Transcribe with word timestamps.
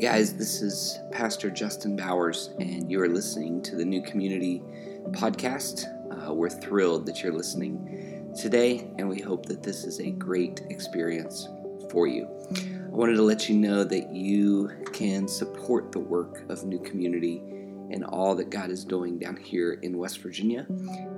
guys, 0.00 0.32
this 0.32 0.62
is 0.62 0.98
Pastor 1.12 1.50
Justin 1.50 1.94
Bowers, 1.94 2.54
and 2.58 2.90
you 2.90 3.02
are 3.02 3.08
listening 3.08 3.60
to 3.64 3.76
the 3.76 3.84
New 3.84 4.00
Community 4.00 4.62
Podcast. 5.10 5.84
Uh, 6.10 6.32
we're 6.32 6.48
thrilled 6.48 7.04
that 7.04 7.22
you're 7.22 7.34
listening 7.34 8.32
today, 8.34 8.90
and 8.96 9.06
we 9.10 9.20
hope 9.20 9.44
that 9.44 9.62
this 9.62 9.84
is 9.84 10.00
a 10.00 10.10
great 10.12 10.62
experience 10.70 11.48
for 11.90 12.06
you. 12.06 12.26
I 12.56 12.88
wanted 12.88 13.16
to 13.16 13.22
let 13.22 13.50
you 13.50 13.56
know 13.56 13.84
that 13.84 14.10
you 14.10 14.70
can 14.94 15.28
support 15.28 15.92
the 15.92 15.98
work 15.98 16.48
of 16.48 16.64
New 16.64 16.80
Community 16.80 17.42
and 17.90 18.02
all 18.02 18.34
that 18.36 18.48
God 18.48 18.70
is 18.70 18.86
doing 18.86 19.18
down 19.18 19.36
here 19.36 19.74
in 19.82 19.98
West 19.98 20.22
Virginia 20.22 20.64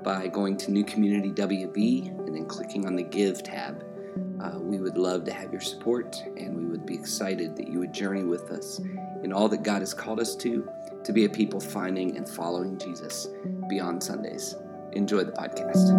by 0.02 0.26
going 0.26 0.56
to 0.56 0.72
New 0.72 0.84
Community 0.84 1.30
WV 1.30 2.08
and 2.26 2.34
then 2.34 2.46
clicking 2.46 2.84
on 2.86 2.96
the 2.96 3.04
Give 3.04 3.44
tab. 3.44 3.91
Uh, 4.42 4.58
we 4.58 4.80
would 4.80 4.98
love 4.98 5.24
to 5.24 5.32
have 5.32 5.52
your 5.52 5.60
support, 5.60 6.20
and 6.36 6.56
we 6.56 6.64
would 6.64 6.84
be 6.84 6.94
excited 6.94 7.54
that 7.54 7.68
you 7.68 7.78
would 7.78 7.92
journey 7.92 8.24
with 8.24 8.50
us 8.50 8.80
in 9.22 9.32
all 9.32 9.48
that 9.48 9.62
God 9.62 9.82
has 9.82 9.94
called 9.94 10.18
us 10.18 10.34
to, 10.36 10.68
to 11.04 11.12
be 11.12 11.26
a 11.26 11.28
people 11.28 11.60
finding 11.60 12.16
and 12.16 12.28
following 12.28 12.76
Jesus 12.76 13.28
beyond 13.68 14.02
Sundays. 14.02 14.56
Enjoy 14.94 15.22
the 15.22 15.30
podcast. 15.30 15.92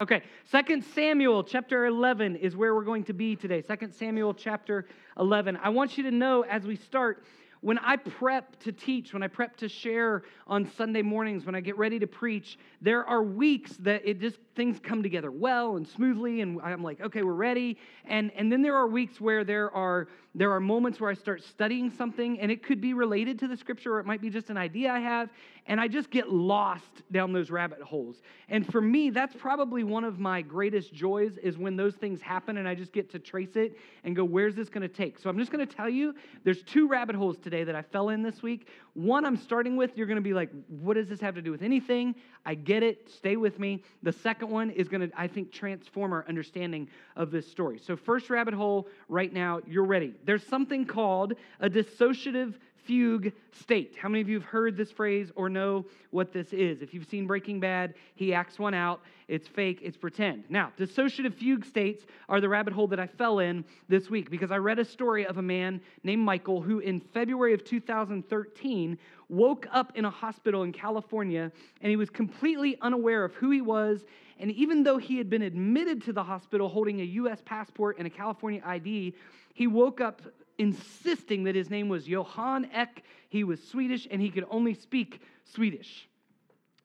Okay, 0.00 0.22
Second 0.44 0.84
Samuel 0.84 1.42
chapter 1.42 1.86
11 1.86 2.36
is 2.36 2.54
where 2.54 2.72
we're 2.76 2.84
going 2.84 3.04
to 3.04 3.12
be 3.12 3.34
today. 3.34 3.62
Second 3.62 3.92
Samuel 3.92 4.32
chapter 4.32 4.86
11. 5.18 5.58
I 5.60 5.70
want 5.70 5.98
you 5.98 6.04
to 6.04 6.12
know 6.12 6.42
as 6.42 6.64
we 6.64 6.76
start 6.76 7.24
when 7.64 7.78
I 7.78 7.96
prep 7.96 8.60
to 8.60 8.72
teach, 8.72 9.14
when 9.14 9.22
I 9.22 9.26
prep 9.26 9.56
to 9.56 9.70
share 9.70 10.24
on 10.46 10.70
Sunday 10.76 11.00
mornings, 11.00 11.46
when 11.46 11.54
I 11.54 11.62
get 11.62 11.78
ready 11.78 11.98
to 11.98 12.06
preach, 12.06 12.58
there 12.82 13.06
are 13.06 13.22
weeks 13.22 13.72
that 13.78 14.06
it 14.06 14.20
just 14.20 14.36
things 14.54 14.78
come 14.78 15.02
together 15.02 15.30
well 15.30 15.76
and 15.76 15.88
smoothly, 15.88 16.42
and 16.42 16.60
I'm 16.60 16.82
like, 16.82 17.00
okay, 17.00 17.22
we're 17.22 17.32
ready. 17.32 17.78
And 18.04 18.30
and 18.36 18.52
then 18.52 18.60
there 18.60 18.76
are 18.76 18.86
weeks 18.86 19.18
where 19.18 19.44
there 19.44 19.70
are 19.70 20.08
there 20.34 20.50
are 20.50 20.60
moments 20.60 21.00
where 21.00 21.10
I 21.10 21.14
start 21.14 21.42
studying 21.44 21.90
something, 21.90 22.40
and 22.40 22.50
it 22.50 22.62
could 22.62 22.80
be 22.80 22.92
related 22.92 23.38
to 23.40 23.48
the 23.48 23.56
scripture, 23.56 23.94
or 23.94 24.00
it 24.00 24.06
might 24.06 24.20
be 24.20 24.30
just 24.30 24.50
an 24.50 24.56
idea 24.56 24.90
I 24.90 24.98
have, 24.98 25.30
and 25.66 25.80
I 25.80 25.88
just 25.88 26.10
get 26.10 26.30
lost 26.30 27.02
down 27.12 27.32
those 27.32 27.50
rabbit 27.50 27.80
holes. 27.80 28.20
And 28.48 28.70
for 28.70 28.80
me, 28.80 29.10
that's 29.10 29.34
probably 29.34 29.84
one 29.84 30.04
of 30.04 30.18
my 30.18 30.42
greatest 30.42 30.92
joys 30.92 31.38
is 31.38 31.56
when 31.56 31.76
those 31.76 31.94
things 31.94 32.20
happen 32.20 32.58
and 32.58 32.68
I 32.68 32.74
just 32.74 32.92
get 32.92 33.10
to 33.12 33.18
trace 33.18 33.56
it 33.56 33.78
and 34.02 34.14
go, 34.14 34.24
where's 34.24 34.54
this 34.54 34.68
going 34.68 34.82
to 34.82 34.88
take? 34.88 35.18
So 35.18 35.30
I'm 35.30 35.38
just 35.38 35.50
going 35.50 35.66
to 35.66 35.74
tell 35.74 35.88
you 35.88 36.14
there's 36.42 36.62
two 36.62 36.88
rabbit 36.88 37.16
holes 37.16 37.38
today 37.38 37.64
that 37.64 37.74
I 37.74 37.82
fell 37.82 38.10
in 38.10 38.22
this 38.22 38.42
week. 38.42 38.68
One 38.94 39.24
I'm 39.24 39.36
starting 39.36 39.76
with, 39.76 39.96
you're 39.96 40.06
going 40.06 40.16
to 40.16 40.22
be 40.22 40.34
like, 40.34 40.50
what 40.68 40.94
does 40.94 41.08
this 41.08 41.20
have 41.20 41.34
to 41.34 41.42
do 41.42 41.50
with 41.50 41.62
anything? 41.62 42.14
I 42.46 42.54
get 42.54 42.84
it. 42.84 43.10
Stay 43.10 43.36
with 43.36 43.58
me. 43.58 43.82
The 44.04 44.12
second 44.12 44.50
one 44.50 44.70
is 44.70 44.88
going 44.88 45.08
to, 45.08 45.20
I 45.20 45.26
think, 45.26 45.50
transform 45.50 46.12
our 46.12 46.24
understanding 46.28 46.88
of 47.16 47.32
this 47.32 47.50
story. 47.50 47.80
So, 47.84 47.96
first 47.96 48.30
rabbit 48.30 48.54
hole 48.54 48.86
right 49.08 49.32
now, 49.32 49.60
you're 49.66 49.84
ready. 49.84 50.14
There's 50.24 50.46
something 50.46 50.86
called 50.86 51.34
a 51.58 51.68
dissociative 51.68 52.54
fugue 52.84 53.32
state. 53.52 53.96
How 54.00 54.08
many 54.08 54.20
of 54.20 54.28
you 54.28 54.38
have 54.38 54.48
heard 54.48 54.76
this 54.76 54.90
phrase 54.90 55.30
or 55.36 55.48
know 55.48 55.86
what 56.10 56.32
this 56.32 56.52
is? 56.52 56.82
If 56.82 56.92
you've 56.92 57.06
seen 57.08 57.26
Breaking 57.26 57.60
Bad, 57.60 57.94
he 58.14 58.34
acts 58.34 58.58
one 58.58 58.74
out. 58.74 59.00
It's 59.26 59.48
fake, 59.48 59.80
it's 59.82 59.96
pretend. 59.96 60.44
Now, 60.50 60.72
dissociative 60.78 61.34
fugue 61.34 61.64
states 61.64 62.04
are 62.28 62.40
the 62.40 62.48
rabbit 62.48 62.74
hole 62.74 62.86
that 62.88 63.00
I 63.00 63.06
fell 63.06 63.38
in 63.38 63.64
this 63.88 64.10
week 64.10 64.30
because 64.30 64.50
I 64.50 64.58
read 64.58 64.78
a 64.78 64.84
story 64.84 65.26
of 65.26 65.38
a 65.38 65.42
man 65.42 65.80
named 66.02 66.22
Michael 66.22 66.60
who, 66.60 66.80
in 66.80 67.00
February 67.00 67.54
of 67.54 67.64
2013, 67.64 68.98
woke 69.28 69.66
up 69.72 69.92
in 69.94 70.04
a 70.04 70.10
hospital 70.10 70.62
in 70.62 70.72
California 70.72 71.50
and 71.80 71.90
he 71.90 71.96
was 71.96 72.10
completely 72.10 72.76
unaware 72.82 73.24
of 73.24 73.34
who 73.34 73.50
he 73.50 73.62
was. 73.62 74.04
And 74.38 74.50
even 74.50 74.82
though 74.82 74.98
he 74.98 75.16
had 75.16 75.30
been 75.30 75.42
admitted 75.42 76.02
to 76.04 76.12
the 76.12 76.22
hospital 76.22 76.68
holding 76.68 77.00
a 77.00 77.04
U.S. 77.04 77.40
passport 77.44 77.96
and 77.98 78.06
a 78.06 78.10
California 78.10 78.60
ID, 78.64 79.14
he 79.54 79.66
woke 79.66 80.00
up 80.00 80.20
insisting 80.58 81.44
that 81.44 81.54
his 81.54 81.70
name 81.70 81.88
was 81.88 82.08
Johan 82.08 82.68
Ek. 82.72 83.02
He 83.28 83.44
was 83.44 83.62
Swedish 83.62 84.06
and 84.10 84.20
he 84.20 84.30
could 84.30 84.46
only 84.50 84.74
speak 84.74 85.20
Swedish. 85.44 86.08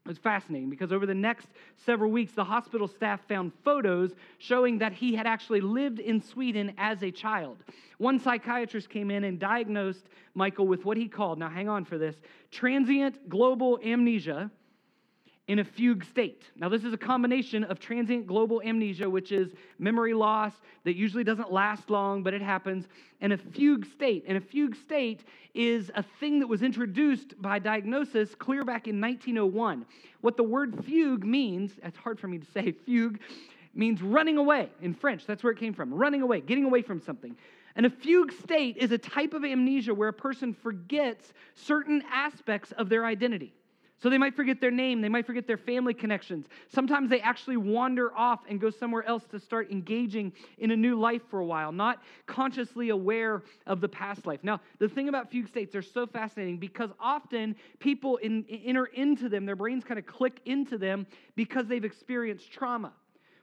It 0.05 0.07
was 0.07 0.17
fascinating 0.17 0.69
because 0.69 0.91
over 0.91 1.05
the 1.05 1.13
next 1.13 1.47
several 1.85 2.09
weeks, 2.09 2.31
the 2.31 2.43
hospital 2.43 2.87
staff 2.87 3.19
found 3.27 3.51
photos 3.63 4.15
showing 4.39 4.79
that 4.79 4.93
he 4.93 5.13
had 5.13 5.27
actually 5.27 5.61
lived 5.61 5.99
in 5.99 6.21
Sweden 6.21 6.73
as 6.77 7.03
a 7.03 7.11
child. 7.11 7.57
One 7.97 8.17
psychiatrist 8.19 8.89
came 8.89 9.11
in 9.11 9.23
and 9.25 9.37
diagnosed 9.37 10.05
Michael 10.33 10.67
with 10.67 10.85
what 10.85 10.97
he 10.97 11.07
called, 11.07 11.37
now 11.37 11.49
hang 11.49 11.69
on 11.69 11.85
for 11.85 11.97
this, 11.97 12.15
transient 12.49 13.29
global 13.29 13.79
amnesia 13.83 14.49
in 15.49 15.57
a 15.57 15.63
fugue 15.63 16.05
state. 16.05 16.43
Now, 16.57 16.69
this 16.69 16.83
is 16.83 16.93
a 16.93 16.97
combination 16.97 17.63
of 17.63 17.79
transient 17.79 18.27
global 18.27 18.61
amnesia, 18.61 19.09
which 19.09 19.31
is 19.31 19.51
memory 19.79 20.13
loss 20.13 20.53
that 20.83 20.95
usually 20.95 21.23
doesn't 21.23 21.51
last 21.51 21.89
long, 21.89 22.21
but 22.21 22.35
it 22.35 22.41
happens, 22.41 22.87
and 23.19 23.33
a 23.33 23.37
fugue 23.37 23.87
state. 23.87 24.23
And 24.27 24.37
a 24.37 24.41
fugue 24.41 24.75
state 24.75 25.23
is 25.55 25.89
a 25.95 26.03
thing 26.19 26.39
that 26.39 26.45
was 26.45 26.61
introduced 26.61 27.41
by 27.41 27.57
diagnosis 27.57 28.35
clear 28.35 28.63
back 28.63 28.87
in 28.87 29.01
1901. 29.01 29.87
What 30.21 30.37
the 30.37 30.43
word 30.43 30.85
fugue 30.85 31.25
means, 31.25 31.71
it's 31.81 31.97
hard 31.97 32.19
for 32.19 32.27
me 32.27 32.37
to 32.37 32.45
say, 32.51 32.71
fugue 32.85 33.19
means 33.73 34.03
running 34.03 34.37
away 34.37 34.69
in 34.83 34.93
French. 34.93 35.25
That's 35.25 35.43
where 35.43 35.51
it 35.51 35.59
came 35.59 35.73
from 35.73 35.91
running 35.91 36.21
away, 36.21 36.41
getting 36.41 36.65
away 36.65 36.83
from 36.83 37.01
something. 37.01 37.35
And 37.75 37.87
a 37.87 37.89
fugue 37.89 38.33
state 38.33 38.77
is 38.77 38.91
a 38.91 38.99
type 38.99 39.33
of 39.33 39.43
amnesia 39.43 39.95
where 39.95 40.09
a 40.09 40.13
person 40.13 40.53
forgets 40.53 41.33
certain 41.55 42.03
aspects 42.11 42.71
of 42.73 42.87
their 42.87 43.03
identity. 43.03 43.55
So 44.01 44.09
they 44.09 44.17
might 44.17 44.35
forget 44.35 44.61
their 44.61 44.71
name, 44.71 45.01
they 45.01 45.09
might 45.09 45.25
forget 45.25 45.45
their 45.45 45.57
family 45.57 45.93
connections. 45.93 46.47
Sometimes 46.69 47.09
they 47.09 47.19
actually 47.19 47.57
wander 47.57 48.15
off 48.15 48.39
and 48.47 48.59
go 48.59 48.69
somewhere 48.69 49.03
else 49.03 49.25
to 49.31 49.39
start 49.39 49.71
engaging 49.71 50.31
in 50.57 50.71
a 50.71 50.75
new 50.75 50.97
life 50.97 51.21
for 51.29 51.39
a 51.39 51.45
while, 51.45 51.71
not 51.71 52.01
consciously 52.25 52.89
aware 52.89 53.43
of 53.67 53.81
the 53.81 53.89
past 53.89 54.25
life. 54.25 54.39
Now, 54.41 54.61
the 54.79 54.87
thing 54.87 55.09
about 55.09 55.29
fugue 55.29 55.49
states 55.49 55.75
are 55.75 55.81
so 55.81 56.07
fascinating 56.07 56.57
because 56.57 56.91
often 56.99 57.55
people 57.79 58.17
in, 58.17 58.45
enter 58.49 58.85
into 58.85 59.27
them, 59.27 59.45
their 59.45 59.57
brains 59.57 59.83
kind 59.83 59.99
of 59.99 60.05
click 60.05 60.39
into 60.45 60.77
them 60.77 61.05
because 61.35 61.67
they've 61.67 61.83
experienced 61.83 62.51
trauma. 62.51 62.93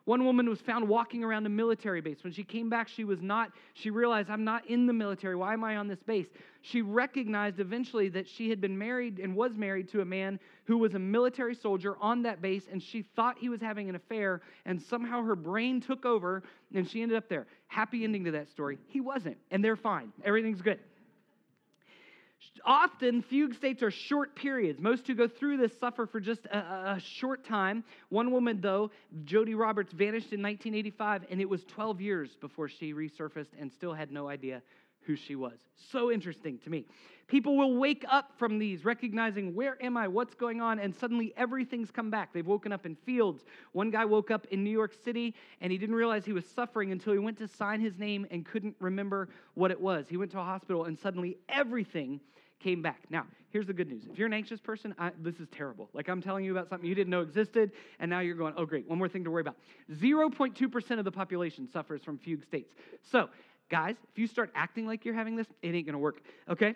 One 0.07 0.25
woman 0.25 0.49
was 0.49 0.61
found 0.61 0.89
walking 0.89 1.25
around 1.25 1.47
a 1.47 1.49
military 1.49 2.01
base. 2.01 2.23
When 2.23 2.33
she 2.33 2.45
came 2.45 2.71
back, 2.71 2.87
she 2.87 3.03
was 3.03 3.21
not, 3.21 3.51
she 3.75 3.91
realized, 3.91 4.31
I'm 4.31 4.45
not 4.45 4.65
in 4.67 4.87
the 4.87 4.93
military. 4.93 5.35
Why 5.35 5.53
am 5.53 5.65
I 5.65 5.77
on 5.77 5.89
this 5.89 5.99
base? 6.05 6.29
She 6.63 6.81
recognized 6.81 7.59
eventually 7.59 8.09
that 8.11 8.29
she 8.29 8.49
had 8.49 8.61
been 8.61 8.79
married 8.79 9.19
and 9.19 9.35
was 9.35 9.57
married 9.57 9.89
to 9.91 10.03
a 10.03 10.05
man 10.05 10.39
who 10.65 10.79
was 10.79 10.95
a 10.95 10.99
military 11.01 11.57
soldier 11.57 11.97
on 12.01 12.23
that 12.23 12.41
base, 12.41 12.69
and 12.71 12.81
she 12.81 13.03
thought 13.03 13.37
he 13.37 13.49
was 13.49 13.61
having 13.61 13.89
an 13.89 13.97
affair, 13.97 14.43
and 14.65 14.81
somehow 14.81 15.25
her 15.25 15.35
brain 15.35 15.81
took 15.81 16.07
over, 16.07 16.45
and 16.73 16.89
she 16.89 17.03
ended 17.03 17.19
up 17.19 17.29
there. 17.29 17.49
Happy 17.67 18.05
ending 18.05 18.23
to 18.25 18.31
that 18.31 18.49
story. 18.49 18.79
He 18.87 19.01
wasn't, 19.01 19.37
and 19.51 19.65
they're 19.65 19.75
fine. 19.75 20.13
Everything's 20.25 20.63
good. 20.63 20.79
Often, 22.65 23.23
fugue 23.23 23.55
states 23.55 23.83
are 23.83 23.91
short 23.91 24.35
periods. 24.35 24.81
Most 24.81 25.07
who 25.07 25.15
go 25.15 25.29
through 25.29 25.59
this 25.59 25.79
suffer 25.79 26.07
for 26.07 26.21
just 26.21 26.47
a, 26.47 26.59
a, 26.97 27.01
short 27.01 27.45
time. 27.45 27.85
One 28.09 28.31
woman, 28.31 28.61
though, 28.61 28.91
Jody 29.25 29.55
Roberts, 29.55 29.93
vanished 29.93 30.33
in 30.33 30.43
1985, 30.43 31.25
and 31.31 31.41
it 31.41 31.49
was 31.49 31.65
12 31.65 32.01
years 32.01 32.37
before 32.41 32.69
she 32.69 32.93
resurfaced 32.93 33.53
and 33.59 33.73
still 33.73 33.93
had 33.93 34.11
no 34.11 34.29
idea 34.29 34.63
who 35.07 35.17
she 35.17 35.37
was. 35.37 35.59
So 35.91 36.11
interesting 36.11 36.59
to 36.59 36.71
me. 36.71 36.85
People 37.29 37.57
will 37.57 37.77
wake 37.77 38.05
up 38.09 38.33
from 38.37 38.59
these, 38.59 38.85
recognizing, 38.85 39.55
where 39.55 39.83
am 39.83 39.97
I? 39.97 40.07
What's 40.07 40.35
going 40.35 40.61
on? 40.61 40.79
And 40.79 40.95
suddenly 40.95 41.33
everything's 41.37 41.91
come 41.91 42.09
back. 42.09 42.33
They've 42.33 42.47
woken 42.47 42.73
up 42.73 42.87
in 42.87 42.95
fields. 42.95 43.45
One 43.73 43.91
guy 43.91 44.05
woke 44.05 44.31
up 44.31 44.47
in 44.51 44.63
New 44.63 44.71
York 44.71 44.93
City 45.05 45.35
and 45.61 45.73
he 45.73 45.79
didn't 45.79 45.97
realize 45.97 46.25
he 46.25 46.33
was 46.33 46.47
suffering 46.47 46.93
until 46.93 47.13
he 47.13 47.19
went 47.19 47.39
to 47.39 47.49
sign 47.49 47.81
his 47.81 47.99
name 47.99 48.27
and 48.31 48.47
couldn't 48.47 48.77
remember 48.79 49.29
what 49.55 49.73
it 49.73 49.81
was. 49.81 50.07
He 50.09 50.17
went 50.17 50.31
to 50.33 50.39
a 50.39 50.45
hospital 50.45 50.85
and 50.85 50.97
suddenly 50.97 51.37
everything 51.49 52.21
came 52.61 52.81
back. 52.81 53.03
Now, 53.11 53.27
here's 53.51 53.67
the 53.67 53.73
good 53.73 53.89
news. 53.89 54.05
If 54.11 54.19
you're 54.19 54.27
an 54.27 54.33
anxious 54.33 54.61
person, 54.61 54.95
I, 54.99 55.11
this 55.21 55.41
is 55.41 55.49
terrible. 55.49 55.91
Like 55.93 56.09
I'm 56.09 56.23
telling 56.23 56.45
you 56.45 56.53
about 56.53 56.69
something 56.69 56.89
you 56.89 56.95
didn't 56.95 57.11
know 57.11 57.21
existed, 57.21 57.73
and 57.99 58.09
now 58.09 58.21
you're 58.21 58.35
going, 58.35 58.55
oh, 58.57 58.65
great, 58.65 58.89
one 58.89 58.99
more 58.99 59.09
thing 59.09 59.25
to 59.25 59.31
worry 59.31 59.43
about. 59.43 59.57
0.2% 59.93 60.99
of 60.99 61.05
the 61.05 61.13
population 61.13 61.69
suffers 61.71 62.03
from 62.03 62.19
fugue 62.19 62.45
states. 62.45 62.75
So, 63.03 63.29
guys, 63.69 63.97
if 64.13 64.19
you 64.19 64.27
start 64.27 64.51
acting 64.55 64.87
like 64.87 65.05
you're 65.05 65.15
having 65.15 65.37
this, 65.37 65.47
it 65.63 65.75
ain't 65.75 65.87
gonna 65.87 65.99
work, 65.99 66.23
okay? 66.49 66.75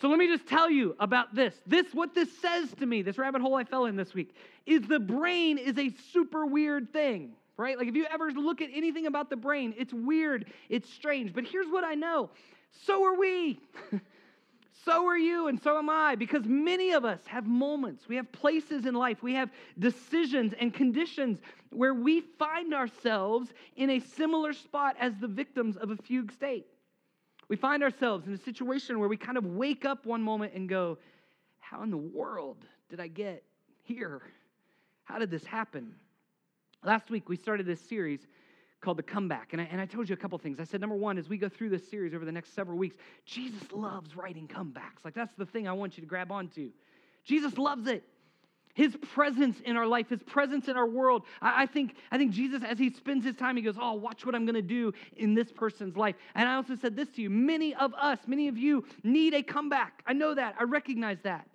So 0.00 0.08
let 0.08 0.18
me 0.18 0.26
just 0.26 0.46
tell 0.46 0.70
you 0.70 0.96
about 0.98 1.34
this. 1.34 1.54
This, 1.66 1.86
what 1.92 2.14
this 2.14 2.28
says 2.38 2.72
to 2.80 2.86
me, 2.86 3.02
this 3.02 3.16
rabbit 3.16 3.40
hole 3.40 3.54
I 3.54 3.64
fell 3.64 3.86
in 3.86 3.96
this 3.96 4.12
week, 4.12 4.34
is 4.66 4.82
the 4.82 4.98
brain 4.98 5.56
is 5.56 5.78
a 5.78 5.90
super 6.12 6.46
weird 6.46 6.92
thing 6.92 7.34
right? 7.56 7.78
Like 7.78 7.86
if 7.86 7.94
you 7.94 8.04
ever 8.12 8.32
look 8.32 8.60
at 8.60 8.70
anything 8.74 9.06
about 9.06 9.30
the 9.30 9.36
brain, 9.36 9.74
it's 9.78 9.92
weird, 9.92 10.50
it's 10.68 10.92
strange. 10.92 11.32
But 11.32 11.44
here's 11.44 11.68
what 11.68 11.84
I 11.84 11.94
know 11.94 12.30
so 12.86 13.04
are 13.04 13.16
we. 13.16 13.60
So 14.84 15.06
are 15.06 15.16
you, 15.16 15.48
and 15.48 15.60
so 15.62 15.78
am 15.78 15.88
I, 15.88 16.14
because 16.14 16.44
many 16.44 16.92
of 16.92 17.04
us 17.04 17.20
have 17.26 17.46
moments, 17.46 18.06
we 18.06 18.16
have 18.16 18.30
places 18.32 18.84
in 18.84 18.94
life, 18.94 19.22
we 19.22 19.32
have 19.34 19.50
decisions 19.78 20.52
and 20.60 20.74
conditions 20.74 21.40
where 21.70 21.94
we 21.94 22.20
find 22.20 22.74
ourselves 22.74 23.54
in 23.76 23.90
a 23.90 23.98
similar 23.98 24.52
spot 24.52 24.96
as 25.00 25.14
the 25.20 25.26
victims 25.26 25.76
of 25.78 25.90
a 25.90 25.96
fugue 25.96 26.32
state. 26.32 26.66
We 27.48 27.56
find 27.56 27.82
ourselves 27.82 28.26
in 28.26 28.34
a 28.34 28.38
situation 28.38 28.98
where 28.98 29.08
we 29.08 29.16
kind 29.16 29.38
of 29.38 29.46
wake 29.46 29.84
up 29.86 30.04
one 30.04 30.22
moment 30.22 30.52
and 30.54 30.68
go, 30.68 30.98
How 31.60 31.82
in 31.82 31.90
the 31.90 31.96
world 31.96 32.66
did 32.90 33.00
I 33.00 33.06
get 33.06 33.42
here? 33.84 34.22
How 35.04 35.18
did 35.18 35.30
this 35.30 35.44
happen? 35.44 35.94
Last 36.82 37.10
week, 37.10 37.28
we 37.28 37.36
started 37.36 37.64
this 37.64 37.80
series 37.80 38.26
called 38.84 38.98
The 38.98 39.02
Comeback. 39.02 39.52
And 39.52 39.62
I, 39.62 39.68
and 39.70 39.80
I 39.80 39.86
told 39.86 40.08
you 40.08 40.12
a 40.12 40.16
couple 40.16 40.38
things. 40.38 40.60
I 40.60 40.64
said, 40.64 40.80
number 40.80 40.94
one, 40.94 41.18
as 41.18 41.28
we 41.28 41.38
go 41.38 41.48
through 41.48 41.70
this 41.70 41.88
series 41.88 42.14
over 42.14 42.24
the 42.24 42.32
next 42.32 42.54
several 42.54 42.76
weeks, 42.76 42.96
Jesus 43.24 43.72
loves 43.72 44.14
writing 44.14 44.46
comebacks. 44.46 45.04
Like, 45.04 45.14
that's 45.14 45.34
the 45.36 45.46
thing 45.46 45.66
I 45.66 45.72
want 45.72 45.96
you 45.96 46.02
to 46.02 46.06
grab 46.06 46.30
onto. 46.30 46.70
Jesus 47.24 47.56
loves 47.56 47.88
it. 47.88 48.04
His 48.74 48.96
presence 49.14 49.60
in 49.60 49.76
our 49.76 49.86
life, 49.86 50.08
his 50.08 50.22
presence 50.24 50.66
in 50.66 50.76
our 50.76 50.86
world. 50.86 51.22
I, 51.40 51.62
I 51.62 51.66
think, 51.66 51.94
I 52.10 52.18
think 52.18 52.32
Jesus, 52.32 52.62
as 52.64 52.76
he 52.76 52.92
spends 52.92 53.24
his 53.24 53.36
time, 53.36 53.56
he 53.56 53.62
goes, 53.62 53.76
Oh, 53.80 53.94
watch 53.94 54.26
what 54.26 54.34
I'm 54.34 54.44
going 54.44 54.56
to 54.56 54.62
do 54.62 54.92
in 55.16 55.32
this 55.32 55.52
person's 55.52 55.96
life. 55.96 56.16
And 56.34 56.48
I 56.48 56.56
also 56.56 56.74
said 56.74 56.96
this 56.96 57.08
to 57.10 57.22
you 57.22 57.30
many 57.30 57.72
of 57.76 57.94
us, 57.94 58.18
many 58.26 58.48
of 58.48 58.58
you 58.58 58.84
need 59.04 59.32
a 59.32 59.44
comeback. 59.44 60.02
I 60.06 60.12
know 60.12 60.34
that. 60.34 60.56
I 60.58 60.64
recognize 60.64 61.18
that. 61.22 61.46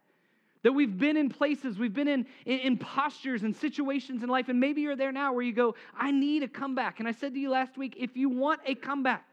That 0.63 0.73
we've 0.73 0.97
been 0.97 1.15
in 1.15 1.29
places, 1.29 1.77
we've 1.77 1.94
been 1.94 2.09
in, 2.09 2.25
in, 2.45 2.59
in, 2.59 2.77
postures 2.77 3.44
and 3.44 3.56
situations 3.56 4.23
in 4.23 4.29
life, 4.29 4.50
and 4.50 4.59
maybe 4.59 4.81
you're 4.81 4.97
there 4.97 5.13
now 5.13 5.31
where 5.31 5.44
you 5.44 5.53
go, 5.53 5.75
I 5.97 6.11
need 6.11 6.44
a 6.44 6.50
comeback. 6.50 7.00
And 7.00 7.07
I 7.07 7.13
said 7.13 7.33
to 7.33 7.39
you 7.39 7.50
last 7.50 7.77
week, 7.77 7.95
if 7.97 8.17
you 8.17 8.27
want 8.27 8.59
a 8.65 8.75
comeback, 8.75 9.25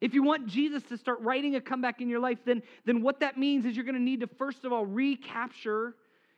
if 0.00 0.12
you 0.12 0.22
want 0.22 0.46
Jesus 0.46 0.82
to 0.84 0.96
start 0.96 1.20
writing 1.20 1.54
a 1.54 1.60
comeback 1.60 2.00
in 2.00 2.08
your 2.08 2.20
life, 2.20 2.38
then, 2.44 2.62
then 2.84 3.02
what 3.02 3.20
that 3.20 3.38
means 3.38 3.64
is 3.64 3.76
you're 3.76 3.84
going 3.84 3.94
to 3.94 4.00
need 4.00 4.20
to, 4.20 4.26
first 4.26 4.64
of 4.64 4.72
all, 4.72 4.84
recapture 4.84 5.94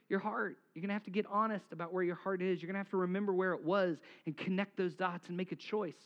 your 0.08 0.18
heart. 0.18 0.58
You're 0.74 0.82
going 0.82 0.88
to 0.88 0.94
have 0.94 1.04
to 1.04 1.10
get 1.10 1.24
honest 1.30 1.64
about 1.72 1.92
where 1.92 2.02
your 2.02 2.16
heart 2.16 2.42
is. 2.42 2.60
You're 2.60 2.66
going 2.66 2.74
to 2.74 2.80
have 2.80 2.90
to 2.90 2.98
remember 2.98 3.32
where 3.32 3.54
it 3.54 3.64
was 3.64 3.96
and 4.26 4.36
connect 4.36 4.76
those 4.76 4.94
dots 4.94 5.28
and 5.28 5.36
make 5.36 5.52
a 5.52 5.56
choice 5.56 5.96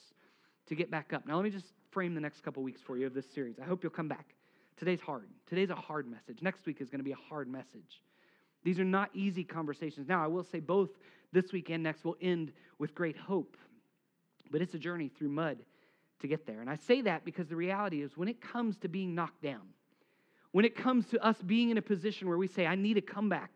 to 0.67 0.75
get 0.77 0.91
back 0.91 1.13
up. 1.13 1.27
Now, 1.27 1.37
let 1.37 1.45
me 1.45 1.51
just 1.51 1.73
frame 1.91 2.15
the 2.15 2.21
next 2.21 2.43
couple 2.43 2.63
weeks 2.63 2.81
for 2.81 2.97
you 2.97 3.07
of 3.07 3.15
this 3.15 3.27
series. 3.35 3.57
I 3.59 3.65
hope 3.65 3.83
you'll 3.83 3.91
come 3.91 4.09
back. 4.09 4.36
Today's 4.77 5.01
hard. 5.01 5.29
Today's 5.47 5.71
a 5.71 5.75
hard 5.75 6.07
message. 6.07 6.43
Next 6.43 6.67
week 6.67 6.81
is 6.81 6.91
going 6.91 7.01
to 7.01 7.05
be 7.05 7.13
a 7.13 7.29
hard 7.29 7.49
message. 7.49 8.03
These 8.63 8.79
are 8.79 8.85
not 8.85 9.11
easy 9.15 9.45
conversations. 9.45 10.09
Now, 10.09 10.23
I 10.23 10.27
will 10.27 10.45
say 10.45 10.61
both 10.61 10.91
this 11.33 11.53
week 11.53 11.71
and 11.71 11.83
next 11.83 12.05
will 12.05 12.17
end 12.21 12.53
with 12.79 12.95
great 12.95 13.17
hope, 13.17 13.57
but 14.51 14.61
it's 14.61 14.75
a 14.75 14.79
journey 14.79 15.09
through 15.09 15.29
mud 15.29 15.59
to 16.21 16.29
get 16.29 16.47
there. 16.47 16.61
And 16.61 16.69
I 16.69 16.77
say 16.77 17.01
that 17.03 17.25
because 17.25 17.49
the 17.49 17.57
reality 17.57 18.03
is 18.03 18.17
when 18.17 18.29
it 18.29 18.41
comes 18.41 18.77
to 18.79 18.89
being 18.89 19.15
knocked 19.15 19.43
down, 19.43 19.63
when 20.53 20.65
it 20.65 20.75
comes 20.75 21.07
to 21.09 21.25
us 21.25 21.37
being 21.43 21.71
in 21.71 21.79
a 21.79 21.83
position 21.83 22.29
where 22.29 22.39
we 22.39 22.49
say, 22.49 22.67
I 22.67 22.75
need 22.75 22.97
a 22.97 23.03
comeback, 23.03 23.51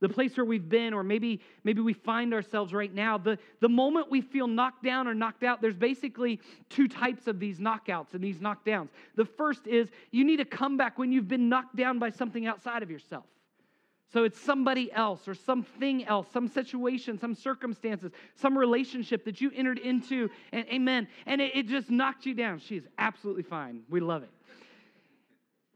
the 0.00 0.08
place 0.08 0.36
where 0.36 0.44
we've 0.44 0.68
been, 0.68 0.92
or 0.94 1.02
maybe, 1.02 1.40
maybe 1.64 1.80
we 1.80 1.92
find 1.92 2.32
ourselves 2.34 2.72
right 2.72 2.92
now, 2.92 3.18
the, 3.18 3.38
the 3.60 3.68
moment 3.68 4.10
we 4.10 4.20
feel 4.20 4.46
knocked 4.46 4.82
down 4.82 5.06
or 5.06 5.14
knocked 5.14 5.42
out, 5.42 5.60
there's 5.60 5.76
basically 5.76 6.40
two 6.68 6.88
types 6.88 7.26
of 7.26 7.38
these 7.38 7.58
knockouts 7.58 8.14
and 8.14 8.22
these 8.22 8.38
knockdowns. 8.38 8.88
The 9.16 9.24
first 9.24 9.66
is 9.66 9.88
you 10.10 10.24
need 10.24 10.40
a 10.40 10.44
comeback 10.44 10.98
when 10.98 11.12
you've 11.12 11.28
been 11.28 11.48
knocked 11.48 11.76
down 11.76 11.98
by 11.98 12.10
something 12.10 12.46
outside 12.46 12.82
of 12.82 12.90
yourself. 12.90 13.24
So 14.12 14.24
it's 14.24 14.40
somebody 14.40 14.90
else 14.92 15.28
or 15.28 15.34
something 15.34 16.04
else, 16.06 16.26
some 16.32 16.48
situation, 16.48 17.16
some 17.16 17.34
circumstances, 17.34 18.10
some 18.34 18.58
relationship 18.58 19.24
that 19.24 19.40
you 19.40 19.52
entered 19.54 19.78
into, 19.78 20.28
and 20.50 20.66
amen. 20.66 21.06
And 21.26 21.40
it, 21.40 21.54
it 21.54 21.68
just 21.68 21.90
knocked 21.90 22.26
you 22.26 22.34
down. 22.34 22.58
She 22.58 22.76
is 22.76 22.84
absolutely 22.98 23.44
fine. 23.44 23.82
We 23.88 24.00
love 24.00 24.24
it. 24.24 24.30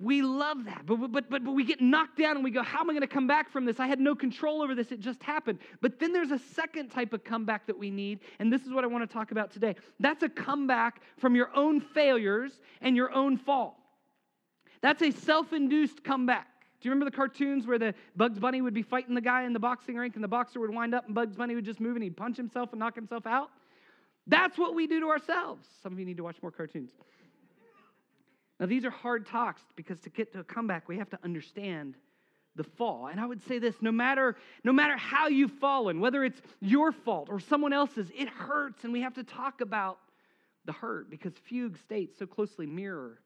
We 0.00 0.22
love 0.22 0.64
that. 0.64 0.86
But, 0.86 0.96
but, 1.12 1.30
but, 1.30 1.44
but 1.44 1.52
we 1.52 1.64
get 1.64 1.80
knocked 1.80 2.18
down 2.18 2.36
and 2.36 2.44
we 2.44 2.50
go, 2.50 2.62
How 2.62 2.80
am 2.80 2.90
I 2.90 2.92
going 2.92 3.02
to 3.02 3.06
come 3.06 3.26
back 3.26 3.50
from 3.50 3.64
this? 3.64 3.78
I 3.78 3.86
had 3.86 4.00
no 4.00 4.14
control 4.14 4.60
over 4.60 4.74
this. 4.74 4.90
It 4.90 5.00
just 5.00 5.22
happened. 5.22 5.60
But 5.80 6.00
then 6.00 6.12
there's 6.12 6.32
a 6.32 6.38
second 6.38 6.88
type 6.88 7.12
of 7.12 7.22
comeback 7.22 7.66
that 7.66 7.78
we 7.78 7.90
need. 7.90 8.20
And 8.40 8.52
this 8.52 8.62
is 8.62 8.72
what 8.72 8.82
I 8.82 8.88
want 8.88 9.08
to 9.08 9.12
talk 9.12 9.30
about 9.30 9.52
today. 9.52 9.76
That's 10.00 10.22
a 10.24 10.28
comeback 10.28 11.00
from 11.18 11.36
your 11.36 11.50
own 11.54 11.80
failures 11.80 12.52
and 12.80 12.96
your 12.96 13.12
own 13.12 13.36
fall. 13.36 13.78
That's 14.80 15.00
a 15.02 15.12
self 15.12 15.52
induced 15.52 16.02
comeback. 16.02 16.48
Do 16.80 16.88
you 16.88 16.90
remember 16.90 17.10
the 17.10 17.16
cartoons 17.16 17.66
where 17.66 17.78
the 17.78 17.94
Bugs 18.16 18.38
Bunny 18.38 18.60
would 18.60 18.74
be 18.74 18.82
fighting 18.82 19.14
the 19.14 19.20
guy 19.20 19.44
in 19.44 19.54
the 19.54 19.58
boxing 19.58 19.96
rink 19.96 20.16
and 20.16 20.24
the 20.24 20.28
boxer 20.28 20.60
would 20.60 20.68
wind 20.68 20.94
up 20.94 21.06
and 21.06 21.14
Bugs 21.14 21.36
Bunny 21.36 21.54
would 21.54 21.64
just 21.64 21.80
move 21.80 21.94
and 21.96 22.02
he'd 22.02 22.16
punch 22.16 22.36
himself 22.36 22.72
and 22.72 22.80
knock 22.80 22.94
himself 22.94 23.26
out? 23.26 23.48
That's 24.26 24.58
what 24.58 24.74
we 24.74 24.86
do 24.86 25.00
to 25.00 25.08
ourselves. 25.08 25.66
Some 25.82 25.92
of 25.92 25.98
you 25.98 26.04
need 26.04 26.16
to 26.16 26.24
watch 26.24 26.36
more 26.42 26.50
cartoons. 26.50 26.90
Now, 28.60 28.66
these 28.66 28.84
are 28.84 28.90
hard 28.90 29.26
talks 29.26 29.62
because 29.76 30.00
to 30.00 30.10
get 30.10 30.32
to 30.32 30.40
a 30.40 30.44
comeback, 30.44 30.88
we 30.88 30.98
have 30.98 31.10
to 31.10 31.18
understand 31.24 31.96
the 32.56 32.64
fall. 32.64 33.08
And 33.08 33.18
I 33.18 33.26
would 33.26 33.44
say 33.46 33.58
this 33.58 33.74
no 33.80 33.90
matter, 33.90 34.36
no 34.62 34.72
matter 34.72 34.96
how 34.96 35.26
you've 35.26 35.52
fallen, 35.52 36.00
whether 36.00 36.24
it's 36.24 36.40
your 36.60 36.92
fault 36.92 37.28
or 37.28 37.40
someone 37.40 37.72
else's, 37.72 38.10
it 38.16 38.28
hurts. 38.28 38.84
And 38.84 38.92
we 38.92 39.00
have 39.00 39.14
to 39.14 39.24
talk 39.24 39.60
about 39.60 39.98
the 40.64 40.72
hurt 40.72 41.10
because 41.10 41.32
fugue 41.48 41.76
states 41.78 42.18
so 42.18 42.26
closely 42.26 42.66
mirror 42.66 43.20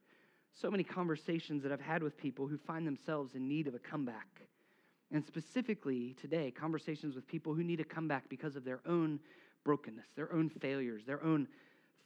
so 0.60 0.70
many 0.70 0.82
conversations 0.82 1.62
that 1.62 1.72
I've 1.72 1.80
had 1.80 2.02
with 2.02 2.16
people 2.16 2.46
who 2.46 2.58
find 2.58 2.86
themselves 2.86 3.34
in 3.34 3.46
need 3.46 3.68
of 3.68 3.74
a 3.74 3.78
comeback. 3.78 4.42
And 5.12 5.24
specifically 5.24 6.16
today, 6.20 6.50
conversations 6.50 7.14
with 7.14 7.26
people 7.26 7.54
who 7.54 7.62
need 7.62 7.80
a 7.80 7.84
comeback 7.84 8.28
because 8.28 8.56
of 8.56 8.64
their 8.64 8.80
own 8.86 9.20
brokenness, 9.64 10.06
their 10.16 10.32
own 10.32 10.48
failures, 10.48 11.04
their 11.06 11.22
own 11.22 11.48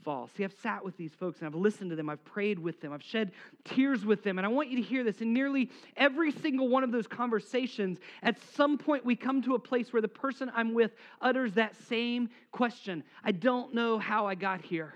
fall. 0.04 0.28
See, 0.37 0.44
I've 0.44 0.54
sat 0.62 0.84
with 0.84 0.96
these 0.96 1.12
folks 1.12 1.38
and 1.38 1.46
I've 1.46 1.54
listened 1.54 1.90
to 1.90 1.96
them, 1.96 2.08
I've 2.08 2.25
prayed 2.25 2.58
with 2.58 2.81
them, 2.81 2.93
I've 2.93 3.02
shed 3.02 3.32
tears 3.64 4.04
with 4.04 4.22
them, 4.22 4.38
and 4.38 4.46
I 4.46 4.49
want 4.49 4.69
you 4.69 4.76
to 4.76 4.82
hear 4.82 5.04
this. 5.04 5.20
In 5.20 5.32
nearly 5.32 5.70
every 5.96 6.32
single 6.32 6.69
one 6.69 6.84
of 6.84 6.93
those 6.93 7.06
conversations, 7.06 7.99
at 8.22 8.37
some 8.54 8.78
point 8.78 9.04
we 9.04 9.16
come 9.16 9.43
to 9.43 9.54
a 9.54 9.58
place 9.58 9.93
where 9.93 10.02
the 10.02 10.08
person 10.08 10.50
I'm 10.54 10.75
with 10.75 10.93
utters 11.20 11.54
that 11.54 11.76
same 11.88 12.31
question 12.50 13.04
I 13.25 13.32
don't 13.32 13.75
know 13.75 13.99
how 13.99 14.26
I 14.26 14.34
got 14.34 14.62
here. 14.62 14.94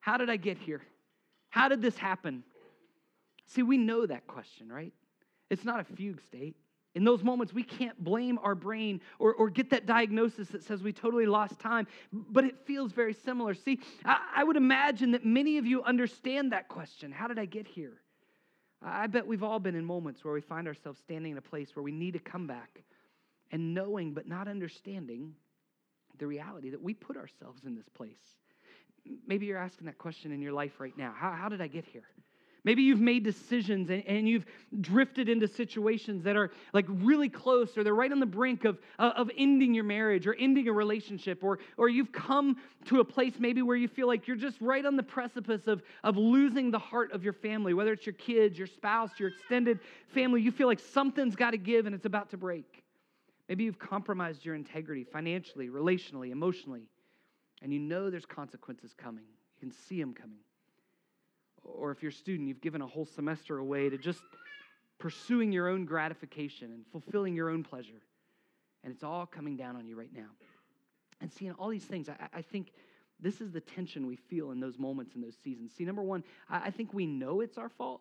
How 0.00 0.16
did 0.16 0.30
I 0.30 0.36
get 0.36 0.58
here? 0.58 0.82
How 1.50 1.68
did 1.68 1.82
this 1.82 1.96
happen? 1.96 2.44
See, 3.46 3.62
we 3.62 3.76
know 3.76 4.06
that 4.06 4.26
question, 4.26 4.72
right? 4.72 4.92
It's 5.50 5.64
not 5.64 5.80
a 5.80 5.84
fugue 5.84 6.20
state. 6.22 6.56
In 6.94 7.04
those 7.04 7.22
moments, 7.22 7.52
we 7.52 7.62
can't 7.62 8.02
blame 8.02 8.38
our 8.42 8.54
brain 8.54 9.00
or, 9.18 9.32
or 9.34 9.48
get 9.48 9.70
that 9.70 9.86
diagnosis 9.86 10.48
that 10.48 10.64
says 10.64 10.82
we 10.82 10.92
totally 10.92 11.26
lost 11.26 11.60
time, 11.60 11.86
but 12.12 12.44
it 12.44 12.56
feels 12.66 12.90
very 12.92 13.14
similar. 13.14 13.54
See, 13.54 13.78
I, 14.04 14.18
I 14.36 14.44
would 14.44 14.56
imagine 14.56 15.12
that 15.12 15.24
many 15.24 15.58
of 15.58 15.66
you 15.66 15.82
understand 15.84 16.52
that 16.52 16.68
question 16.68 17.12
How 17.12 17.28
did 17.28 17.38
I 17.38 17.44
get 17.44 17.66
here? 17.66 18.00
I 18.82 19.06
bet 19.06 19.26
we've 19.26 19.42
all 19.42 19.58
been 19.58 19.74
in 19.74 19.84
moments 19.84 20.24
where 20.24 20.32
we 20.32 20.40
find 20.40 20.66
ourselves 20.66 20.98
standing 20.98 21.32
in 21.32 21.38
a 21.38 21.42
place 21.42 21.76
where 21.76 21.82
we 21.82 21.92
need 21.92 22.12
to 22.14 22.18
come 22.18 22.46
back 22.46 22.82
and 23.52 23.74
knowing 23.74 24.14
but 24.14 24.26
not 24.26 24.48
understanding 24.48 25.34
the 26.18 26.26
reality 26.26 26.70
that 26.70 26.82
we 26.82 26.94
put 26.94 27.16
ourselves 27.16 27.64
in 27.64 27.74
this 27.76 27.88
place. 27.88 28.38
Maybe 29.26 29.46
you're 29.46 29.58
asking 29.58 29.86
that 29.86 29.98
question 29.98 30.32
in 30.32 30.40
your 30.40 30.52
life 30.52 30.80
right 30.80 30.96
now 30.96 31.14
How, 31.16 31.30
how 31.32 31.48
did 31.48 31.60
I 31.60 31.66
get 31.68 31.84
here? 31.84 32.08
Maybe 32.62 32.82
you've 32.82 33.00
made 33.00 33.24
decisions 33.24 33.88
and, 33.88 34.04
and, 34.06 34.28
you've 34.28 34.44
drifted 34.80 35.28
into 35.30 35.48
situations 35.48 36.22
that 36.24 36.36
are 36.36 36.50
like 36.74 36.84
really 36.88 37.28
close 37.28 37.76
or 37.76 37.82
they're 37.82 37.94
right 37.94 38.12
on 38.12 38.20
the 38.20 38.26
brink 38.26 38.64
of, 38.64 38.78
uh, 38.98 39.12
of 39.16 39.30
ending 39.36 39.72
your 39.72 39.84
marriage 39.84 40.26
or 40.26 40.34
ending 40.34 40.68
a 40.68 40.72
relationship 40.72 41.42
or, 41.42 41.58
or 41.78 41.88
you've 41.88 42.12
come 42.12 42.56
to 42.84 43.00
a 43.00 43.04
place 43.04 43.34
maybe 43.38 43.62
where 43.62 43.76
you 43.76 43.88
feel 43.88 44.06
like 44.06 44.28
you're 44.28 44.36
just 44.36 44.60
right 44.60 44.84
on 44.84 44.96
the 44.96 45.02
precipice 45.02 45.66
of, 45.66 45.82
of 46.04 46.18
losing 46.18 46.70
the 46.70 46.78
heart 46.78 47.12
of 47.12 47.24
your 47.24 47.32
family, 47.32 47.72
whether 47.72 47.92
it's 47.92 48.04
your 48.04 48.14
kids, 48.14 48.58
your 48.58 48.66
spouse, 48.66 49.10
your 49.18 49.30
extended 49.30 49.80
family. 50.08 50.42
You 50.42 50.52
feel 50.52 50.66
like 50.66 50.80
something's 50.80 51.36
got 51.36 51.52
to 51.52 51.58
give 51.58 51.86
and 51.86 51.94
it's 51.94 52.06
about 52.06 52.30
to 52.30 52.36
break. 52.36 52.84
Maybe 53.48 53.64
you've 53.64 53.78
compromised 53.78 54.44
your 54.44 54.54
integrity 54.54 55.04
financially, 55.04 55.70
relationally, 55.70 56.30
emotionally, 56.30 56.82
and 57.62 57.72
you 57.72 57.80
know 57.80 58.10
there's 58.10 58.26
consequences 58.26 58.92
coming. 58.96 59.24
You 59.24 59.68
can 59.68 59.72
see 59.72 59.98
them 59.98 60.12
coming 60.12 60.38
or 61.64 61.90
if 61.90 62.02
you're 62.02 62.10
a 62.10 62.14
student, 62.14 62.48
you've 62.48 62.60
given 62.60 62.82
a 62.82 62.86
whole 62.86 63.06
semester 63.06 63.58
away 63.58 63.88
to 63.88 63.98
just 63.98 64.22
pursuing 64.98 65.50
your 65.50 65.68
own 65.68 65.84
gratification 65.84 66.72
and 66.72 66.84
fulfilling 66.92 67.34
your 67.34 67.48
own 67.48 67.62
pleasure. 67.62 68.02
And 68.84 68.92
it's 68.92 69.02
all 69.02 69.26
coming 69.26 69.56
down 69.56 69.76
on 69.76 69.86
you 69.86 69.96
right 69.96 70.12
now. 70.14 70.28
And 71.20 71.32
seeing 71.32 71.52
all 71.52 71.68
these 71.68 71.84
things, 71.84 72.08
I, 72.08 72.28
I, 72.32 72.42
think 72.42 72.72
this 73.18 73.40
is 73.40 73.50
the 73.50 73.60
tension 73.60 74.06
we 74.06 74.16
feel 74.16 74.52
in 74.52 74.60
those 74.60 74.78
moments, 74.78 75.14
in 75.14 75.20
those 75.20 75.36
seasons. 75.42 75.72
See, 75.76 75.84
number 75.84 76.02
one, 76.02 76.24
I, 76.48 76.66
I 76.66 76.70
think 76.70 76.94
we 76.94 77.06
know 77.06 77.40
it's 77.40 77.58
our 77.58 77.68
fault, 77.68 78.00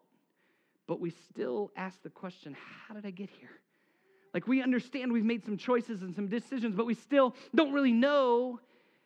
but 0.87 1.01
we 1.01 1.09
still 1.09 1.71
ask 1.75 2.01
the 2.01 2.09
question 2.09 2.55
how 2.87 2.93
did 2.93 3.05
I 3.05 3.11
get 3.11 3.29
here? 3.29 3.59
Like 4.33 4.47
we 4.47 4.61
understand 4.61 5.11
we've 5.11 5.25
made 5.25 5.43
some 5.43 5.57
choices 5.57 6.01
and 6.01 6.15
some 6.15 6.27
decisions, 6.27 6.75
but 6.75 6.85
we 6.85 6.93
still 6.93 7.35
don't 7.55 7.73
really 7.73 7.91
know 7.91 8.59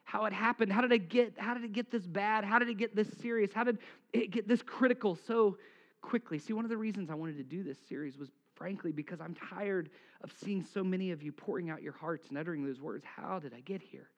how 0.03 0.25
it 0.25 0.33
happened. 0.33 0.71
How 0.71 0.81
did 0.81 0.91
it 0.91 1.09
get 1.09 1.33
how 1.37 1.53
did 1.53 1.63
it 1.63 1.73
get 1.73 1.91
this 1.91 2.05
bad? 2.05 2.43
How 2.43 2.59
did 2.59 2.69
it 2.69 2.77
get 2.77 2.95
this 2.95 3.07
serious? 3.21 3.51
How 3.53 3.63
did 3.63 3.79
it 4.11 4.31
get 4.31 4.47
this 4.47 4.61
critical 4.61 5.15
so 5.15 5.57
quickly? 6.01 6.39
See, 6.39 6.53
one 6.53 6.65
of 6.65 6.69
the 6.69 6.77
reasons 6.77 7.09
I 7.09 7.15
wanted 7.15 7.37
to 7.37 7.43
do 7.43 7.63
this 7.63 7.77
series 7.87 8.17
was 8.17 8.29
frankly 8.55 8.91
because 8.91 9.19
I'm 9.21 9.35
tired 9.35 9.89
of 10.23 10.31
seeing 10.43 10.63
so 10.63 10.83
many 10.83 11.11
of 11.11 11.23
you 11.23 11.31
pouring 11.31 11.69
out 11.69 11.81
your 11.81 11.93
hearts 11.93 12.29
and 12.29 12.37
uttering 12.37 12.65
those 12.65 12.81
words. 12.81 13.03
How 13.05 13.39
did 13.39 13.53
I 13.53 13.61
get 13.61 13.81
here? 13.81 14.09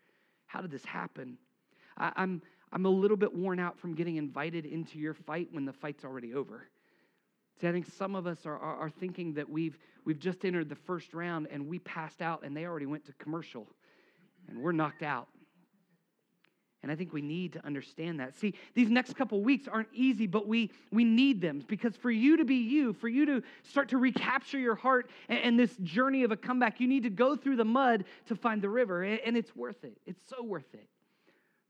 How 0.48 0.62
did 0.62 0.72
this 0.72 0.86
happen? 0.86 1.38
I, 1.98 2.12
I'm 2.16 2.42
I'm 2.72 2.86
a 2.86 2.90
little 2.90 3.18
bit 3.18 3.34
worn 3.34 3.60
out 3.60 3.80
from 3.80 3.94
getting 3.94 4.18
invited 4.18 4.66
into 4.66 5.00
your 5.00 5.14
fight 5.14 5.48
when 5.52 5.66
the 5.66 5.74
fight's 5.74 6.04
already 6.04 6.34
over. 6.34 6.68
See, 7.62 7.68
I 7.68 7.72
think 7.72 7.86
some 7.86 8.16
of 8.16 8.28
us 8.28 8.46
are, 8.46 8.58
are, 8.58 8.76
are, 8.76 8.90
thinking 8.90 9.34
that 9.36 9.50
we've, 9.50 9.78
we've 10.04 10.20
just 10.20 10.44
entered 10.44 10.68
the 10.68 10.76
first 10.76 11.14
round 11.14 11.48
and 11.50 11.70
we 11.70 11.80
passed 11.80 12.22
out 12.22 12.44
and 12.44 12.56
they 12.56 12.66
already 12.66 12.86
went 12.86 13.06
to 13.06 13.14
commercial 13.14 13.66
and 14.50 14.62
we're 14.62 14.74
knocked 14.74 15.04
out. 15.04 15.30
And 16.86 16.92
I 16.92 16.96
think 16.96 17.14
we 17.14 17.24
need 17.24 17.54
to 17.54 17.66
understand 17.66 18.20
that. 18.20 18.36
See, 18.36 18.54
these 18.76 18.92
next 18.92 19.16
couple 19.16 19.42
weeks 19.42 19.68
aren't 19.68 19.88
easy, 19.92 20.28
but 20.28 20.48
we, 20.48 20.70
we 20.92 21.04
need 21.04 21.42
them 21.42 21.64
because 21.68 21.96
for 21.96 22.12
you 22.12 22.38
to 22.38 22.46
be 22.46 22.58
you, 22.58 22.94
for 22.94 23.08
you 23.08 23.26
to 23.26 23.42
start 23.64 23.90
to 23.90 23.98
recapture 23.98 24.60
your 24.60 24.76
heart 24.76 25.10
and, 25.28 25.40
and 25.40 25.60
this 25.60 25.76
journey 25.78 26.24
of 26.24 26.32
a 26.32 26.38
comeback, 26.38 26.80
you 26.80 26.88
need 26.88 27.02
to 27.02 27.10
go 27.10 27.36
through 27.36 27.56
the 27.56 27.66
mud 27.66 28.06
to 28.28 28.36
find 28.36 28.62
the 28.62 28.70
river. 28.70 29.02
And, 29.02 29.20
and 29.22 29.36
it's 29.36 29.56
worth 29.56 29.84
it. 29.84 29.98
It's 30.06 30.22
so 30.30 30.44
worth 30.44 30.76
it. 30.76 30.88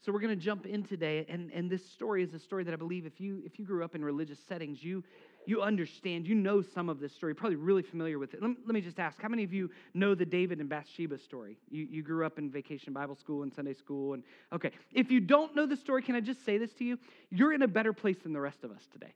So 0.05 0.11
we're 0.11 0.19
going 0.19 0.37
to 0.37 0.45
jump 0.45 0.67
in 0.67 0.83
today, 0.83 1.25
and, 1.29 1.51
and 1.51 1.67
this 1.67 1.83
story 1.83 2.21
is 2.21 2.31
a 2.35 2.39
story 2.39 2.63
that 2.63 2.73
I 2.75 2.77
believe 2.77 3.07
if 3.07 3.19
you 3.19 3.41
if 3.43 3.57
you 3.57 3.65
grew 3.65 3.83
up 3.83 3.95
in 3.95 4.05
religious 4.05 4.37
settings, 4.47 4.83
you 4.83 5.03
you 5.47 5.63
understand, 5.63 6.27
you 6.27 6.35
know 6.35 6.61
some 6.61 6.89
of 6.89 6.99
this 6.99 7.11
story, 7.11 7.33
probably 7.33 7.55
really 7.55 7.81
familiar 7.81 8.19
with 8.19 8.35
it. 8.35 8.41
Let 8.41 8.51
me, 8.51 8.57
let 8.67 8.75
me 8.75 8.81
just 8.81 8.99
ask, 8.99 9.19
how 9.19 9.29
many 9.29 9.43
of 9.43 9.51
you 9.51 9.71
know 9.95 10.13
the 10.13 10.25
David 10.25 10.59
and 10.59 10.69
Bathsheba 10.69 11.17
story? 11.17 11.57
You, 11.71 11.87
you 11.89 12.03
grew 12.03 12.23
up 12.23 12.37
in 12.37 12.51
vacation 12.51 12.93
Bible 12.93 13.15
school 13.15 13.41
and 13.41 13.51
Sunday 13.51 13.73
school, 13.73 14.13
and 14.13 14.21
okay. 14.53 14.69
If 14.93 15.09
you 15.09 15.19
don't 15.19 15.55
know 15.55 15.65
the 15.65 15.75
story, 15.75 16.03
can 16.03 16.13
I 16.13 16.19
just 16.19 16.45
say 16.45 16.59
this 16.59 16.71
to 16.73 16.83
you? 16.83 16.99
You're 17.31 17.53
in 17.53 17.63
a 17.63 17.67
better 17.67 17.91
place 17.91 18.17
than 18.21 18.31
the 18.31 18.41
rest 18.41 18.63
of 18.63 18.69
us 18.69 18.83
today. 18.93 19.15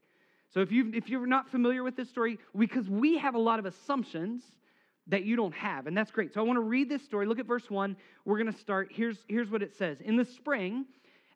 So 0.55 0.61
if 0.61 0.71
you 0.71 0.91
if 0.95 1.07
you're 1.07 1.27
not 1.27 1.51
familiar 1.51 1.83
with 1.83 1.97
this 1.97 2.09
story, 2.09 2.39
because 2.57 2.89
we 2.89 3.19
have 3.19 3.35
a 3.35 3.39
lot 3.39 3.59
of 3.59 3.65
assumptions 3.67 4.41
that 5.09 5.23
you 5.23 5.35
don't 5.35 5.53
have. 5.53 5.87
And 5.87 5.97
that's 5.97 6.11
great. 6.11 6.33
So 6.33 6.39
I 6.39 6.43
want 6.43 6.57
to 6.57 6.61
read 6.61 6.89
this 6.89 7.03
story. 7.03 7.25
Look 7.25 7.39
at 7.39 7.45
verse 7.45 7.69
1. 7.69 7.95
We're 8.25 8.37
going 8.37 8.51
to 8.51 8.59
start. 8.59 8.89
Here's, 8.91 9.17
here's 9.27 9.49
what 9.49 9.61
it 9.61 9.75
says 9.75 10.01
In 10.01 10.15
the 10.15 10.25
spring, 10.25 10.85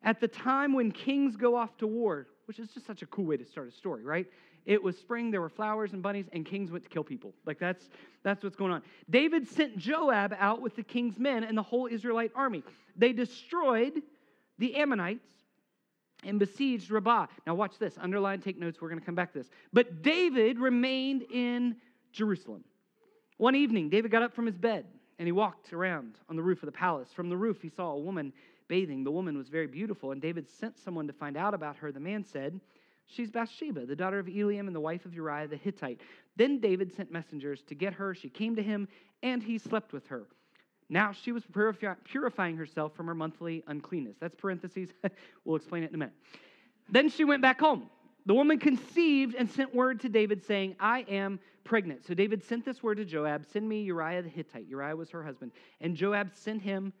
at 0.02 0.20
the 0.20 0.28
time 0.28 0.72
when 0.72 0.90
kings 0.92 1.36
go 1.36 1.56
off 1.56 1.76
to 1.78 1.86
war, 1.86 2.26
which 2.46 2.58
is 2.58 2.68
just 2.68 2.86
such 2.86 3.02
a 3.02 3.06
cool 3.06 3.26
way 3.26 3.36
to 3.36 3.44
start 3.44 3.68
a 3.68 3.72
story, 3.72 4.04
right? 4.04 4.26
It 4.66 4.82
was 4.82 4.96
spring, 4.96 5.30
there 5.30 5.42
were 5.42 5.50
flowers 5.50 5.92
and 5.92 6.02
bunnies, 6.02 6.26
and 6.32 6.46
kings 6.46 6.70
went 6.70 6.84
to 6.84 6.90
kill 6.90 7.04
people. 7.04 7.34
Like 7.44 7.58
that's 7.58 7.88
that's 8.22 8.42
what's 8.42 8.56
going 8.56 8.72
on. 8.72 8.82
David 9.10 9.46
sent 9.46 9.76
Joab 9.76 10.34
out 10.38 10.62
with 10.62 10.74
the 10.76 10.82
king's 10.82 11.18
men 11.18 11.44
and 11.44 11.56
the 11.56 11.62
whole 11.62 11.86
Israelite 11.86 12.32
army. 12.34 12.62
They 12.96 13.12
destroyed 13.12 14.00
the 14.58 14.76
Ammonites 14.76 15.26
and 16.24 16.38
besieged 16.38 16.90
Rabbah. 16.90 17.26
Now 17.46 17.54
watch 17.54 17.78
this. 17.78 17.98
Underline, 18.00 18.40
take 18.40 18.58
notes. 18.58 18.80
We're 18.80 18.88
going 18.88 19.00
to 19.00 19.04
come 19.04 19.14
back 19.14 19.32
to 19.32 19.38
this. 19.38 19.50
But 19.72 20.02
David 20.02 20.58
remained 20.58 21.22
in 21.30 21.76
Jerusalem. 22.12 22.64
One 23.36 23.54
evening, 23.54 23.88
David 23.88 24.10
got 24.10 24.22
up 24.22 24.34
from 24.34 24.46
his 24.46 24.56
bed 24.56 24.86
and 25.18 25.26
he 25.26 25.32
walked 25.32 25.72
around 25.72 26.18
on 26.28 26.36
the 26.36 26.42
roof 26.42 26.62
of 26.62 26.66
the 26.66 26.72
palace. 26.72 27.12
From 27.12 27.28
the 27.28 27.36
roof, 27.36 27.62
he 27.62 27.68
saw 27.68 27.92
a 27.92 27.98
woman 27.98 28.32
bathing. 28.68 29.04
The 29.04 29.10
woman 29.10 29.36
was 29.36 29.48
very 29.48 29.66
beautiful, 29.66 30.12
and 30.12 30.20
David 30.20 30.48
sent 30.48 30.78
someone 30.78 31.06
to 31.06 31.12
find 31.12 31.36
out 31.36 31.54
about 31.54 31.76
her. 31.76 31.92
The 31.92 32.00
man 32.00 32.24
said, 32.24 32.60
She's 33.06 33.30
Bathsheba, 33.30 33.86
the 33.86 33.96
daughter 33.96 34.18
of 34.18 34.26
Eliam 34.26 34.66
and 34.66 34.74
the 34.74 34.80
wife 34.80 35.04
of 35.04 35.14
Uriah 35.14 35.46
the 35.46 35.56
Hittite. 35.56 36.00
Then 36.36 36.58
David 36.58 36.92
sent 36.94 37.12
messengers 37.12 37.62
to 37.64 37.74
get 37.74 37.92
her. 37.92 38.14
She 38.14 38.30
came 38.30 38.56
to 38.56 38.62
him, 38.62 38.88
and 39.22 39.42
he 39.42 39.58
slept 39.58 39.92
with 39.92 40.06
her. 40.06 40.26
Now 40.88 41.12
she 41.12 41.32
was 41.32 41.44
purifying 42.04 42.56
herself 42.56 42.94
from 42.94 43.06
her 43.06 43.14
monthly 43.14 43.62
uncleanness. 43.66 44.16
That's 44.20 44.34
parentheses. 44.34 44.90
we'll 45.44 45.56
explain 45.56 45.82
it 45.82 45.90
in 45.90 45.94
a 45.94 45.98
minute. 45.98 46.14
Then 46.88 47.08
she 47.08 47.24
went 47.24 47.42
back 47.42 47.60
home. 47.60 47.88
The 48.26 48.34
woman 48.34 48.58
conceived 48.58 49.34
and 49.34 49.50
sent 49.50 49.74
word 49.74 50.00
to 50.00 50.08
David 50.08 50.44
saying, 50.44 50.76
I 50.80 51.00
am 51.08 51.38
pregnant. 51.62 52.06
So 52.06 52.14
David 52.14 52.42
sent 52.42 52.64
this 52.64 52.82
word 52.82 52.96
to 52.96 53.04
Joab 53.04 53.44
Send 53.52 53.68
me 53.68 53.82
Uriah 53.82 54.22
the 54.22 54.28
Hittite. 54.28 54.66
Uriah 54.66 54.96
was 54.96 55.10
her 55.10 55.22
husband. 55.22 55.52
And 55.80 55.94
Joab 55.94 56.30
sent 56.34 56.62
him 56.62 56.92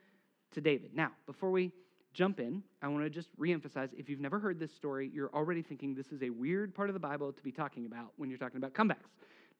to 0.52 0.60
David. 0.60 0.90
Now, 0.94 1.12
before 1.26 1.50
we 1.50 1.72
jump 2.12 2.40
in, 2.40 2.62
I 2.82 2.88
want 2.88 3.04
to 3.04 3.10
just 3.10 3.28
reemphasize 3.38 3.88
if 3.96 4.08
you've 4.08 4.20
never 4.20 4.38
heard 4.38 4.58
this 4.58 4.72
story, 4.72 5.10
you're 5.12 5.34
already 5.34 5.62
thinking 5.62 5.94
this 5.94 6.12
is 6.12 6.22
a 6.22 6.30
weird 6.30 6.74
part 6.74 6.88
of 6.88 6.94
the 6.94 7.00
Bible 7.00 7.32
to 7.32 7.42
be 7.42 7.50
talking 7.50 7.86
about 7.86 8.12
when 8.16 8.28
you're 8.28 8.38
talking 8.38 8.58
about 8.58 8.74
comebacks. 8.74 9.10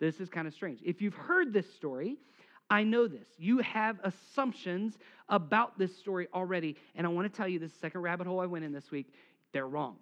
This 0.00 0.20
is 0.20 0.28
kind 0.28 0.46
of 0.46 0.54
strange. 0.54 0.80
If 0.84 1.00
you've 1.00 1.14
heard 1.14 1.52
this 1.52 1.72
story, 1.74 2.16
I 2.70 2.82
know 2.82 3.06
this. 3.06 3.28
You 3.38 3.58
have 3.58 3.98
assumptions 4.04 4.98
about 5.28 5.78
this 5.78 5.96
story 5.96 6.28
already. 6.32 6.76
And 6.94 7.06
I 7.06 7.10
want 7.10 7.30
to 7.30 7.36
tell 7.36 7.48
you 7.48 7.58
this 7.58 7.72
second 7.74 8.02
rabbit 8.02 8.26
hole 8.26 8.40
I 8.40 8.46
went 8.46 8.64
in 8.64 8.72
this 8.72 8.90
week, 8.90 9.12
they're 9.52 9.68
wrong. 9.68 9.96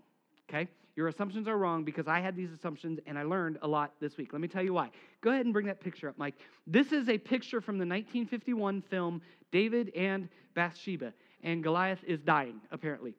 Okay? 0.49 0.69
Your 0.95 1.09
assumptions 1.09 1.49
are 1.49 1.57
wrong 1.57 1.85
because 1.85 2.07
I 2.07 2.21
had 2.21 2.37
these 2.37 2.53
assumptions 2.53 3.01
and 3.07 3.19
I 3.19 3.23
learned 3.23 3.59
a 3.63 3.69
lot 3.69 3.95
this 4.01 4.17
week. 4.19 4.33
Let 4.33 4.43
me 4.43 4.49
tell 4.49 4.63
you 4.63 4.75
why. 4.75 4.91
Go 5.23 5.31
ahead 5.31 5.47
and 5.47 5.53
bring 5.53 5.67
that 5.67 5.81
picture 5.81 6.09
up, 6.09 6.19
Mike. 6.19 6.35
This 6.67 6.93
is 6.93 7.09
a 7.09 7.17
picture 7.17 7.61
from 7.61 7.77
the 7.77 7.87
1951 7.87 8.83
film 8.83 9.23
David 9.51 9.91
and 9.97 10.29
Bathsheba, 10.55 11.13
and 11.43 11.63
Goliath 11.63 12.03
is 12.07 12.21
dying, 12.21 12.61
apparently. 12.71 13.15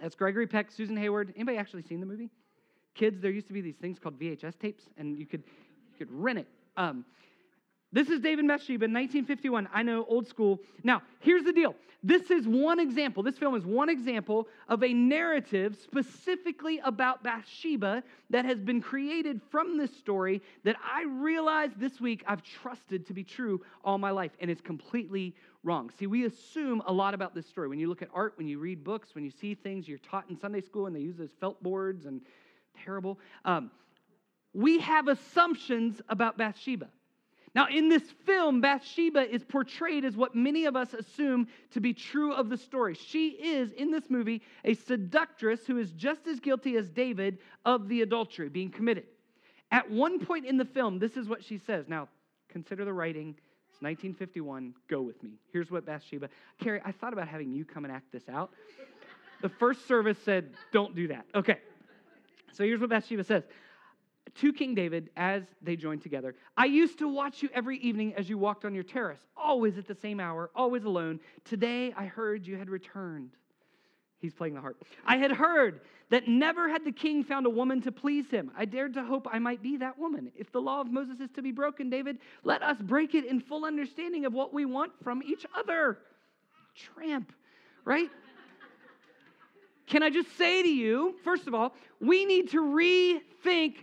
That's 0.00 0.14
Gregory 0.14 0.46
Peck, 0.46 0.70
Susan 0.70 0.96
Hayward. 0.96 1.32
Anybody 1.36 1.56
actually 1.58 1.82
seen 1.82 2.00
the 2.00 2.06
movie? 2.06 2.30
Kids, 2.94 3.20
there 3.20 3.30
used 3.30 3.46
to 3.46 3.52
be 3.52 3.60
these 3.60 3.76
things 3.76 3.98
called 3.98 4.18
VHS 4.18 4.58
tapes, 4.58 4.84
and 4.98 5.16
you 5.16 5.26
could, 5.26 5.44
you 5.90 5.98
could 5.98 6.12
rent 6.12 6.40
it. 6.40 6.48
Um, 6.76 7.04
this 7.92 8.08
is 8.08 8.20
David 8.20 8.48
Bathsheba, 8.48 8.84
1951. 8.84 9.68
I 9.72 9.82
know, 9.82 10.06
old 10.08 10.26
school. 10.26 10.60
Now, 10.82 11.02
here's 11.20 11.44
the 11.44 11.52
deal. 11.52 11.74
This 12.02 12.32
is 12.32 12.48
one 12.48 12.80
example. 12.80 13.22
This 13.22 13.38
film 13.38 13.54
is 13.54 13.64
one 13.64 13.88
example 13.88 14.48
of 14.68 14.82
a 14.82 14.92
narrative 14.92 15.76
specifically 15.80 16.80
about 16.84 17.22
Bathsheba 17.22 18.02
that 18.30 18.44
has 18.44 18.58
been 18.58 18.80
created 18.80 19.40
from 19.50 19.78
this 19.78 19.94
story 19.96 20.42
that 20.64 20.74
I 20.82 21.04
realized 21.04 21.78
this 21.78 22.00
week 22.00 22.24
I've 22.26 22.42
trusted 22.42 23.06
to 23.06 23.14
be 23.14 23.22
true 23.22 23.60
all 23.84 23.98
my 23.98 24.10
life, 24.10 24.32
and 24.40 24.50
it's 24.50 24.60
completely 24.60 25.36
wrong. 25.62 25.90
See, 25.96 26.08
we 26.08 26.24
assume 26.24 26.82
a 26.86 26.92
lot 26.92 27.14
about 27.14 27.36
this 27.36 27.46
story. 27.46 27.68
When 27.68 27.78
you 27.78 27.88
look 27.88 28.02
at 28.02 28.08
art, 28.12 28.34
when 28.36 28.48
you 28.48 28.58
read 28.58 28.82
books, 28.82 29.14
when 29.14 29.22
you 29.22 29.30
see 29.30 29.54
things 29.54 29.86
you're 29.86 29.98
taught 29.98 30.24
in 30.28 30.36
Sunday 30.36 30.60
school, 30.60 30.86
and 30.86 30.96
they 30.96 31.00
use 31.00 31.16
those 31.16 31.32
felt 31.38 31.62
boards 31.62 32.06
and 32.06 32.20
terrible. 32.84 33.20
Um, 33.44 33.70
we 34.54 34.80
have 34.80 35.06
assumptions 35.06 36.00
about 36.08 36.36
Bathsheba. 36.36 36.88
Now, 37.54 37.66
in 37.68 37.90
this 37.90 38.02
film, 38.24 38.62
Bathsheba 38.62 39.30
is 39.30 39.44
portrayed 39.44 40.06
as 40.06 40.16
what 40.16 40.34
many 40.34 40.64
of 40.64 40.74
us 40.74 40.94
assume 40.94 41.48
to 41.72 41.80
be 41.80 41.92
true 41.92 42.32
of 42.32 42.48
the 42.48 42.56
story. 42.56 42.94
She 42.94 43.28
is, 43.28 43.72
in 43.72 43.90
this 43.90 44.08
movie, 44.08 44.40
a 44.64 44.72
seductress 44.72 45.66
who 45.66 45.76
is 45.76 45.92
just 45.92 46.26
as 46.26 46.40
guilty 46.40 46.76
as 46.76 46.88
David 46.88 47.38
of 47.66 47.88
the 47.88 48.00
adultery 48.00 48.48
being 48.48 48.70
committed. 48.70 49.04
At 49.70 49.90
one 49.90 50.24
point 50.24 50.46
in 50.46 50.56
the 50.56 50.64
film, 50.64 50.98
this 50.98 51.16
is 51.16 51.28
what 51.28 51.44
she 51.44 51.58
says. 51.58 51.86
Now, 51.88 52.08
consider 52.48 52.86
the 52.86 52.92
writing. 52.92 53.34
It's 53.70 53.82
1951. 53.82 54.74
Go 54.88 55.02
with 55.02 55.22
me. 55.22 55.32
Here's 55.52 55.70
what 55.70 55.84
Bathsheba. 55.84 56.30
Carrie, 56.58 56.80
I 56.84 56.92
thought 56.92 57.12
about 57.12 57.28
having 57.28 57.52
you 57.52 57.66
come 57.66 57.84
and 57.84 57.92
act 57.92 58.12
this 58.12 58.28
out. 58.30 58.50
The 59.42 59.48
first 59.50 59.86
service 59.86 60.18
said, 60.24 60.50
don't 60.72 60.94
do 60.94 61.08
that. 61.08 61.26
Okay. 61.34 61.58
So 62.52 62.64
here's 62.64 62.80
what 62.80 62.90
Bathsheba 62.90 63.24
says 63.24 63.42
to 64.36 64.52
King 64.52 64.74
David 64.74 65.10
as 65.16 65.42
they 65.60 65.76
joined 65.76 66.02
together. 66.02 66.34
I 66.56 66.66
used 66.66 66.98
to 66.98 67.08
watch 67.08 67.42
you 67.42 67.48
every 67.54 67.78
evening 67.78 68.14
as 68.14 68.28
you 68.28 68.38
walked 68.38 68.64
on 68.64 68.74
your 68.74 68.84
terrace, 68.84 69.20
always 69.36 69.78
at 69.78 69.86
the 69.86 69.94
same 69.94 70.20
hour, 70.20 70.50
always 70.54 70.84
alone. 70.84 71.20
Today 71.44 71.92
I 71.96 72.06
heard 72.06 72.46
you 72.46 72.56
had 72.56 72.70
returned. 72.70 73.30
He's 74.18 74.32
playing 74.32 74.54
the 74.54 74.60
harp. 74.60 74.84
I 75.04 75.16
had 75.16 75.32
heard 75.32 75.80
that 76.10 76.28
never 76.28 76.68
had 76.68 76.84
the 76.84 76.92
king 76.92 77.24
found 77.24 77.46
a 77.46 77.50
woman 77.50 77.80
to 77.82 77.90
please 77.90 78.30
him. 78.30 78.52
I 78.56 78.66
dared 78.66 78.94
to 78.94 79.02
hope 79.02 79.26
I 79.30 79.38
might 79.38 79.62
be 79.62 79.78
that 79.78 79.98
woman. 79.98 80.30
If 80.36 80.52
the 80.52 80.60
law 80.60 80.80
of 80.80 80.86
Moses 80.86 81.18
is 81.20 81.30
to 81.32 81.42
be 81.42 81.50
broken, 81.50 81.90
David, 81.90 82.18
let 82.44 82.62
us 82.62 82.76
break 82.80 83.14
it 83.14 83.24
in 83.24 83.40
full 83.40 83.64
understanding 83.64 84.24
of 84.24 84.32
what 84.32 84.54
we 84.54 84.64
want 84.64 84.92
from 85.02 85.22
each 85.22 85.44
other. 85.56 85.98
Tramp, 86.74 87.32
right? 87.84 88.08
Can 89.86 90.02
I 90.02 90.10
just 90.10 90.36
say 90.38 90.62
to 90.62 90.68
you, 90.68 91.16
first 91.24 91.46
of 91.48 91.54
all, 91.54 91.74
we 92.00 92.24
need 92.24 92.50
to 92.50 92.58
rethink 92.58 93.22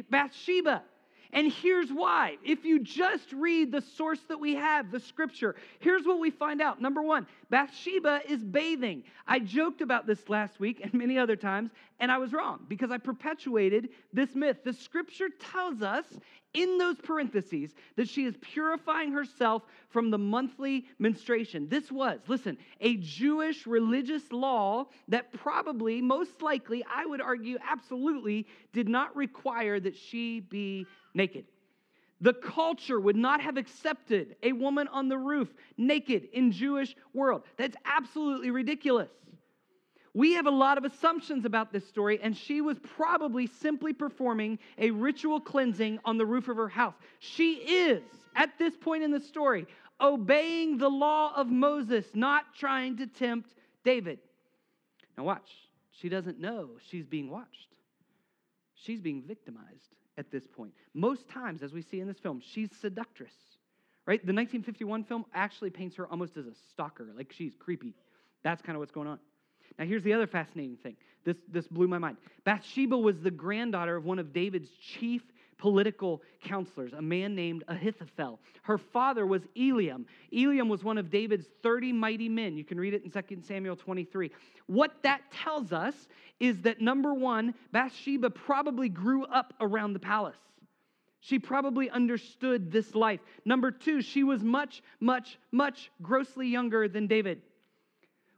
Bathsheba. 0.10 0.84
And 1.32 1.52
here's 1.52 1.92
why. 1.92 2.38
If 2.44 2.66
you 2.66 2.80
just 2.80 3.32
read 3.34 3.72
the 3.72 3.82
source 3.82 4.20
that 4.30 4.40
we 4.40 4.56
have, 4.56 4.92
the 4.92 5.00
scripture, 5.00 5.56
here's 5.80 6.06
what 6.06 6.20
we 6.20 6.32
find 6.32 6.60
out. 6.62 6.82
Number 6.82 7.04
one, 7.04 7.28
Bathsheba 7.52 8.22
is 8.28 8.44
bathing. 8.44 9.04
I 9.28 9.40
joked 9.40 9.82
about 9.82 10.08
this 10.08 10.28
last 10.28 10.60
week 10.60 10.82
and 10.84 10.94
many 10.94 11.20
other 11.20 11.36
times, 11.36 11.70
and 12.00 12.12
I 12.12 12.18
was 12.18 12.34
wrong 12.34 12.66
because 12.68 12.90
I 12.90 12.98
perpetuated 12.98 13.90
this 14.12 14.34
myth. 14.34 14.58
The 14.64 14.74
scripture 14.74 15.30
tells 15.30 15.84
us 15.84 16.06
in 16.54 16.80
those 16.80 16.96
parentheses 16.98 17.76
that 17.96 18.10
she 18.10 18.26
is 18.26 18.36
purifying 18.42 19.12
herself 19.12 19.64
from 19.90 20.10
the 20.10 20.18
monthly 20.18 20.86
menstruation. 20.98 21.70
This 21.70 21.92
was, 21.92 22.20
listen, 22.28 22.58
a 22.82 22.98
Jewish 22.98 23.68
religious 23.68 24.32
law 24.32 24.88
that 25.10 25.32
probably, 25.32 26.02
most 26.02 26.42
likely, 26.42 26.84
I 26.92 27.06
would 27.06 27.22
argue, 27.22 27.60
absolutely 27.70 28.48
did 28.74 28.90
not 28.90 29.16
require 29.16 29.80
that 29.80 29.96
she 29.96 30.40
be 30.40 30.88
naked. 31.20 31.46
The 32.22 32.34
culture 32.34 33.00
would 33.00 33.16
not 33.16 33.42
have 33.42 33.58
accepted 33.58 34.36
a 34.42 34.54
woman 34.54 34.88
on 34.88 35.10
the 35.10 35.18
roof 35.18 35.54
naked 35.78 36.30
in 36.34 36.52
Jewish 36.52 36.96
world. 37.14 37.44
That's 37.58 37.78
absolutely 37.86 38.52
ridiculous. 38.52 39.10
We 40.14 40.34
have 40.34 40.48
a 40.48 40.52
lot 40.52 40.78
of 40.78 40.86
assumptions 40.86 41.46
about 41.46 41.72
this 41.72 41.88
story, 41.88 42.20
and 42.22 42.36
she 42.36 42.62
was 42.62 42.80
probably 42.80 43.48
simply 43.48 43.94
performing 43.94 44.60
a 44.78 44.92
ritual 44.92 45.40
cleansing 45.40 46.00
on 46.04 46.18
the 46.18 46.26
roof 46.26 46.48
of 46.48 46.58
her 46.58 46.68
house. 46.68 46.96
She 47.20 47.54
is, 47.54 48.02
at 48.36 48.58
this 48.58 48.76
point 48.76 49.04
in 49.04 49.12
the 49.12 49.20
story, 49.20 49.68
obeying 50.02 50.78
the 50.78 50.90
law 50.90 51.34
of 51.36 51.48
Moses, 51.48 52.06
not 52.14 52.56
trying 52.58 52.98
to 52.98 53.08
tempt 53.08 53.54
David. 53.84 54.20
Now, 55.18 55.26
watch. 55.26 55.52
She 55.92 56.10
doesn't 56.10 56.40
know 56.40 56.72
she's 56.90 57.06
being 57.06 57.30
watched, 57.30 57.68
she's 58.74 59.02
being 59.02 59.22
victimized 59.22 59.96
at 60.20 60.30
this 60.30 60.46
point. 60.46 60.74
Most 60.94 61.28
times, 61.30 61.64
as 61.64 61.74
we 61.74 61.82
see 61.82 62.02
in 62.02 62.08
this 62.08 62.20
film, 62.20 62.42
she's 62.54 62.70
seductress, 62.82 63.34
right? 64.06 64.20
The 64.20 64.34
1951 64.34 65.06
film 65.06 65.26
actually 65.34 65.72
paints 65.72 65.96
her 65.96 66.06
almost 66.08 66.38
as 66.38 66.46
a 66.46 66.54
stalker, 66.72 67.08
like 67.18 67.34
she's 67.36 67.54
creepy. 67.58 67.96
That's 68.44 68.62
kind 68.62 68.76
of 68.76 68.82
what's 68.82 68.92
going 68.92 69.08
on. 69.08 69.18
Now, 69.80 69.86
here's 69.86 70.04
the 70.04 70.14
other 70.14 70.28
fascinating 70.28 70.78
thing. 70.78 70.98
This, 71.24 71.38
this 71.48 71.68
blew 71.68 71.88
my 71.88 71.98
mind. 71.98 72.18
Bathsheba 72.44 72.98
was 72.98 73.20
the 73.22 73.32
granddaughter 73.32 73.96
of 73.96 74.04
one 74.04 74.20
of 74.20 74.34
David's 74.34 74.70
chief 74.70 75.22
political 75.60 76.24
counselors, 76.44 76.94
a 76.94 77.02
man 77.02 77.36
named 77.36 77.64
Ahithophel. 77.68 78.40
Her 78.64 78.80
father 78.80 79.28
was 79.28 79.44
Eliam. 79.56 80.06
Eliam 80.34 80.70
was 80.70 80.84
one 80.84 80.98
of 80.98 81.12
David's 81.12 81.46
30 81.62 81.94
mighty 81.94 82.30
men. 82.30 82.58
You 82.58 82.64
can 82.64 82.80
read 82.80 82.96
it 82.96 83.04
in 83.04 83.12
2 83.12 83.42
Samuel 83.44 83.76
23. 83.76 84.32
What 84.66 84.94
that 85.04 85.22
tells 85.32 85.72
us 85.72 85.94
is 86.40 86.62
that 86.62 86.82
number 86.82 87.14
one, 87.14 87.54
Bathsheba 87.72 88.32
probably 88.32 88.90
grew 88.90 89.26
up 89.26 89.54
around 89.60 89.94
the 89.94 90.00
palace. 90.00 90.38
She 91.22 91.38
probably 91.38 91.90
understood 91.90 92.72
this 92.72 92.96
life. 92.96 93.20
Number 93.44 93.72
two, 93.72 94.02
she 94.02 94.24
was 94.24 94.42
much, 94.42 94.82
much, 95.02 95.38
much 95.52 95.92
grossly 96.02 96.48
younger 96.48 96.88
than 96.88 97.08
David. 97.08 97.42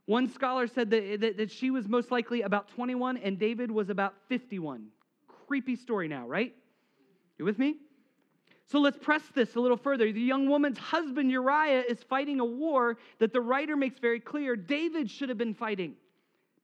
One 0.06 0.28
scholar 0.28 0.66
said 0.66 0.90
that, 0.90 1.20
that, 1.20 1.36
that, 1.36 1.50
she 1.52 1.70
was 1.70 1.88
most 1.88 2.10
likely 2.10 2.42
about 2.42 2.68
21 2.74 3.18
and 3.18 3.38
David 3.38 3.70
was 3.70 3.88
about 3.88 4.14
51. 4.28 4.88
Creepy 5.46 5.76
story 5.76 6.08
now, 6.08 6.26
right? 6.26 6.52
You 7.38 7.44
with 7.44 7.58
me? 7.58 7.76
So 8.66 8.78
let's 8.78 8.98
press 8.98 9.22
this 9.34 9.54
a 9.54 9.60
little 9.60 9.76
further. 9.76 10.10
The 10.10 10.20
young 10.20 10.48
woman's 10.48 10.78
husband, 10.78 11.30
Uriah, 11.30 11.82
is 11.88 12.02
fighting 12.02 12.40
a 12.40 12.44
war 12.44 12.96
that 13.18 13.32
the 13.32 13.40
writer 13.40 13.76
makes 13.76 13.98
very 13.98 14.20
clear 14.20 14.56
David 14.56 15.10
should 15.10 15.28
have 15.28 15.38
been 15.38 15.54
fighting. 15.54 15.94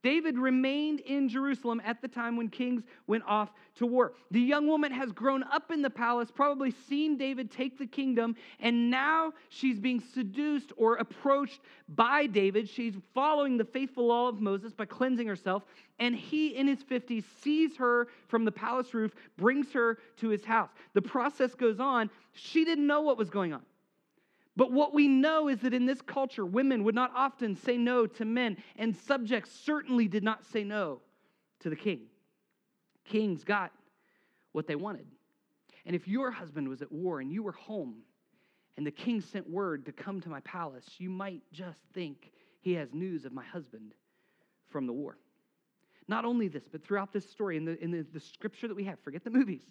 David 0.03 0.39
remained 0.39 1.01
in 1.01 1.29
Jerusalem 1.29 1.83
at 1.85 2.01
the 2.01 2.09
time 2.09 2.37
when 2.37 2.49
kings 2.49 2.85
went 3.07 3.25
off 3.27 3.51
to 3.77 3.87
war. 3.87 4.13
The 4.31 4.41
young 4.41 4.67
woman 4.67 4.93
has 4.93 5.11
grown 5.11 5.43
up 5.45 5.71
in 5.71 5.83
the 5.83 5.91
palace, 5.91 6.31
probably 6.33 6.71
seen 6.71 7.17
David 7.17 7.51
take 7.51 7.79
the 7.79 7.87
kingdom, 7.87 8.37
and 8.61 8.91
now 8.91 9.33
she's 9.49 9.81
being 9.81 10.01
seduced 10.01 10.73
or 10.77 10.97
approached 10.97 11.61
by 11.89 12.27
David. 12.27 12.69
She's 12.69 12.95
following 13.13 13.57
the 13.57 13.65
faithful 13.65 14.07
law 14.07 14.29
of 14.29 14.41
Moses 14.41 14.73
by 14.73 14.85
cleansing 14.85 15.27
herself, 15.27 15.65
and 15.99 16.15
he, 16.15 16.49
in 16.57 16.69
his 16.69 16.85
50s, 16.85 17.25
sees 17.43 17.77
her 17.77 18.09
from 18.29 18.45
the 18.45 18.53
palace 18.53 18.95
roof, 18.95 19.15
brings 19.37 19.73
her 19.73 19.99
to 20.19 20.29
his 20.29 20.45
house. 20.45 20.71
The 20.95 21.03
process 21.03 21.55
goes 21.55 21.81
on. 21.81 22.09
She 22.35 22.65
didn't 22.65 22.87
know 22.87 23.01
what 23.01 23.19
was 23.19 23.31
going 23.31 23.53
on. 23.53 23.63
But 24.59 24.73
what 24.73 24.93
we 24.93 25.07
know 25.07 25.47
is 25.47 25.61
that 25.61 25.73
in 25.73 25.87
this 25.87 26.01
culture, 26.03 26.45
women 26.45 26.83
would 26.83 26.95
not 26.97 27.13
often 27.15 27.55
say 27.55 27.77
no 27.79 28.09
to 28.09 28.25
men, 28.25 28.57
and 28.75 28.95
subjects 28.95 29.53
certainly 29.53 30.09
did 30.09 30.25
not 30.25 30.45
say 30.45 30.65
no 30.65 31.01
to 31.61 31.71
the 31.71 31.77
king. 31.77 32.07
Kings 33.05 33.45
got 33.45 33.71
what 34.51 34.67
they 34.67 34.75
wanted. 34.75 35.07
And 35.87 35.95
if 35.95 36.09
your 36.09 36.33
husband 36.33 36.69
was 36.69 36.83
at 36.83 36.91
war 36.91 37.21
and 37.21 37.31
you 37.31 37.45
were 37.45 37.53
home, 37.53 37.99
and 38.77 38.85
the 38.85 38.91
king 38.91 39.21
sent 39.21 39.49
word 39.49 39.87
to 39.87 39.93
come 39.93 40.21
to 40.23 40.29
my 40.29 40.41
palace, 40.41 40.87
you 40.99 41.09
might 41.09 41.43
just 41.53 41.79
think 41.95 42.33
he 42.61 42.73
has 42.73 42.93
news 42.93 43.25
of 43.25 43.33
my 43.33 43.45
husband 43.45 43.95
from 44.71 44.89
the 44.89 44.93
war. 44.93 45.19
Not 46.09 46.25
only 46.25 46.49
this, 46.49 46.65
but 46.67 46.83
throughout 46.83 47.13
this 47.13 47.31
story, 47.31 47.57
in 47.57 47.65
the, 47.65 47.81
in 47.81 47.93
the, 47.93 48.05
the 48.13 48.19
scripture 48.19 48.67
that 48.67 48.75
we 48.75 48.83
have, 48.85 48.99
forget 48.99 49.23
the 49.23 49.31
movies? 49.31 49.63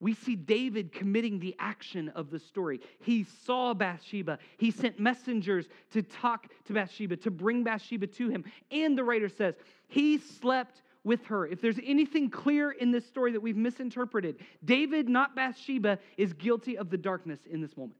We 0.00 0.14
see 0.14 0.36
David 0.36 0.92
committing 0.92 1.38
the 1.38 1.56
action 1.58 2.08
of 2.10 2.30
the 2.30 2.38
story. 2.38 2.80
He 3.00 3.24
saw 3.44 3.74
Bathsheba. 3.74 4.38
He 4.56 4.70
sent 4.70 5.00
messengers 5.00 5.66
to 5.92 6.02
talk 6.02 6.48
to 6.66 6.72
Bathsheba, 6.72 7.16
to 7.18 7.30
bring 7.30 7.64
Bathsheba 7.64 8.06
to 8.06 8.28
him. 8.28 8.44
And 8.70 8.96
the 8.96 9.04
writer 9.04 9.28
says, 9.28 9.54
he 9.88 10.18
slept 10.18 10.82
with 11.04 11.24
her. 11.26 11.46
If 11.46 11.60
there's 11.60 11.80
anything 11.84 12.30
clear 12.30 12.70
in 12.70 12.90
this 12.92 13.06
story 13.06 13.32
that 13.32 13.40
we've 13.40 13.56
misinterpreted, 13.56 14.36
David, 14.64 15.08
not 15.08 15.34
Bathsheba, 15.34 15.98
is 16.16 16.32
guilty 16.32 16.78
of 16.78 16.90
the 16.90 16.98
darkness 16.98 17.40
in 17.50 17.60
this 17.60 17.76
moment. 17.76 17.98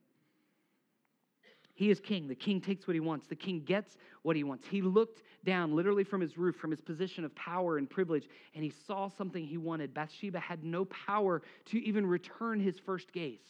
He 1.78 1.92
is 1.92 2.00
king. 2.00 2.26
The 2.26 2.34
king 2.34 2.60
takes 2.60 2.88
what 2.88 2.94
he 2.94 3.00
wants. 3.00 3.28
The 3.28 3.36
king 3.36 3.60
gets 3.60 3.96
what 4.22 4.34
he 4.34 4.42
wants. 4.42 4.66
He 4.66 4.82
looked 4.82 5.22
down, 5.44 5.76
literally 5.76 6.02
from 6.02 6.20
his 6.20 6.36
roof, 6.36 6.56
from 6.56 6.72
his 6.72 6.80
position 6.80 7.24
of 7.24 7.32
power 7.36 7.78
and 7.78 7.88
privilege, 7.88 8.28
and 8.56 8.64
he 8.64 8.72
saw 8.88 9.08
something 9.08 9.46
he 9.46 9.58
wanted. 9.58 9.94
Bathsheba 9.94 10.40
had 10.40 10.64
no 10.64 10.86
power 10.86 11.40
to 11.66 11.80
even 11.80 12.04
return 12.04 12.58
his 12.58 12.80
first 12.80 13.12
gaze. 13.12 13.44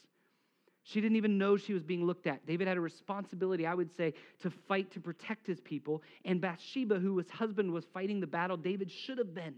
She 0.82 1.00
didn't 1.00 1.16
even 1.16 1.38
know 1.38 1.56
she 1.56 1.73
was 1.73 1.82
being 1.82 2.04
looked 2.04 2.26
at. 2.26 2.44
David 2.44 2.68
had 2.68 2.76
a 2.76 2.82
responsibility, 2.82 3.66
I 3.66 3.73
would 3.73 3.97
say, 3.97 4.12
to 4.42 4.50
fight 4.50 4.90
to 4.90 5.00
protect 5.00 5.47
his 5.47 5.62
people. 5.62 6.02
And 6.26 6.38
Bathsheba, 6.38 6.99
who 6.99 7.16
his 7.16 7.30
husband 7.30 7.73
was 7.73 7.87
fighting 7.94 8.20
the 8.20 8.26
battle, 8.26 8.58
David 8.58 8.90
should 8.90 9.16
have 9.16 9.32
been. 9.32 9.54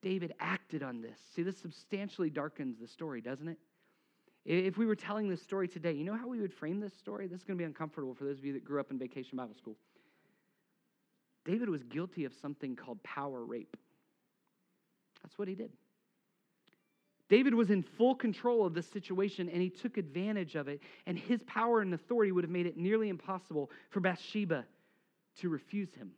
David 0.00 0.32
acted 0.40 0.82
on 0.82 1.02
this. 1.02 1.18
See, 1.34 1.42
this 1.42 1.58
substantially 1.58 2.30
darkens 2.30 2.78
the 2.80 2.88
story, 2.88 3.20
doesn't 3.20 3.48
it? 3.48 3.58
If 4.48 4.78
we 4.78 4.86
were 4.86 4.94
telling 4.94 5.28
this 5.28 5.42
story 5.42 5.66
today, 5.66 5.92
you 5.92 6.04
know 6.04 6.16
how 6.16 6.28
we 6.28 6.40
would 6.40 6.54
frame 6.54 6.78
this 6.78 6.94
story? 6.94 7.26
This 7.26 7.40
is 7.40 7.44
going 7.44 7.58
to 7.58 7.62
be 7.62 7.66
uncomfortable 7.66 8.14
for 8.14 8.24
those 8.24 8.38
of 8.38 8.44
you 8.44 8.52
that 8.52 8.64
grew 8.64 8.78
up 8.78 8.92
in 8.92 8.98
vacation 8.98 9.36
Bible 9.36 9.56
school. 9.56 9.76
David 11.44 11.68
was 11.68 11.82
guilty 11.82 12.24
of 12.24 12.32
something 12.40 12.76
called 12.76 13.02
power 13.02 13.44
rape. 13.44 13.76
That's 15.22 15.36
what 15.36 15.48
he 15.48 15.56
did. 15.56 15.72
David 17.28 17.54
was 17.54 17.70
in 17.70 17.82
full 17.82 18.14
control 18.14 18.64
of 18.64 18.72
the 18.72 18.82
situation 18.82 19.48
and 19.48 19.60
he 19.60 19.68
took 19.68 19.96
advantage 19.96 20.54
of 20.54 20.68
it, 20.68 20.80
and 21.06 21.18
his 21.18 21.42
power 21.42 21.80
and 21.80 21.92
authority 21.92 22.30
would 22.30 22.44
have 22.44 22.50
made 22.50 22.66
it 22.66 22.76
nearly 22.76 23.08
impossible 23.08 23.68
for 23.90 23.98
Bathsheba 23.98 24.64
to 25.40 25.48
refuse 25.48 25.92
him. 25.92 26.12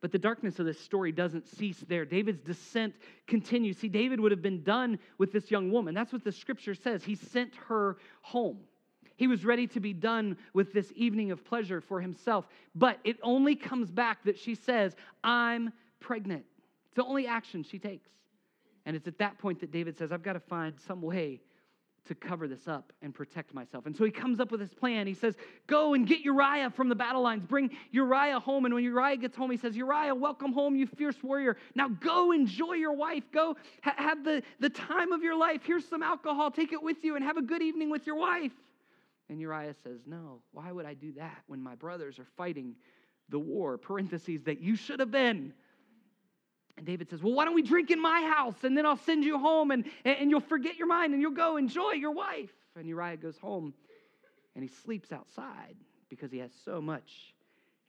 But 0.00 0.12
the 0.12 0.18
darkness 0.18 0.58
of 0.58 0.66
this 0.66 0.80
story 0.80 1.12
doesn't 1.12 1.46
cease 1.46 1.84
there. 1.86 2.04
David's 2.04 2.40
descent 2.40 2.94
continues. 3.26 3.76
See, 3.76 3.88
David 3.88 4.18
would 4.18 4.32
have 4.32 4.40
been 4.40 4.62
done 4.62 4.98
with 5.18 5.32
this 5.32 5.50
young 5.50 5.70
woman. 5.70 5.94
That's 5.94 6.12
what 6.12 6.24
the 6.24 6.32
scripture 6.32 6.74
says. 6.74 7.04
He 7.04 7.14
sent 7.14 7.54
her 7.68 7.98
home. 8.22 8.60
He 9.16 9.26
was 9.26 9.44
ready 9.44 9.66
to 9.66 9.80
be 9.80 9.92
done 9.92 10.38
with 10.54 10.72
this 10.72 10.90
evening 10.96 11.30
of 11.30 11.44
pleasure 11.44 11.82
for 11.82 12.00
himself. 12.00 12.48
But 12.74 12.98
it 13.04 13.18
only 13.22 13.54
comes 13.54 13.90
back 13.90 14.24
that 14.24 14.38
she 14.38 14.54
says, 14.54 14.96
I'm 15.22 15.74
pregnant. 16.00 16.44
It's 16.86 16.96
the 16.96 17.04
only 17.04 17.26
action 17.26 17.62
she 17.62 17.78
takes. 17.78 18.08
And 18.86 18.96
it's 18.96 19.06
at 19.06 19.18
that 19.18 19.38
point 19.38 19.60
that 19.60 19.70
David 19.70 19.98
says, 19.98 20.10
I've 20.10 20.22
got 20.22 20.32
to 20.32 20.40
find 20.40 20.74
some 20.86 21.02
way 21.02 21.42
to 22.06 22.14
cover 22.14 22.48
this 22.48 22.66
up 22.66 22.92
and 23.02 23.14
protect 23.14 23.54
myself. 23.54 23.86
And 23.86 23.96
so 23.96 24.04
he 24.04 24.10
comes 24.10 24.40
up 24.40 24.50
with 24.50 24.60
this 24.60 24.72
plan. 24.74 25.06
He 25.06 25.14
says, 25.14 25.36
Go 25.66 25.94
and 25.94 26.06
get 26.06 26.20
Uriah 26.20 26.70
from 26.70 26.88
the 26.88 26.94
battle 26.94 27.22
lines. 27.22 27.44
Bring 27.44 27.70
Uriah 27.90 28.40
home. 28.40 28.64
And 28.64 28.74
when 28.74 28.84
Uriah 28.84 29.16
gets 29.16 29.36
home, 29.36 29.50
he 29.50 29.56
says, 29.56 29.76
Uriah, 29.76 30.14
welcome 30.14 30.52
home, 30.52 30.74
you 30.74 30.86
fierce 30.86 31.22
warrior. 31.22 31.56
Now 31.74 31.88
go 31.88 32.32
enjoy 32.32 32.74
your 32.74 32.94
wife. 32.94 33.24
Go 33.32 33.56
ha- 33.82 33.94
have 33.96 34.24
the, 34.24 34.42
the 34.58 34.70
time 34.70 35.12
of 35.12 35.22
your 35.22 35.36
life. 35.36 35.62
Here's 35.64 35.86
some 35.86 36.02
alcohol. 36.02 36.50
Take 36.50 36.72
it 36.72 36.82
with 36.82 37.04
you 37.04 37.16
and 37.16 37.24
have 37.24 37.36
a 37.36 37.42
good 37.42 37.62
evening 37.62 37.90
with 37.90 38.06
your 38.06 38.16
wife. 38.16 38.52
And 39.28 39.40
Uriah 39.40 39.74
says, 39.84 40.00
No, 40.06 40.40
why 40.52 40.72
would 40.72 40.86
I 40.86 40.94
do 40.94 41.12
that 41.12 41.42
when 41.46 41.62
my 41.62 41.74
brothers 41.74 42.18
are 42.18 42.26
fighting 42.36 42.74
the 43.28 43.38
war, 43.38 43.78
parentheses, 43.78 44.42
that 44.44 44.60
you 44.60 44.74
should 44.74 45.00
have 45.00 45.10
been? 45.10 45.52
And 46.80 46.86
David 46.86 47.10
says, 47.10 47.22
Well, 47.22 47.34
why 47.34 47.44
don't 47.44 47.52
we 47.52 47.60
drink 47.60 47.90
in 47.90 48.00
my 48.00 48.22
house 48.22 48.64
and 48.64 48.74
then 48.74 48.86
I'll 48.86 48.96
send 48.96 49.22
you 49.22 49.38
home 49.38 49.70
and, 49.70 49.84
and 50.02 50.30
you'll 50.30 50.40
forget 50.40 50.78
your 50.78 50.86
mind 50.86 51.12
and 51.12 51.20
you'll 51.20 51.32
go 51.32 51.58
enjoy 51.58 51.90
your 51.90 52.12
wife. 52.12 52.48
And 52.74 52.88
Uriah 52.88 53.18
goes 53.18 53.36
home 53.36 53.74
and 54.54 54.64
he 54.64 54.70
sleeps 54.82 55.12
outside 55.12 55.76
because 56.08 56.32
he 56.32 56.38
has 56.38 56.50
so 56.64 56.80
much 56.80 57.34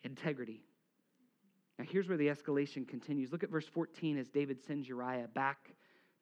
integrity. 0.04 0.60
Now, 1.80 1.86
here's 1.89 2.10
where 2.10 2.17
the 2.17 2.27
escalation 2.27 2.86
continues. 2.86 3.32
Look 3.32 3.43
at 3.43 3.49
verse 3.49 3.65
14 3.65 4.17
as 4.17 4.27
David 4.27 4.62
sends 4.62 4.89
Uriah 4.89 5.30
back 5.34 5.69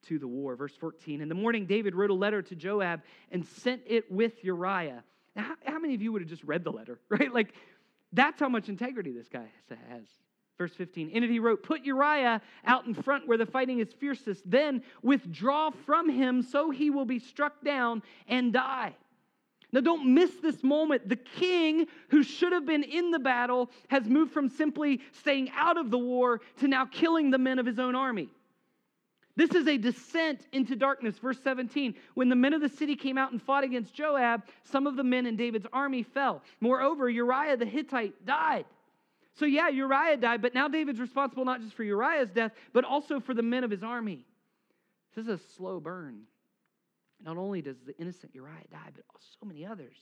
to 0.04 0.20
the 0.20 0.28
war. 0.28 0.56
Verse 0.56 0.76
14 0.76 1.22
In 1.22 1.28
the 1.28 1.34
morning, 1.34 1.66
David 1.66 1.96
wrote 1.96 2.12
a 2.12 2.14
letter 2.14 2.44
to 2.44 2.56
Joab 2.56 3.02
and 3.32 3.48
sent 3.48 3.82
it 3.88 4.12
with 4.12 4.44
Uriah. 4.44 5.04
Now, 5.36 5.42
how, 5.42 5.56
how 5.66 5.80
many 5.80 5.96
of 5.96 6.04
you 6.04 6.12
would 6.12 6.22
have 6.22 6.30
just 6.30 6.44
read 6.44 6.64
the 6.64 6.72
letter, 6.72 7.00
right? 7.10 7.34
Like, 7.34 7.52
that's 8.14 8.40
how 8.40 8.48
much 8.48 8.70
integrity 8.70 9.12
this 9.12 9.28
guy 9.28 9.48
has. 9.90 10.04
Verse 10.60 10.74
15, 10.74 11.12
in 11.12 11.24
it 11.24 11.30
he 11.30 11.40
wrote, 11.40 11.64
Put 11.64 11.86
Uriah 11.86 12.42
out 12.66 12.86
in 12.86 12.94
front 12.94 13.26
where 13.26 13.38
the 13.38 13.46
fighting 13.46 13.80
is 13.80 13.94
fiercest, 13.94 14.44
then 14.46 14.84
withdraw 15.02 15.70
from 15.70 16.10
him 16.10 16.42
so 16.42 16.70
he 16.70 16.90
will 16.90 17.06
be 17.06 17.18
struck 17.18 17.64
down 17.64 18.04
and 18.28 18.52
die. 18.52 18.94
Now, 19.72 19.80
don't 19.80 20.14
miss 20.14 20.32
this 20.42 20.62
moment. 20.62 21.08
The 21.08 21.16
king, 21.16 21.88
who 22.10 22.24
should 22.24 22.52
have 22.52 22.66
been 22.66 22.84
in 22.84 23.12
the 23.12 23.20
battle, 23.20 23.70
has 23.88 24.10
moved 24.10 24.34
from 24.34 24.50
simply 24.50 25.00
staying 25.14 25.50
out 25.56 25.78
of 25.78 25.92
the 25.92 25.98
war 25.98 26.42
to 26.58 26.68
now 26.68 26.86
killing 26.86 27.32
the 27.32 27.38
men 27.38 27.58
of 27.58 27.66
his 27.66 27.80
own 27.80 27.96
army. 27.96 28.28
This 29.38 29.52
is 29.52 29.66
a 29.66 29.78
descent 29.78 30.46
into 30.52 30.76
darkness. 30.76 31.20
Verse 31.20 31.40
17 31.42 31.96
When 32.16 32.28
the 32.28 32.36
men 32.36 32.52
of 32.52 32.60
the 32.60 32.68
city 32.68 32.98
came 32.98 33.18
out 33.18 33.32
and 33.32 33.42
fought 33.42 33.64
against 33.64 33.94
Joab, 33.94 34.44
some 34.66 34.88
of 34.88 34.98
the 34.98 35.04
men 35.06 35.26
in 35.26 35.38
David's 35.38 35.68
army 35.72 36.04
fell. 36.04 36.42
Moreover, 36.60 37.10
Uriah 37.10 37.56
the 37.56 37.66
Hittite 37.66 38.26
died. 38.26 38.66
So, 39.40 39.46
yeah, 39.46 39.70
Uriah 39.70 40.18
died, 40.18 40.42
but 40.42 40.54
now 40.54 40.68
David's 40.68 41.00
responsible 41.00 41.46
not 41.46 41.62
just 41.62 41.74
for 41.74 41.84
Uriah's 41.84 42.30
death, 42.30 42.52
but 42.74 42.84
also 42.84 43.22
for 43.22 43.34
the 43.34 43.42
men 43.42 43.64
of 43.64 43.72
his 43.72 43.84
army. 43.84 44.26
This 45.16 45.24
is 45.24 45.30
a 45.30 45.38
slow 45.56 45.80
burn. 45.80 46.24
Not 47.24 47.38
only 47.38 47.62
does 47.62 47.78
the 47.86 47.98
innocent 47.98 48.36
Uriah 48.36 48.68
die, 48.70 48.90
but 48.94 49.06
so 49.20 49.48
many 49.48 49.66
others. 49.66 49.96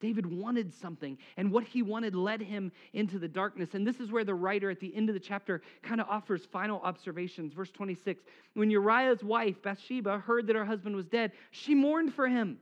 David 0.00 0.24
wanted 0.24 0.72
something, 0.72 1.18
and 1.36 1.52
what 1.52 1.64
he 1.64 1.82
wanted 1.82 2.14
led 2.14 2.40
him 2.40 2.72
into 2.94 3.18
the 3.18 3.28
darkness. 3.28 3.74
And 3.74 3.86
this 3.86 4.00
is 4.00 4.10
where 4.10 4.24
the 4.24 4.34
writer 4.34 4.70
at 4.70 4.80
the 4.80 4.94
end 4.94 5.10
of 5.10 5.14
the 5.14 5.20
chapter 5.20 5.60
kind 5.82 6.00
of 6.00 6.06
offers 6.08 6.46
final 6.46 6.80
observations. 6.80 7.52
Verse 7.52 7.70
26 7.70 8.22
When 8.54 8.70
Uriah's 8.70 9.22
wife, 9.22 9.62
Bathsheba, 9.62 10.18
heard 10.18 10.46
that 10.46 10.56
her 10.56 10.64
husband 10.64 10.96
was 10.96 11.06
dead, 11.06 11.32
she 11.50 11.74
mourned 11.74 12.14
for 12.14 12.26
him. 12.26 12.58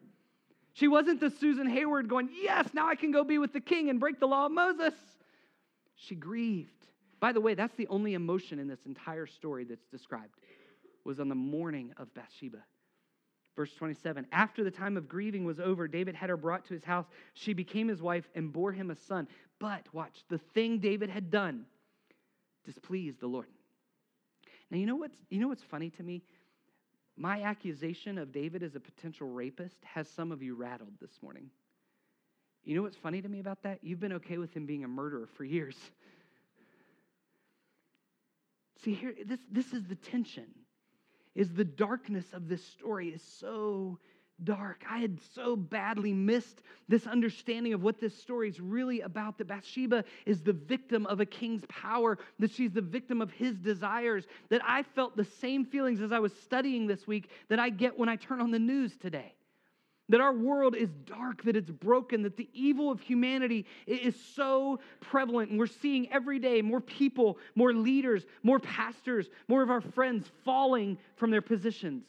She 0.72 0.88
wasn't 0.88 1.20
the 1.20 1.30
Susan 1.30 1.68
Hayward 1.68 2.08
going, 2.08 2.30
Yes, 2.32 2.70
now 2.74 2.88
I 2.88 2.96
can 2.96 3.12
go 3.12 3.22
be 3.22 3.38
with 3.38 3.52
the 3.52 3.60
king 3.60 3.90
and 3.90 4.00
break 4.00 4.18
the 4.18 4.26
law 4.26 4.46
of 4.46 4.52
Moses. 4.52 4.94
She 5.96 6.14
grieved. 6.14 6.86
By 7.20 7.32
the 7.32 7.40
way, 7.40 7.54
that's 7.54 7.74
the 7.76 7.86
only 7.88 8.14
emotion 8.14 8.58
in 8.58 8.68
this 8.68 8.84
entire 8.86 9.26
story 9.26 9.64
that's 9.64 9.86
described. 9.86 10.34
was 11.04 11.20
on 11.20 11.28
the 11.28 11.34
mourning 11.34 11.92
of 11.96 12.12
Bathsheba. 12.14 12.62
Verse 13.56 13.72
27 13.74 14.26
After 14.32 14.64
the 14.64 14.70
time 14.70 14.96
of 14.96 15.08
grieving 15.08 15.44
was 15.44 15.60
over, 15.60 15.86
David 15.86 16.14
had 16.14 16.30
her 16.30 16.36
brought 16.36 16.64
to 16.66 16.74
his 16.74 16.84
house. 16.84 17.06
She 17.34 17.52
became 17.52 17.88
his 17.88 18.02
wife 18.02 18.28
and 18.34 18.52
bore 18.52 18.72
him 18.72 18.90
a 18.90 18.96
son. 18.96 19.28
But, 19.58 19.86
watch, 19.92 20.24
the 20.28 20.38
thing 20.38 20.78
David 20.78 21.10
had 21.10 21.30
done 21.30 21.66
displeased 22.64 23.20
the 23.20 23.26
Lord. 23.26 23.46
Now, 24.70 24.78
you 24.78 24.86
know 24.86 24.96
what's, 24.96 25.18
you 25.30 25.38
know 25.40 25.48
what's 25.48 25.62
funny 25.62 25.90
to 25.90 26.02
me? 26.02 26.22
My 27.16 27.42
accusation 27.42 28.18
of 28.18 28.32
David 28.32 28.62
as 28.62 28.74
a 28.74 28.80
potential 28.80 29.28
rapist 29.28 29.76
has 29.84 30.08
some 30.08 30.32
of 30.32 30.42
you 30.42 30.54
rattled 30.54 30.94
this 31.00 31.22
morning. 31.22 31.50
You 32.64 32.74
know 32.74 32.82
what's 32.82 32.96
funny 32.96 33.20
to 33.20 33.28
me 33.28 33.40
about 33.40 33.62
that? 33.62 33.78
You've 33.82 34.00
been 34.00 34.14
okay 34.14 34.38
with 34.38 34.54
him 34.54 34.66
being 34.66 34.84
a 34.84 34.88
murderer 34.88 35.28
for 35.36 35.44
years. 35.44 35.76
See, 38.82 38.94
here, 38.94 39.14
this, 39.24 39.40
this 39.50 39.72
is 39.72 39.84
the 39.84 39.96
tension 39.96 40.46
is 41.34 41.52
the 41.52 41.64
darkness 41.64 42.26
of 42.32 42.48
this 42.48 42.64
story 42.64 43.08
is 43.08 43.22
so 43.22 43.98
dark. 44.42 44.84
I 44.88 44.98
had 44.98 45.18
so 45.34 45.56
badly 45.56 46.12
missed 46.12 46.62
this 46.88 47.06
understanding 47.06 47.72
of 47.72 47.82
what 47.82 48.00
this 48.00 48.16
story 48.16 48.48
is 48.48 48.60
really 48.60 49.00
about 49.00 49.38
that 49.38 49.48
Bathsheba 49.48 50.04
is 50.26 50.42
the 50.42 50.52
victim 50.52 51.06
of 51.06 51.20
a 51.20 51.26
king's 51.26 51.62
power, 51.68 52.18
that 52.38 52.50
she's 52.50 52.72
the 52.72 52.80
victim 52.80 53.20
of 53.20 53.30
his 53.30 53.56
desires, 53.56 54.26
that 54.48 54.60
I 54.64 54.82
felt 54.82 55.16
the 55.16 55.24
same 55.24 55.64
feelings 55.64 56.00
as 56.00 56.12
I 56.12 56.18
was 56.18 56.32
studying 56.44 56.86
this 56.86 57.06
week 57.06 57.30
that 57.48 57.58
I 57.58 57.70
get 57.70 57.98
when 57.98 58.08
I 58.08 58.16
turn 58.16 58.40
on 58.40 58.50
the 58.50 58.58
news 58.58 58.96
today 58.96 59.34
that 60.08 60.20
our 60.20 60.34
world 60.34 60.76
is 60.76 60.90
dark, 61.06 61.42
that 61.44 61.56
it's 61.56 61.70
broken, 61.70 62.22
that 62.22 62.36
the 62.36 62.48
evil 62.52 62.90
of 62.90 63.00
humanity 63.00 63.64
is 63.86 64.14
so 64.34 64.78
prevalent. 65.00 65.50
And 65.50 65.58
we're 65.58 65.66
seeing 65.66 66.12
every 66.12 66.38
day 66.38 66.60
more 66.60 66.80
people, 66.80 67.38
more 67.54 67.72
leaders, 67.72 68.24
more 68.42 68.58
pastors, 68.58 69.28
more 69.48 69.62
of 69.62 69.70
our 69.70 69.80
friends 69.80 70.30
falling 70.44 70.98
from 71.16 71.30
their 71.30 71.42
positions. 71.42 72.04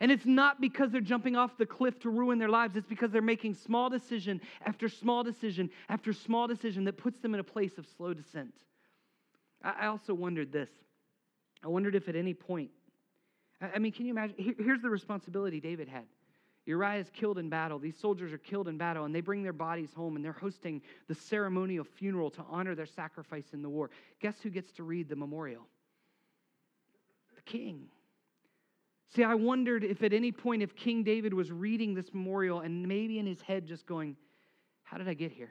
And 0.00 0.10
it's 0.10 0.24
not 0.24 0.60
because 0.60 0.90
they're 0.90 1.00
jumping 1.00 1.36
off 1.36 1.58
the 1.58 1.66
cliff 1.66 1.98
to 2.00 2.10
ruin 2.10 2.38
their 2.38 2.48
lives, 2.48 2.74
it's 2.74 2.86
because 2.86 3.10
they're 3.10 3.20
making 3.20 3.54
small 3.54 3.90
decision 3.90 4.40
after 4.64 4.88
small 4.88 5.22
decision 5.22 5.68
after 5.90 6.12
small 6.12 6.46
decision 6.46 6.84
that 6.84 6.96
puts 6.96 7.18
them 7.18 7.34
in 7.34 7.40
a 7.40 7.44
place 7.44 7.76
of 7.76 7.86
slow 7.96 8.14
descent. 8.14 8.54
I 9.62 9.88
also 9.88 10.14
wondered 10.14 10.52
this. 10.52 10.70
I 11.62 11.68
wondered 11.68 11.94
if 11.94 12.08
at 12.08 12.16
any 12.16 12.32
point, 12.32 12.70
I 13.60 13.78
mean, 13.78 13.92
can 13.92 14.06
you 14.06 14.12
imagine? 14.12 14.36
Here's 14.38 14.80
the 14.80 14.88
responsibility 14.88 15.60
David 15.60 15.86
had. 15.86 16.04
Uriah 16.70 17.00
is 17.00 17.10
killed 17.10 17.38
in 17.38 17.48
battle. 17.48 17.80
These 17.80 17.98
soldiers 17.98 18.32
are 18.32 18.38
killed 18.38 18.68
in 18.68 18.78
battle, 18.78 19.04
and 19.04 19.12
they 19.12 19.20
bring 19.20 19.42
their 19.42 19.52
bodies 19.52 19.92
home, 19.92 20.14
and 20.14 20.24
they're 20.24 20.32
hosting 20.32 20.80
the 21.08 21.14
ceremonial 21.16 21.84
funeral 21.84 22.30
to 22.30 22.44
honor 22.48 22.76
their 22.76 22.86
sacrifice 22.86 23.46
in 23.52 23.60
the 23.60 23.68
war. 23.68 23.90
Guess 24.20 24.36
who 24.40 24.50
gets 24.50 24.70
to 24.72 24.84
read 24.84 25.08
the 25.08 25.16
memorial? 25.16 25.66
The 27.34 27.42
king. 27.42 27.88
See, 29.14 29.24
I 29.24 29.34
wondered 29.34 29.82
if 29.82 30.04
at 30.04 30.12
any 30.12 30.30
point, 30.30 30.62
if 30.62 30.76
King 30.76 31.02
David 31.02 31.34
was 31.34 31.50
reading 31.50 31.92
this 31.92 32.14
memorial 32.14 32.60
and 32.60 32.86
maybe 32.86 33.18
in 33.18 33.26
his 33.26 33.42
head 33.42 33.66
just 33.66 33.84
going, 33.84 34.16
How 34.84 34.96
did 34.96 35.08
I 35.08 35.14
get 35.14 35.32
here? 35.32 35.50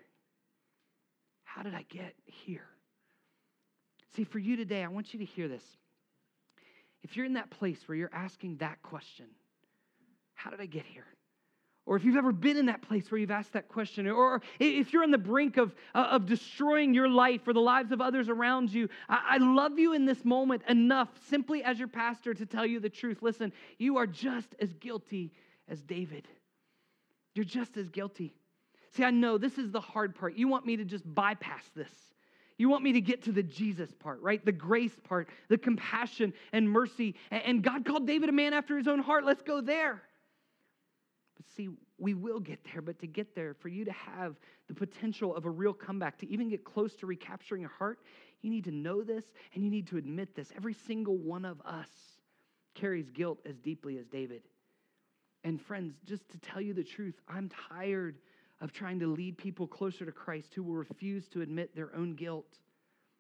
How 1.44 1.64
did 1.64 1.76
I 1.76 1.84
get 1.90 2.14
here? 2.24 2.68
See, 4.16 4.24
for 4.24 4.40
you 4.40 4.56
today, 4.56 4.84
I 4.84 4.88
want 4.88 5.14
you 5.14 5.20
to 5.20 5.26
hear 5.26 5.50
this. 5.50 5.64
If 7.04 7.18
you're 7.18 7.26
in 7.26 7.34
that 7.34 7.50
place 7.50 7.80
where 7.88 7.98
you're 7.98 8.14
asking 8.14 8.58
that 8.58 8.82
question, 8.82 9.26
how 10.40 10.50
did 10.50 10.62
I 10.62 10.66
get 10.66 10.86
here? 10.86 11.06
Or 11.86 11.98
if 11.98 12.06
you've 12.06 12.16
ever 12.16 12.32
been 12.32 12.56
in 12.56 12.68
that 12.68 12.82
place 12.82 13.12
where 13.12 13.20
you've 13.20 13.32
asked 13.32 13.54
that 13.54 13.68
question, 13.68 14.08
or 14.08 14.42
if 14.60 14.94
you're 14.94 15.04
on 15.04 15.12
the 15.12 15.18
brink 15.18 15.58
of, 15.58 15.76
uh, 15.96 16.08
of 16.12 16.28
destroying 16.28 16.94
your 16.94 17.10
life 17.10 17.48
or 17.48 17.54
the 17.54 17.60
lives 17.60 17.92
of 17.92 18.00
others 18.00 18.30
around 18.30 18.72
you, 18.72 18.88
I, 19.10 19.22
I 19.32 19.38
love 19.38 19.78
you 19.80 19.94
in 19.94 20.06
this 20.06 20.24
moment 20.24 20.62
enough, 20.70 21.10
simply 21.28 21.64
as 21.64 21.78
your 21.78 21.88
pastor, 21.88 22.34
to 22.34 22.46
tell 22.46 22.66
you 22.66 22.80
the 22.80 22.90
truth. 22.90 23.22
Listen, 23.22 23.52
you 23.80 23.98
are 23.98 24.08
just 24.08 24.56
as 24.60 24.72
guilty 24.74 25.34
as 25.68 25.82
David. 25.82 26.28
You're 27.34 27.44
just 27.44 27.76
as 27.76 27.90
guilty. 27.90 28.34
See, 28.92 29.04
I 29.04 29.12
know 29.12 29.38
this 29.38 29.58
is 29.58 29.72
the 29.72 29.82
hard 29.82 30.16
part. 30.16 30.36
You 30.36 30.48
want 30.48 30.66
me 30.66 30.78
to 30.78 30.86
just 30.86 31.04
bypass 31.14 31.64
this. 31.76 31.92
You 32.58 32.70
want 32.70 32.84
me 32.84 32.94
to 32.94 33.02
get 33.02 33.24
to 33.24 33.32
the 33.32 33.42
Jesus 33.44 33.90
part, 34.00 34.22
right? 34.22 34.44
The 34.46 34.52
grace 34.52 34.96
part, 35.08 35.30
the 35.48 35.58
compassion 35.58 36.34
and 36.54 36.70
mercy. 36.70 37.16
And 37.32 37.64
God 37.64 37.84
called 37.84 38.06
David 38.06 38.30
a 38.30 38.34
man 38.34 38.54
after 38.54 38.78
his 38.78 38.88
own 38.88 39.00
heart. 39.00 39.26
Let's 39.26 39.42
go 39.42 39.60
there. 39.60 40.04
But 41.40 41.50
see, 41.56 41.70
we 41.98 42.14
will 42.14 42.42
get 42.42 42.60
there, 42.66 42.82
but 42.82 43.00
to 43.00 43.08
get 43.08 43.34
there, 43.34 43.54
for 43.54 43.70
you 43.70 43.86
to 43.86 43.94
have 43.94 44.36
the 44.68 44.74
potential 44.74 45.34
of 45.34 45.46
a 45.46 45.50
real 45.50 45.72
comeback, 45.72 46.18
to 46.18 46.30
even 46.30 46.50
get 46.50 46.66
close 46.66 46.96
to 46.98 47.06
recapturing 47.06 47.64
a 47.64 47.70
heart, 47.70 48.00
you 48.42 48.50
need 48.50 48.66
to 48.66 48.72
know 48.72 49.04
this 49.04 49.24
and 49.56 49.64
you 49.64 49.70
need 49.70 49.88
to 49.88 49.96
admit 49.96 50.36
this. 50.36 50.52
Every 50.54 50.74
single 50.74 51.18
one 51.18 51.46
of 51.46 51.62
us 51.62 51.88
carries 52.76 53.10
guilt 53.10 53.40
as 53.46 53.58
deeply 53.58 53.98
as 53.98 54.06
David. 54.08 54.42
And 55.46 55.62
friends, 55.62 55.94
just 56.06 56.28
to 56.32 56.38
tell 56.40 56.60
you 56.60 56.74
the 56.74 56.84
truth, 56.84 57.16
I'm 57.30 57.50
tired 57.70 58.18
of 58.60 58.74
trying 58.74 59.00
to 59.00 59.08
lead 59.08 59.38
people 59.38 59.66
closer 59.66 60.06
to 60.06 60.12
Christ 60.12 60.54
who 60.54 60.64
will 60.64 60.76
refuse 60.76 61.30
to 61.30 61.42
admit 61.42 61.74
their 61.74 61.96
own 61.96 62.16
guilt. 62.16 62.58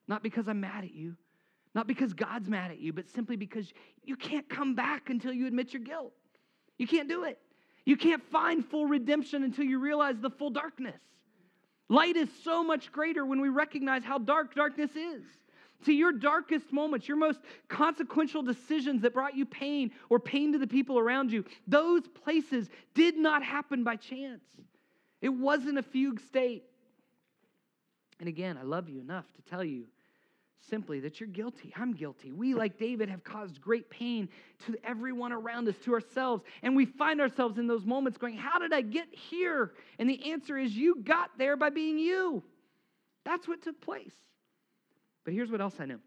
Not 0.09 0.23
because 0.23 0.49
I'm 0.49 0.59
mad 0.59 0.83
at 0.83 0.93
you, 0.93 1.15
not 1.73 1.87
because 1.87 2.11
God's 2.11 2.49
mad 2.49 2.71
at 2.71 2.79
you, 2.79 2.91
but 2.91 3.07
simply 3.07 3.37
because 3.37 3.71
you 4.03 4.17
can't 4.17 4.49
come 4.49 4.75
back 4.75 5.09
until 5.09 5.31
you 5.31 5.47
admit 5.47 5.71
your 5.71 5.83
guilt. 5.83 6.11
You 6.77 6.85
can't 6.85 7.07
do 7.07 7.23
it. 7.23 7.39
You 7.85 7.97
can't 7.97 8.23
find 8.31 8.65
full 8.65 8.85
redemption 8.85 9.43
until 9.43 9.65
you 9.65 9.79
realize 9.79 10.15
the 10.19 10.29
full 10.29 10.49
darkness. 10.49 10.99
Light 11.89 12.15
is 12.15 12.29
so 12.43 12.63
much 12.63 12.91
greater 12.91 13.25
when 13.25 13.41
we 13.41 13.49
recognize 13.49 14.03
how 14.03 14.19
dark 14.19 14.53
darkness 14.53 14.91
is. 14.95 15.23
To 15.85 15.93
your 15.93 16.11
darkest 16.11 16.71
moments, 16.73 17.07
your 17.07 17.17
most 17.17 17.39
consequential 17.67 18.43
decisions 18.43 19.01
that 19.01 19.13
brought 19.13 19.35
you 19.35 19.45
pain 19.45 19.91
or 20.09 20.19
pain 20.19 20.51
to 20.51 20.59
the 20.59 20.67
people 20.67 20.99
around 20.99 21.31
you, 21.31 21.45
those 21.67 22.03
places 22.07 22.69
did 22.93 23.17
not 23.17 23.43
happen 23.43 23.83
by 23.83 23.95
chance. 23.95 24.43
It 25.21 25.29
wasn't 25.29 25.77
a 25.77 25.83
fugue 25.83 26.19
state. 26.19 26.63
And 28.19 28.27
again, 28.27 28.57
I 28.57 28.63
love 28.63 28.89
you 28.89 28.99
enough 28.99 29.25
to 29.35 29.41
tell 29.49 29.63
you 29.63 29.85
simply 30.69 30.99
that 31.01 31.19
you're 31.19 31.29
guilty. 31.29 31.73
I'm 31.75 31.93
guilty. 31.93 32.31
We, 32.31 32.53
like 32.53 32.77
David, 32.77 33.09
have 33.09 33.23
caused 33.23 33.61
great 33.61 33.89
pain 33.89 34.29
to 34.65 34.75
everyone 34.83 35.31
around 35.31 35.67
us, 35.67 35.75
to 35.85 35.93
ourselves. 35.93 36.43
And 36.61 36.75
we 36.75 36.85
find 36.85 37.21
ourselves 37.21 37.57
in 37.57 37.67
those 37.67 37.85
moments 37.85 38.17
going, 38.17 38.37
How 38.37 38.59
did 38.59 38.73
I 38.73 38.81
get 38.81 39.07
here? 39.13 39.71
And 39.97 40.09
the 40.09 40.31
answer 40.31 40.57
is, 40.57 40.73
You 40.73 40.95
got 41.03 41.31
there 41.37 41.55
by 41.55 41.69
being 41.69 41.97
you. 41.97 42.43
That's 43.25 43.47
what 43.47 43.61
took 43.61 43.79
place. 43.81 44.13
But 45.23 45.33
here's 45.33 45.51
what 45.51 45.61
else 45.61 45.75
I 45.79 45.85
know. 45.85 45.99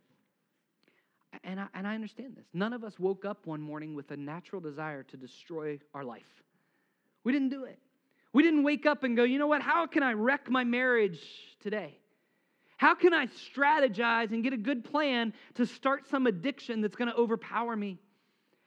And 1.45 1.59
I, 1.59 1.67
and 1.75 1.87
I 1.87 1.95
understand 1.95 2.37
this. 2.37 2.45
None 2.53 2.73
of 2.73 2.85
us 2.85 2.99
woke 2.99 3.25
up 3.25 3.47
one 3.47 3.61
morning 3.61 3.95
with 3.95 4.11
a 4.11 4.17
natural 4.17 4.61
desire 4.61 5.03
to 5.05 5.17
destroy 5.17 5.79
our 5.95 6.05
life. 6.05 6.43
We 7.25 7.33
didn't 7.33 7.49
do 7.49 7.65
it. 7.65 7.79
We 8.33 8.43
didn't 8.43 8.63
wake 8.63 8.87
up 8.87 9.03
and 9.03 9.17
go, 9.17 9.25
you 9.25 9.39
know 9.39 9.47
what? 9.47 9.63
How 9.63 9.87
can 9.87 10.03
I 10.03 10.13
wreck 10.13 10.51
my 10.51 10.65
marriage 10.65 11.21
today? 11.61 11.99
How 12.77 12.95
can 12.95 13.15
I 13.15 13.27
strategize 13.27 14.33
and 14.33 14.43
get 14.43 14.53
a 14.53 14.57
good 14.57 14.85
plan 14.85 15.33
to 15.55 15.67
start 15.67 16.09
some 16.09 16.27
addiction 16.27 16.81
that's 16.81 16.97
going 16.97 17.11
to 17.11 17.17
overpower 17.17 17.77
me? 17.77 17.99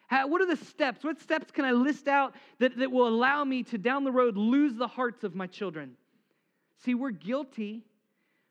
How, 0.08 0.28
what 0.28 0.42
are 0.42 0.46
the 0.46 0.64
steps? 0.66 1.04
What 1.04 1.20
steps 1.20 1.52
can 1.52 1.66
I 1.66 1.72
list 1.72 2.08
out 2.08 2.36
that, 2.60 2.78
that 2.78 2.92
will 2.92 3.08
allow 3.08 3.44
me 3.44 3.64
to 3.64 3.78
down 3.78 4.04
the 4.04 4.12
road 4.12 4.38
lose 4.38 4.76
the 4.76 4.88
hearts 4.88 5.24
of 5.24 5.36
my 5.36 5.48
children? 5.48 5.98
See, 6.84 6.94
we're 6.94 7.12
guilty 7.12 7.84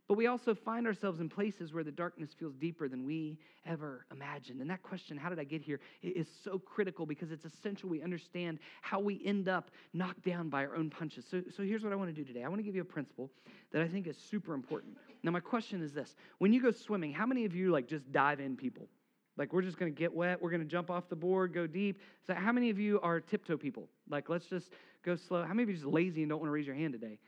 but 0.06 0.16
we 0.16 0.26
also 0.26 0.54
find 0.54 0.86
ourselves 0.86 1.20
in 1.20 1.28
places 1.28 1.72
where 1.72 1.84
the 1.84 1.90
darkness 1.90 2.30
feels 2.38 2.54
deeper 2.54 2.88
than 2.88 3.04
we 3.04 3.38
ever 3.64 4.04
imagined. 4.12 4.60
And 4.60 4.68
that 4.68 4.82
question, 4.82 5.16
how 5.16 5.30
did 5.30 5.38
I 5.38 5.44
get 5.44 5.62
here, 5.62 5.80
is 6.02 6.28
so 6.42 6.58
critical 6.58 7.06
because 7.06 7.32
it's 7.32 7.46
essential 7.46 7.88
we 7.88 8.02
understand 8.02 8.58
how 8.82 9.00
we 9.00 9.22
end 9.24 9.48
up 9.48 9.70
knocked 9.94 10.22
down 10.24 10.50
by 10.50 10.66
our 10.66 10.76
own 10.76 10.90
punches. 10.90 11.24
So, 11.30 11.42
so 11.56 11.62
here's 11.62 11.82
what 11.82 11.92
I 11.92 11.96
want 11.96 12.14
to 12.14 12.14
do 12.14 12.24
today 12.24 12.44
I 12.44 12.48
want 12.48 12.58
to 12.58 12.64
give 12.64 12.74
you 12.74 12.82
a 12.82 12.86
principle 12.86 13.30
that 13.72 13.80
I 13.80 13.88
think 13.88 14.06
is 14.06 14.18
super 14.18 14.52
important. 14.52 14.96
Now, 15.22 15.30
my 15.30 15.40
question 15.40 15.82
is 15.82 15.94
this 15.94 16.16
when 16.38 16.52
you 16.52 16.60
go 16.60 16.70
swimming, 16.70 17.12
how 17.12 17.26
many 17.26 17.46
of 17.46 17.54
you 17.54 17.70
like 17.70 17.88
just 17.88 18.12
dive 18.12 18.40
in 18.40 18.56
people? 18.56 18.88
Like, 19.36 19.52
we're 19.52 19.62
just 19.62 19.78
going 19.78 19.92
to 19.92 19.98
get 19.98 20.14
wet. 20.14 20.40
We're 20.40 20.50
going 20.50 20.62
to 20.62 20.68
jump 20.68 20.90
off 20.90 21.08
the 21.08 21.16
board, 21.16 21.52
go 21.52 21.66
deep. 21.66 22.00
So, 22.26 22.34
how 22.34 22.52
many 22.52 22.70
of 22.70 22.78
you 22.78 23.00
are 23.00 23.20
tiptoe 23.20 23.56
people? 23.56 23.88
Like, 24.08 24.28
let's 24.28 24.46
just 24.46 24.70
go 25.04 25.16
slow. 25.16 25.42
How 25.42 25.48
many 25.48 25.64
of 25.64 25.68
you 25.70 25.74
just 25.74 25.86
lazy 25.86 26.22
and 26.22 26.30
don't 26.30 26.38
want 26.38 26.48
to 26.48 26.52
raise 26.52 26.66
your 26.66 26.76
hand 26.76 26.92
today? 26.92 27.18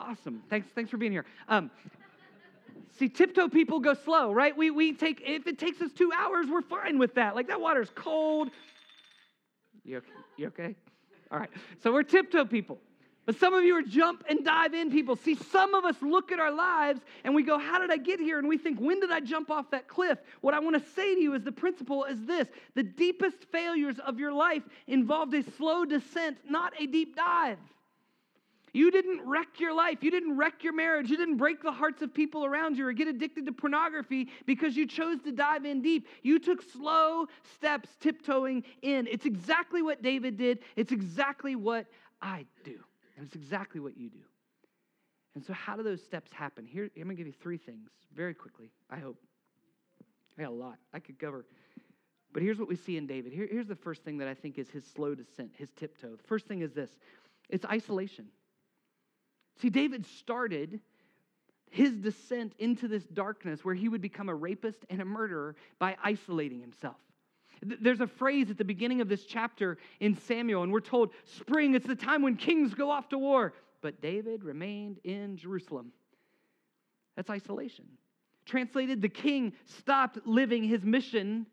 Awesome. 0.00 0.42
Thanks, 0.50 0.68
thanks 0.74 0.90
for 0.90 0.96
being 0.96 1.12
here. 1.12 1.24
Um, 1.48 1.70
see, 2.98 3.08
tiptoe 3.08 3.48
people 3.48 3.80
go 3.80 3.94
slow, 3.94 4.32
right? 4.32 4.56
We, 4.56 4.70
we 4.70 4.92
take, 4.92 5.22
if 5.24 5.46
it 5.46 5.58
takes 5.58 5.80
us 5.80 5.92
two 5.92 6.12
hours, 6.16 6.46
we're 6.50 6.62
fine 6.62 6.98
with 6.98 7.14
that. 7.14 7.34
Like 7.34 7.48
that 7.48 7.60
water's 7.60 7.90
cold. 7.94 8.50
You 9.84 9.98
okay? 9.98 10.08
You 10.36 10.46
okay? 10.48 10.74
All 11.30 11.38
right. 11.38 11.50
So 11.82 11.92
we're 11.92 12.02
tiptoe 12.02 12.44
people. 12.44 12.78
But 13.26 13.40
some 13.40 13.54
of 13.54 13.64
you 13.64 13.74
are 13.74 13.82
jump 13.82 14.24
and 14.28 14.44
dive 14.44 14.72
in 14.72 14.88
people. 14.90 15.16
See, 15.16 15.34
some 15.34 15.74
of 15.74 15.84
us 15.84 15.96
look 16.00 16.30
at 16.30 16.38
our 16.38 16.52
lives 16.52 17.00
and 17.24 17.34
we 17.34 17.42
go, 17.42 17.58
How 17.58 17.80
did 17.80 17.90
I 17.90 17.96
get 17.96 18.20
here? 18.20 18.38
And 18.38 18.48
we 18.48 18.56
think, 18.56 18.78
When 18.78 19.00
did 19.00 19.10
I 19.10 19.18
jump 19.18 19.50
off 19.50 19.68
that 19.72 19.88
cliff? 19.88 20.18
What 20.42 20.54
I 20.54 20.60
want 20.60 20.80
to 20.80 20.90
say 20.92 21.16
to 21.16 21.20
you 21.20 21.34
is 21.34 21.42
the 21.42 21.50
principle 21.50 22.04
is 22.04 22.24
this 22.24 22.46
the 22.76 22.84
deepest 22.84 23.38
failures 23.50 23.98
of 23.98 24.20
your 24.20 24.32
life 24.32 24.62
involved 24.86 25.34
a 25.34 25.42
slow 25.42 25.84
descent, 25.84 26.38
not 26.48 26.72
a 26.78 26.86
deep 26.86 27.16
dive. 27.16 27.58
You 28.72 28.90
didn't 28.90 29.26
wreck 29.26 29.58
your 29.58 29.74
life. 29.74 30.02
You 30.02 30.10
didn't 30.10 30.36
wreck 30.36 30.62
your 30.62 30.74
marriage. 30.74 31.08
You 31.08 31.16
didn't 31.16 31.36
break 31.36 31.62
the 31.62 31.72
hearts 31.72 32.02
of 32.02 32.12
people 32.12 32.44
around 32.44 32.76
you 32.76 32.86
or 32.86 32.92
get 32.92 33.08
addicted 33.08 33.46
to 33.46 33.52
pornography 33.52 34.28
because 34.44 34.76
you 34.76 34.86
chose 34.86 35.20
to 35.22 35.32
dive 35.32 35.64
in 35.64 35.80
deep. 35.80 36.06
You 36.22 36.38
took 36.38 36.62
slow 36.62 37.26
steps 37.54 37.88
tiptoeing 38.00 38.64
in. 38.82 39.06
It's 39.06 39.24
exactly 39.24 39.82
what 39.82 40.02
David 40.02 40.36
did. 40.36 40.58
It's 40.76 40.92
exactly 40.92 41.56
what 41.56 41.86
I 42.20 42.44
do. 42.64 42.78
And 43.16 43.24
it's 43.24 43.34
exactly 43.34 43.80
what 43.80 43.96
you 43.96 44.10
do. 44.10 44.18
And 45.34 45.44
so, 45.44 45.52
how 45.52 45.76
do 45.76 45.82
those 45.82 46.02
steps 46.02 46.32
happen? 46.32 46.66
Here, 46.66 46.90
I'm 46.96 47.04
going 47.04 47.10
to 47.10 47.14
give 47.14 47.26
you 47.26 47.32
three 47.32 47.58
things 47.58 47.90
very 48.14 48.34
quickly, 48.34 48.70
I 48.90 48.96
hope. 48.96 49.18
I 50.38 50.42
got 50.42 50.50
a 50.50 50.54
lot 50.54 50.78
I 50.92 50.98
could 50.98 51.18
cover. 51.18 51.46
But 52.32 52.42
here's 52.42 52.58
what 52.58 52.68
we 52.68 52.76
see 52.76 52.96
in 52.96 53.06
David. 53.06 53.32
Here, 53.32 53.48
here's 53.50 53.66
the 53.66 53.76
first 53.76 54.02
thing 54.02 54.18
that 54.18 54.28
I 54.28 54.34
think 54.34 54.58
is 54.58 54.68
his 54.68 54.84
slow 54.84 55.14
descent, 55.14 55.52
his 55.56 55.70
tiptoe. 55.72 56.16
The 56.16 56.22
first 56.22 56.46
thing 56.46 56.60
is 56.60 56.72
this 56.72 56.90
it's 57.48 57.64
isolation. 57.64 58.26
See, 59.60 59.70
David 59.70 60.06
started 60.18 60.80
his 61.70 61.92
descent 61.92 62.54
into 62.58 62.88
this 62.88 63.04
darkness 63.04 63.64
where 63.64 63.74
he 63.74 63.88
would 63.88 64.00
become 64.00 64.28
a 64.28 64.34
rapist 64.34 64.84
and 64.88 65.00
a 65.00 65.04
murderer 65.04 65.56
by 65.78 65.96
isolating 66.02 66.60
himself. 66.60 66.96
There's 67.62 68.00
a 68.00 68.06
phrase 68.06 68.50
at 68.50 68.58
the 68.58 68.64
beginning 68.64 69.00
of 69.00 69.08
this 69.08 69.24
chapter 69.24 69.78
in 70.00 70.14
Samuel, 70.14 70.62
and 70.62 70.72
we're 70.72 70.80
told, 70.80 71.10
Spring, 71.24 71.74
it's 71.74 71.86
the 71.86 71.94
time 71.94 72.22
when 72.22 72.36
kings 72.36 72.74
go 72.74 72.90
off 72.90 73.08
to 73.10 73.18
war. 73.18 73.54
But 73.80 74.00
David 74.00 74.44
remained 74.44 74.98
in 75.04 75.36
Jerusalem. 75.36 75.92
That's 77.14 77.30
isolation. 77.30 77.86
Translated, 78.44 79.00
the 79.00 79.08
king 79.08 79.54
stopped 79.64 80.18
living 80.26 80.64
his 80.64 80.84
mission 80.84 81.46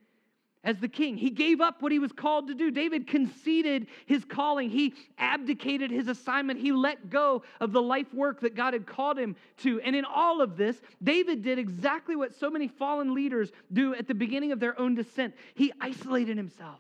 as 0.64 0.78
the 0.80 0.88
king. 0.88 1.18
He 1.18 1.30
gave 1.30 1.62
up 1.62 1.82
what 1.82 1.92
he 1.92 2.00
was 2.00 2.12
called 2.12 2.48
to 2.48 2.56
do. 2.56 2.72
David 2.72 3.08
conceded 3.08 3.88
his 4.06 4.24
calling. 4.24 4.70
He 4.70 4.94
abdicated 5.18 5.92
his 5.92 6.08
assignment. 6.08 6.60
He 6.60 6.72
let 6.72 7.10
go 7.10 7.44
of 7.60 7.74
the 7.74 7.82
life 7.82 8.14
work 8.14 8.42
that 8.42 8.56
God 8.56 8.74
had 8.74 8.86
called 8.86 9.20
him 9.20 9.36
to. 9.58 9.82
And 9.82 9.96
in 9.96 10.06
all 10.06 10.42
of 10.42 10.56
this, 10.56 10.82
David 11.02 11.44
did 11.44 11.60
exactly 11.60 12.16
what 12.16 12.34
so 12.34 12.50
many 12.50 12.68
fallen 12.68 13.14
leaders 13.14 13.52
do 13.72 13.94
at 13.94 14.08
the 14.08 14.16
beginning 14.16 14.52
of 14.52 14.60
their 14.60 14.80
own 14.80 14.96
descent. 14.96 15.36
He 15.56 15.72
isolated 15.82 16.38
himself. 16.38 16.80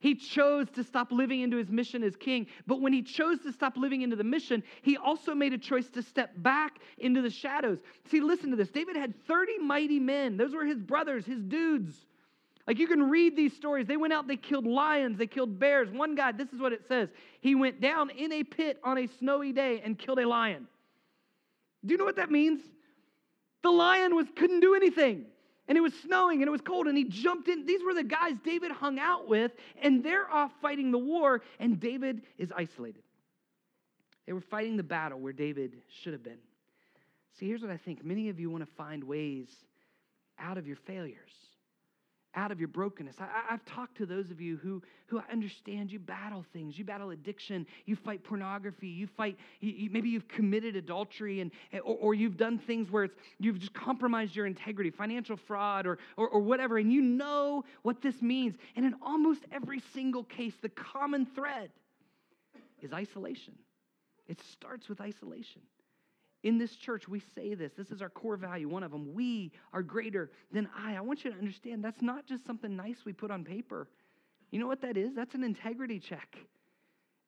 He 0.00 0.14
chose 0.14 0.70
to 0.76 0.84
stop 0.84 1.10
living 1.10 1.40
into 1.40 1.56
his 1.56 1.70
mission 1.70 2.04
as 2.04 2.14
king. 2.14 2.46
But 2.68 2.80
when 2.80 2.92
he 2.92 3.02
chose 3.02 3.40
to 3.40 3.52
stop 3.52 3.76
living 3.76 4.02
into 4.02 4.14
the 4.14 4.22
mission, 4.22 4.62
he 4.82 4.96
also 4.96 5.34
made 5.34 5.52
a 5.52 5.58
choice 5.58 5.88
to 5.90 6.02
step 6.04 6.30
back 6.36 6.78
into 6.98 7.20
the 7.20 7.30
shadows. 7.30 7.80
See, 8.08 8.20
listen 8.20 8.50
to 8.50 8.56
this. 8.56 8.70
David 8.70 8.94
had 8.94 9.20
30 9.26 9.58
mighty 9.58 9.98
men. 9.98 10.36
Those 10.36 10.54
were 10.54 10.64
his 10.64 10.78
brothers, 10.78 11.26
his 11.26 11.42
dudes. 11.42 12.06
Like 12.68 12.78
you 12.78 12.86
can 12.86 13.08
read 13.08 13.34
these 13.34 13.56
stories. 13.56 13.86
They 13.86 13.96
went 13.96 14.12
out, 14.12 14.28
they 14.28 14.36
killed 14.36 14.66
lions, 14.66 15.16
they 15.16 15.26
killed 15.26 15.58
bears. 15.58 15.88
One 15.88 16.14
guy, 16.14 16.32
this 16.32 16.52
is 16.52 16.60
what 16.60 16.74
it 16.74 16.82
says 16.86 17.08
he 17.40 17.54
went 17.54 17.80
down 17.80 18.10
in 18.10 18.30
a 18.30 18.44
pit 18.44 18.78
on 18.84 18.98
a 18.98 19.06
snowy 19.18 19.52
day 19.52 19.80
and 19.82 19.98
killed 19.98 20.18
a 20.18 20.28
lion. 20.28 20.68
Do 21.86 21.92
you 21.92 21.98
know 21.98 22.04
what 22.04 22.16
that 22.16 22.30
means? 22.30 22.60
The 23.62 23.70
lion 23.70 24.14
was 24.14 24.26
couldn't 24.36 24.60
do 24.60 24.74
anything. 24.74 25.24
And 25.66 25.78
it 25.78 25.80
was 25.80 25.94
snowing 25.94 26.42
and 26.42 26.48
it 26.48 26.50
was 26.50 26.60
cold, 26.60 26.86
and 26.88 26.96
he 26.96 27.04
jumped 27.04 27.48
in. 27.48 27.64
These 27.64 27.82
were 27.82 27.94
the 27.94 28.04
guys 28.04 28.34
David 28.44 28.70
hung 28.70 28.98
out 28.98 29.28
with, 29.28 29.52
and 29.82 30.04
they're 30.04 30.30
off 30.30 30.50
fighting 30.60 30.90
the 30.90 30.98
war, 30.98 31.42
and 31.58 31.80
David 31.80 32.22
is 32.36 32.52
isolated. 32.54 33.02
They 34.26 34.34
were 34.34 34.40
fighting 34.42 34.76
the 34.76 34.82
battle 34.82 35.18
where 35.18 35.32
David 35.32 35.76
should 36.02 36.12
have 36.12 36.22
been. 36.22 36.38
See, 37.38 37.46
here's 37.46 37.62
what 37.62 37.70
I 37.70 37.78
think 37.78 38.04
many 38.04 38.28
of 38.28 38.38
you 38.38 38.50
want 38.50 38.62
to 38.62 38.74
find 38.76 39.04
ways 39.04 39.48
out 40.38 40.58
of 40.58 40.66
your 40.66 40.76
failures 40.76 41.47
out 42.34 42.52
of 42.52 42.58
your 42.58 42.68
brokenness. 42.68 43.16
I, 43.20 43.50
have 43.50 43.64
talked 43.64 43.96
to 43.98 44.06
those 44.06 44.30
of 44.30 44.40
you 44.40 44.56
who, 44.58 44.82
who 45.06 45.20
understand 45.30 45.90
you 45.90 45.98
battle 45.98 46.44
things. 46.52 46.78
You 46.78 46.84
battle 46.84 47.10
addiction. 47.10 47.66
You 47.86 47.96
fight 47.96 48.22
pornography. 48.22 48.88
You 48.88 49.06
fight, 49.06 49.36
you, 49.60 49.72
you, 49.72 49.90
maybe 49.90 50.08
you've 50.08 50.28
committed 50.28 50.76
adultery 50.76 51.40
and, 51.40 51.50
or, 51.72 51.96
or, 51.96 52.14
you've 52.14 52.36
done 52.36 52.58
things 52.58 52.90
where 52.90 53.04
it's, 53.04 53.16
you've 53.38 53.58
just 53.58 53.72
compromised 53.72 54.36
your 54.36 54.46
integrity, 54.46 54.90
financial 54.90 55.36
fraud 55.36 55.86
or, 55.86 55.98
or, 56.16 56.28
or 56.28 56.40
whatever, 56.40 56.78
and 56.78 56.92
you 56.92 57.00
know 57.00 57.64
what 57.82 58.02
this 58.02 58.20
means. 58.20 58.54
And 58.76 58.84
in 58.84 58.94
almost 59.02 59.42
every 59.50 59.80
single 59.94 60.24
case, 60.24 60.54
the 60.60 60.68
common 60.68 61.26
thread 61.26 61.70
is 62.82 62.92
isolation. 62.92 63.54
It 64.28 64.40
starts 64.52 64.88
with 64.88 65.00
isolation. 65.00 65.62
In 66.44 66.58
this 66.58 66.76
church, 66.76 67.08
we 67.08 67.20
say 67.34 67.54
this. 67.54 67.72
This 67.76 67.90
is 67.90 68.00
our 68.00 68.08
core 68.08 68.36
value, 68.36 68.68
one 68.68 68.84
of 68.84 68.92
them. 68.92 69.12
We 69.12 69.50
are 69.72 69.82
greater 69.82 70.30
than 70.52 70.68
I. 70.76 70.96
I 70.96 71.00
want 71.00 71.24
you 71.24 71.32
to 71.32 71.36
understand 71.36 71.82
that's 71.82 72.00
not 72.00 72.26
just 72.26 72.46
something 72.46 72.76
nice 72.76 72.98
we 73.04 73.12
put 73.12 73.30
on 73.30 73.44
paper. 73.44 73.88
You 74.50 74.60
know 74.60 74.66
what 74.66 74.80
that 74.82 74.96
is? 74.96 75.14
That's 75.14 75.34
an 75.34 75.42
integrity 75.42 75.98
check. 75.98 76.36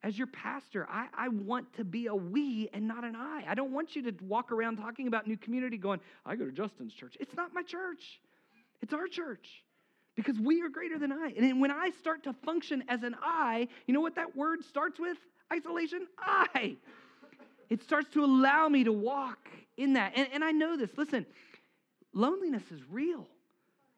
As 0.02 0.16
your 0.16 0.28
pastor, 0.28 0.86
I, 0.88 1.08
I 1.12 1.28
want 1.28 1.74
to 1.74 1.84
be 1.84 2.06
a 2.06 2.14
we 2.14 2.70
and 2.72 2.88
not 2.88 3.04
an 3.04 3.14
I. 3.16 3.44
I 3.46 3.54
don't 3.54 3.72
want 3.72 3.94
you 3.94 4.10
to 4.10 4.24
walk 4.24 4.52
around 4.52 4.76
talking 4.76 5.08
about 5.08 5.26
new 5.26 5.36
community 5.36 5.76
going, 5.76 6.00
I 6.24 6.36
go 6.36 6.46
to 6.46 6.52
Justin's 6.52 6.94
church. 6.94 7.16
It's 7.20 7.34
not 7.36 7.52
my 7.52 7.62
church, 7.62 8.20
it's 8.80 8.94
our 8.94 9.08
church 9.08 9.46
because 10.14 10.38
we 10.38 10.62
are 10.62 10.68
greater 10.68 10.98
than 10.98 11.12
I. 11.12 11.32
And 11.36 11.60
when 11.60 11.70
I 11.70 11.90
start 12.00 12.24
to 12.24 12.32
function 12.44 12.84
as 12.88 13.02
an 13.02 13.14
I, 13.22 13.68
you 13.86 13.94
know 13.94 14.00
what 14.00 14.14
that 14.16 14.36
word 14.36 14.64
starts 14.64 14.98
with? 14.98 15.18
Isolation? 15.52 16.06
I 16.18 16.76
it 17.70 17.82
starts 17.82 18.10
to 18.10 18.24
allow 18.24 18.68
me 18.68 18.84
to 18.84 18.92
walk 18.92 19.48
in 19.76 19.94
that. 19.94 20.12
And, 20.16 20.28
and 20.32 20.44
I 20.44 20.50
know 20.50 20.76
this. 20.76 20.90
Listen, 20.96 21.24
loneliness 22.12 22.64
is 22.70 22.80
real. 22.90 23.26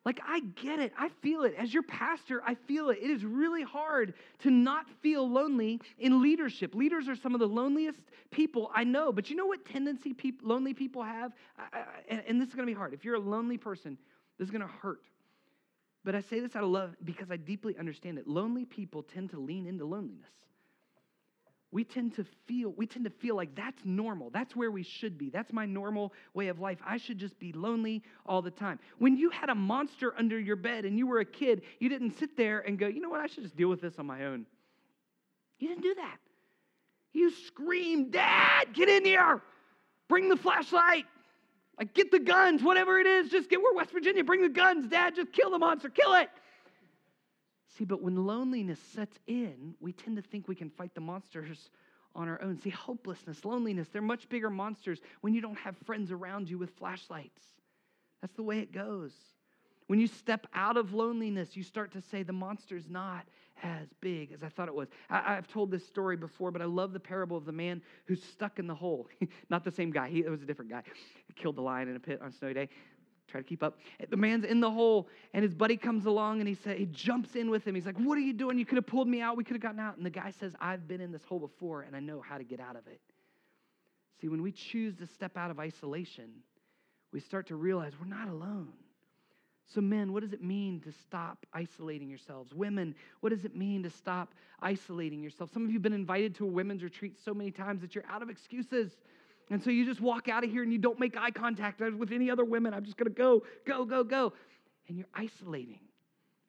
Like, 0.05 0.21
I 0.27 0.41
get 0.41 0.81
it. 0.81 0.93
I 0.99 1.11
feel 1.23 1.45
it. 1.45 1.55
As 1.57 1.73
your 1.73 1.85
pastor, 1.85 2.43
I 2.45 2.55
feel 2.55 2.91
it. 2.91 2.99
It 3.01 3.11
is 3.11 3.25
really 3.25 3.63
hard 3.63 4.15
to 4.41 4.51
not 4.51 4.87
feel 5.01 5.29
lonely 5.29 5.81
in 5.99 6.21
leadership. 6.21 6.75
Leaders 6.75 7.09
are 7.09 7.15
some 7.15 7.35
of 7.35 7.41
the 7.41 7.47
loneliest 7.47 8.01
people 8.31 8.71
I 8.75 8.83
know. 8.83 9.13
But 9.13 9.31
you 9.31 9.37
know 9.37 9.47
what 9.47 9.65
tendency 9.65 10.15
lonely 10.43 10.75
people 10.75 11.05
have? 11.05 11.33
I, 11.57 11.79
I, 11.79 11.85
and, 12.09 12.23
and 12.27 12.41
this 12.41 12.49
is 12.49 12.55
going 12.55 12.67
to 12.67 12.73
be 12.73 12.77
hard. 12.77 12.93
If 12.93 13.05
you're 13.05 13.15
a 13.15 13.21
lonely 13.21 13.59
person, 13.59 13.97
this 14.39 14.47
is 14.47 14.51
going 14.51 14.63
to 14.63 14.75
hurt. 14.83 15.03
But 16.05 16.17
I 16.17 16.21
say 16.21 16.41
this 16.41 16.57
out 16.57 16.65
of 16.65 16.71
love 16.71 16.97
because 17.05 17.31
I 17.31 17.37
deeply 17.37 17.79
understand 17.79 18.19
it. 18.19 18.27
Lonely 18.27 18.65
people 18.65 19.05
tend 19.05 19.31
to 19.31 19.39
lean 19.39 19.67
into 19.67 19.85
loneliness 19.85 20.33
we 21.73 21.85
tend 21.85 22.15
to 22.17 22.27
feel 22.47 22.71
we 22.77 22.87
tend 22.87 23.07
to 23.07 23.11
feel 23.11 23.35
like 23.35 23.55
that's 23.55 23.83
normal. 23.85 24.31
That's 24.31 24.55
where 24.55 24.71
we 24.71 24.83
should 24.83 25.17
be. 25.17 25.31
That's 25.31 25.53
my 25.53 25.65
normal 25.65 26.13
way 26.35 26.49
of 26.49 26.61
life. 26.61 26.79
I 26.87 26.99
should 26.99 27.19
just 27.19 27.39
be 27.39 27.53
lonely 27.53 28.03
all 28.27 28.43
the 28.43 28.51
time. 28.51 28.79
When 28.99 29.17
you 29.17 29.31
had 29.31 29.49
a 29.49 29.55
monster 29.55 30.15
under 30.19 30.39
your 30.39 30.57
bed 30.57 30.85
and 30.85 30.99
you 30.99 31.07
were 31.07 31.21
a 31.21 31.25
kid 31.25 31.63
you 31.81 31.89
didn't 31.89 32.19
sit 32.19 32.37
there 32.37 32.61
and 32.61 32.79
go 32.79 32.87
you 32.87 33.01
know 33.01 33.09
what? 33.09 33.21
I 33.21 33.27
should 33.27 33.43
just 33.43 33.57
deal 33.57 33.69
with 33.69 33.81
this 33.81 33.95
on 33.99 34.07
my 34.07 34.27
own. 34.27 34.47
You 35.59 35.69
didn't 35.69 35.83
do 35.83 35.95
that. 35.95 36.19
You 37.15 37.31
screamed 37.47 38.13
dad 38.13 38.73
get 38.75 38.89
in 38.89 39.05
here! 39.05 39.41
Bring 40.09 40.29
the 40.29 40.37
flashlight! 40.37 41.07
Like 41.79 41.95
get 41.95 42.11
the 42.11 42.21
guns 42.21 42.63
whatever 42.63 42.99
it 43.01 43.07
is 43.07 43.31
just 43.31 43.49
get 43.49 43.63
we're 43.63 43.75
west 43.75 43.91
virginia 43.91 44.23
bring 44.23 44.43
the 44.43 44.49
guns 44.49 44.87
dad 44.89 45.15
just 45.17 45.33
kill 45.33 45.51
the 45.51 45.59
monster 45.59 45.89
kill 45.89 46.13
it 46.15 46.29
See, 47.77 47.85
but 47.85 48.03
when 48.03 48.27
loneliness 48.27 48.79
sets 48.95 49.19
in, 49.27 49.75
we 49.81 49.93
tend 49.93 50.17
to 50.17 50.23
think 50.23 50.47
we 50.47 50.55
can 50.55 50.71
fight 50.71 50.95
the 50.95 51.01
monsters 51.01 51.71
on 52.15 52.29
our 52.29 52.41
own. 52.43 52.61
See, 52.61 52.71
hopelessness, 52.71 53.45
loneliness, 53.45 53.89
they're 53.89 54.03
much 54.03 54.29
bigger 54.29 54.51
monsters 54.51 55.01
when 55.23 55.33
you 55.33 55.41
don't 55.41 55.59
have 55.59 55.77
friends 55.79 56.13
around 56.13 56.51
you 56.51 56.59
with 56.59 56.71
flashlights. 56.77 57.43
That's 58.21 58.35
the 58.35 58.43
way 58.43 58.59
it 58.59 58.73
goes. 58.73 59.13
When 59.87 59.99
you 59.99 60.07
step 60.07 60.47
out 60.55 60.77
of 60.77 60.95
loneliness, 60.95 61.57
you 61.57 61.63
start 61.63 61.93
to 61.93 62.01
say, 62.01 62.23
the 62.23 62.33
monster's 62.33 62.89
not 62.89 63.27
as 63.63 63.89
big 64.01 64.33
as 64.33 64.43
I 64.43 64.49
thought 64.49 64.69
it 64.69 64.75
was. 64.75 64.89
I, 65.11 65.35
have 65.35 65.49
told 65.49 65.71
this 65.71 65.87
story 65.87 66.17
before, 66.17 66.51
but 66.51 66.63
I 66.63 66.65
love 66.67 66.93
the 66.93 67.01
parable 67.01 67.37
of 67.37 67.45
the 67.45 67.53
man 67.53 67.83
who's 68.07 68.23
stuck 68.23 68.59
in 68.59 68.67
the 68.67 68.75
hole. 68.75 69.09
not 69.51 69.65
the 69.65 69.71
same 69.71 69.91
guy, 69.91 70.09
he, 70.09 70.21
it 70.21 70.31
was 70.31 70.43
a 70.43 70.47
different 70.47 70.71
guy. 70.71 70.83
He 71.27 71.33
killed 71.35 71.57
the 71.57 71.63
lion 71.63 71.89
in 71.89 71.97
a 71.97 72.01
pit 72.01 72.21
on 72.23 72.29
a 72.29 72.33
snowy 72.33 72.55
day. 72.55 72.69
Try 73.33 73.41
to 73.41 73.49
keep 73.49 73.63
up. 73.63 73.79
The 74.11 74.17
man's 74.19 74.45
in 74.45 74.61
the 74.61 74.71
hole, 74.71 75.09
and 75.33 75.43
his 75.43 75.55
buddy 75.55 75.79
comes 75.79 76.05
along 76.05 76.41
and 76.41 76.49
he 76.49 76.55
said, 76.55 76.77
he 76.77 76.85
jumps 76.85 77.35
in 77.35 77.49
with 77.49 77.67
him. 77.67 77.75
He's 77.75 77.87
like, 77.87 77.97
What 77.97 78.19
are 78.19 78.21
you 78.21 78.35
doing? 78.35 78.59
You 78.59 78.67
could 78.67 78.77
have 78.77 78.87
pulled 78.87 79.09
me 79.09 79.23
out. 79.23 79.39
We 79.39 79.45
could 79.45 79.57
have 79.57 79.63
gotten 79.63 79.81
out. 79.81 79.97
And 79.97 80.05
the 80.05 80.11
guy 80.11 80.33
says, 80.39 80.55
I've 80.61 80.87
been 80.87 81.01
in 81.01 81.13
this 81.13 81.25
hole 81.25 81.39
before 81.39 81.81
and 81.81 81.97
I 81.97 82.01
know 82.01 82.21
how 82.21 82.37
to 82.37 82.45
get 82.45 82.61
out 82.61 82.77
of 82.77 82.87
it. 82.87 83.01
See, 84.21 84.29
when 84.29 84.43
we 84.43 84.53
choose 84.53 84.97
to 84.97 85.07
step 85.07 85.39
out 85.39 85.51
of 85.51 85.59
isolation, 85.59 86.29
we 87.11 87.21
start 87.21 87.47
to 87.47 87.57
realize 87.57 87.95
we're 87.99 88.07
not 88.07 88.29
alone. 88.29 88.69
So, 89.75 89.81
men, 89.81 90.13
what 90.13 90.23
does 90.23 90.35
it 90.35 90.43
mean 90.43 90.81
to 90.81 90.93
stop 90.93 91.47
isolating 91.55 92.11
yourselves? 92.11 92.53
Women, 92.53 92.95
what 93.21 93.31
does 93.31 93.47
it 93.47 93.57
mean 93.57 93.83
to 93.85 93.91
stop 93.91 94.35
isolating 94.61 95.23
yourself? 95.23 95.51
Some 95.55 95.65
of 95.65 95.71
you 95.71 95.77
have 95.77 95.83
been 95.83 95.95
invited 95.95 96.35
to 96.35 96.45
a 96.45 96.49
women's 96.49 96.83
retreat 96.83 97.17
so 97.25 97.33
many 97.33 97.51
times 97.51 97.81
that 97.81 97.95
you're 97.95 98.05
out 98.11 98.21
of 98.21 98.29
excuses. 98.29 98.93
And 99.51 99.63
so 99.63 99.71
you 99.71 99.85
just 99.85 100.01
walk 100.01 100.29
out 100.29 100.45
of 100.45 100.51
here 100.51 100.63
and 100.63 100.73
you 100.73 100.79
don't 100.79 100.99
make 100.99 101.17
eye 101.17 101.31
contact 101.31 101.81
with 101.81 102.13
any 102.13 102.31
other 102.31 102.45
women. 102.45 102.73
I'm 102.73 102.85
just 102.85 102.97
going 102.97 103.13
to 103.13 103.17
go, 103.17 103.43
go, 103.67 103.85
go, 103.85 104.03
go. 104.05 104.33
And 104.89 104.97
you're 104.97 105.09
isolating. 105.15 105.81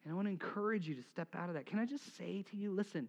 And 0.03 0.11
I 0.11 0.15
want 0.15 0.27
to 0.27 0.31
encourage 0.31 0.87
you 0.87 0.95
to 0.95 1.03
step 1.03 1.35
out 1.35 1.49
of 1.49 1.55
that. 1.55 1.65
Can 1.65 1.79
I 1.79 1.85
just 1.85 2.17
say 2.17 2.43
to 2.51 2.57
you, 2.57 2.71
listen, 2.71 3.07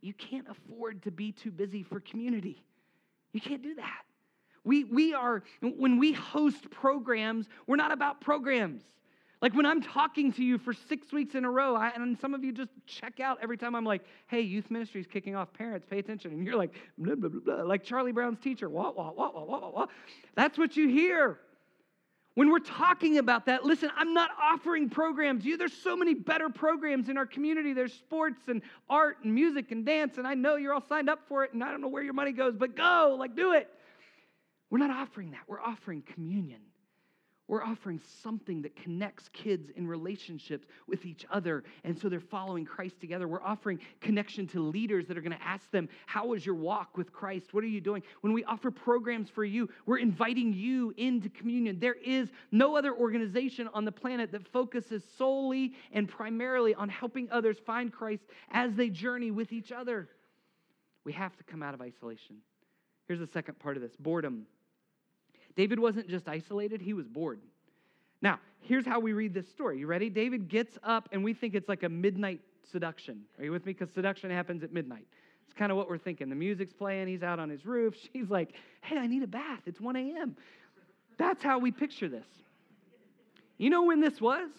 you 0.00 0.12
can't 0.12 0.46
afford 0.48 1.02
to 1.04 1.10
be 1.10 1.32
too 1.32 1.50
busy 1.50 1.82
for 1.82 2.00
community. 2.00 2.64
You 3.32 3.40
can't 3.40 3.62
do 3.62 3.74
that. 3.76 4.02
We, 4.64 4.84
we 4.84 5.14
are, 5.14 5.42
when 5.60 5.98
we 5.98 6.12
host 6.12 6.70
programs, 6.70 7.48
we're 7.66 7.76
not 7.76 7.92
about 7.92 8.20
programs. 8.20 8.82
Like 9.42 9.54
when 9.54 9.66
I'm 9.66 9.82
talking 9.82 10.32
to 10.34 10.44
you 10.44 10.56
for 10.56 10.72
six 10.72 11.12
weeks 11.12 11.34
in 11.34 11.44
a 11.44 11.50
row, 11.50 11.74
I, 11.74 11.90
and 11.96 12.16
some 12.20 12.32
of 12.32 12.44
you 12.44 12.52
just 12.52 12.70
check 12.86 13.18
out 13.18 13.38
every 13.42 13.58
time 13.58 13.74
I'm 13.74 13.84
like, 13.84 14.02
hey, 14.28 14.40
youth 14.40 14.70
ministry 14.70 15.00
is 15.00 15.08
kicking 15.08 15.34
off, 15.34 15.52
parents, 15.52 15.84
pay 15.90 15.98
attention. 15.98 16.30
And 16.30 16.46
you're 16.46 16.56
like, 16.56 16.72
blah, 16.96 17.16
blah, 17.16 17.28
blah, 17.28 17.40
blah, 17.40 17.64
like 17.64 17.82
Charlie 17.82 18.12
Brown's 18.12 18.38
teacher, 18.38 18.70
wah, 18.70 18.92
wah, 18.92 19.10
wah, 19.10 19.32
wah, 19.34 19.44
wah, 19.44 19.70
wah. 19.70 19.86
That's 20.36 20.56
what 20.56 20.76
you 20.76 20.88
hear. 20.88 21.40
When 22.34 22.50
we're 22.50 22.60
talking 22.60 23.18
about 23.18 23.46
that, 23.46 23.64
listen, 23.64 23.90
I'm 23.96 24.14
not 24.14 24.30
offering 24.40 24.88
programs. 24.88 25.44
You, 25.44 25.56
there's 25.56 25.72
so 25.72 25.96
many 25.96 26.14
better 26.14 26.48
programs 26.48 27.08
in 27.08 27.18
our 27.18 27.26
community. 27.26 27.72
There's 27.72 27.92
sports 27.92 28.42
and 28.46 28.62
art 28.88 29.18
and 29.24 29.34
music 29.34 29.72
and 29.72 29.84
dance, 29.84 30.18
and 30.18 30.26
I 30.26 30.34
know 30.34 30.54
you're 30.54 30.72
all 30.72 30.84
signed 30.88 31.10
up 31.10 31.18
for 31.28 31.44
it, 31.44 31.52
and 31.52 31.64
I 31.64 31.70
don't 31.72 31.80
know 31.80 31.88
where 31.88 32.02
your 32.02 32.14
money 32.14 32.32
goes, 32.32 32.54
but 32.56 32.76
go, 32.76 33.16
like 33.18 33.34
do 33.34 33.52
it. 33.52 33.68
We're 34.70 34.78
not 34.78 34.90
offering 34.90 35.32
that. 35.32 35.40
We're 35.48 35.60
offering 35.60 36.02
communion. 36.14 36.60
We're 37.48 37.64
offering 37.64 38.00
something 38.22 38.62
that 38.62 38.76
connects 38.76 39.28
kids 39.28 39.68
in 39.76 39.86
relationships 39.86 40.66
with 40.86 41.04
each 41.04 41.26
other. 41.30 41.64
And 41.84 41.98
so 41.98 42.08
they're 42.08 42.20
following 42.20 42.64
Christ 42.64 43.00
together. 43.00 43.26
We're 43.26 43.42
offering 43.42 43.80
connection 44.00 44.46
to 44.48 44.60
leaders 44.60 45.06
that 45.08 45.18
are 45.18 45.20
going 45.20 45.36
to 45.36 45.44
ask 45.44 45.70
them, 45.70 45.88
How 46.06 46.26
was 46.26 46.46
your 46.46 46.54
walk 46.54 46.96
with 46.96 47.12
Christ? 47.12 47.52
What 47.52 47.64
are 47.64 47.68
you 47.68 47.80
doing? 47.80 48.02
When 48.20 48.32
we 48.32 48.44
offer 48.44 48.70
programs 48.70 49.28
for 49.28 49.44
you, 49.44 49.68
we're 49.86 49.98
inviting 49.98 50.52
you 50.52 50.94
into 50.96 51.28
communion. 51.28 51.78
There 51.80 51.96
is 52.04 52.30
no 52.52 52.76
other 52.76 52.94
organization 52.94 53.68
on 53.74 53.84
the 53.84 53.92
planet 53.92 54.30
that 54.32 54.46
focuses 54.48 55.02
solely 55.18 55.74
and 55.92 56.08
primarily 56.08 56.74
on 56.74 56.88
helping 56.88 57.28
others 57.30 57.58
find 57.66 57.92
Christ 57.92 58.22
as 58.52 58.74
they 58.74 58.88
journey 58.88 59.32
with 59.32 59.52
each 59.52 59.72
other. 59.72 60.08
We 61.04 61.12
have 61.14 61.36
to 61.36 61.44
come 61.44 61.62
out 61.62 61.74
of 61.74 61.80
isolation. 61.80 62.36
Here's 63.08 63.20
the 63.20 63.26
second 63.26 63.58
part 63.58 63.76
of 63.76 63.82
this 63.82 63.96
boredom. 63.96 64.46
David 65.56 65.78
wasn't 65.78 66.08
just 66.08 66.28
isolated, 66.28 66.80
he 66.80 66.94
was 66.94 67.06
bored. 67.06 67.40
Now, 68.20 68.38
here's 68.60 68.86
how 68.86 69.00
we 69.00 69.12
read 69.12 69.34
this 69.34 69.48
story. 69.48 69.78
You 69.78 69.86
ready? 69.86 70.08
David 70.08 70.48
gets 70.48 70.78
up, 70.82 71.08
and 71.12 71.22
we 71.24 71.34
think 71.34 71.54
it's 71.54 71.68
like 71.68 71.82
a 71.82 71.88
midnight 71.88 72.40
seduction. 72.70 73.22
Are 73.38 73.44
you 73.44 73.52
with 73.52 73.66
me? 73.66 73.72
Because 73.72 73.92
seduction 73.92 74.30
happens 74.30 74.62
at 74.62 74.72
midnight. 74.72 75.06
It's 75.44 75.58
kind 75.58 75.70
of 75.70 75.76
what 75.76 75.88
we're 75.88 75.98
thinking. 75.98 76.28
The 76.28 76.34
music's 76.36 76.72
playing, 76.72 77.08
he's 77.08 77.22
out 77.22 77.38
on 77.38 77.50
his 77.50 77.66
roof. 77.66 77.94
She's 78.12 78.30
like, 78.30 78.54
hey, 78.80 78.96
I 78.96 79.06
need 79.06 79.22
a 79.22 79.26
bath. 79.26 79.60
It's 79.66 79.80
1 79.80 79.96
a.m. 79.96 80.36
That's 81.18 81.42
how 81.42 81.58
we 81.58 81.70
picture 81.70 82.08
this. 82.08 82.26
You 83.58 83.70
know 83.70 83.82
when 83.82 84.00
this 84.00 84.20
was? 84.20 84.50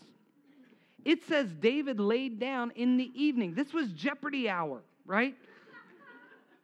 It 1.04 1.24
says 1.26 1.52
David 1.60 2.00
laid 2.00 2.40
down 2.40 2.72
in 2.76 2.98
the 2.98 3.12
evening. 3.16 3.54
This 3.54 3.74
was 3.74 3.90
Jeopardy 3.90 4.48
hour, 4.48 4.82
right? 5.06 5.36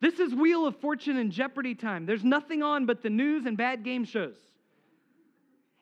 This 0.01 0.19
is 0.19 0.33
Wheel 0.33 0.65
of 0.65 0.77
Fortune 0.77 1.17
and 1.17 1.31
Jeopardy 1.31 1.75
time. 1.75 2.05
There's 2.05 2.23
nothing 2.23 2.63
on 2.63 2.85
but 2.85 3.03
the 3.03 3.09
news 3.09 3.45
and 3.45 3.57
bad 3.57 3.83
game 3.83 4.05
shows. 4.05 4.37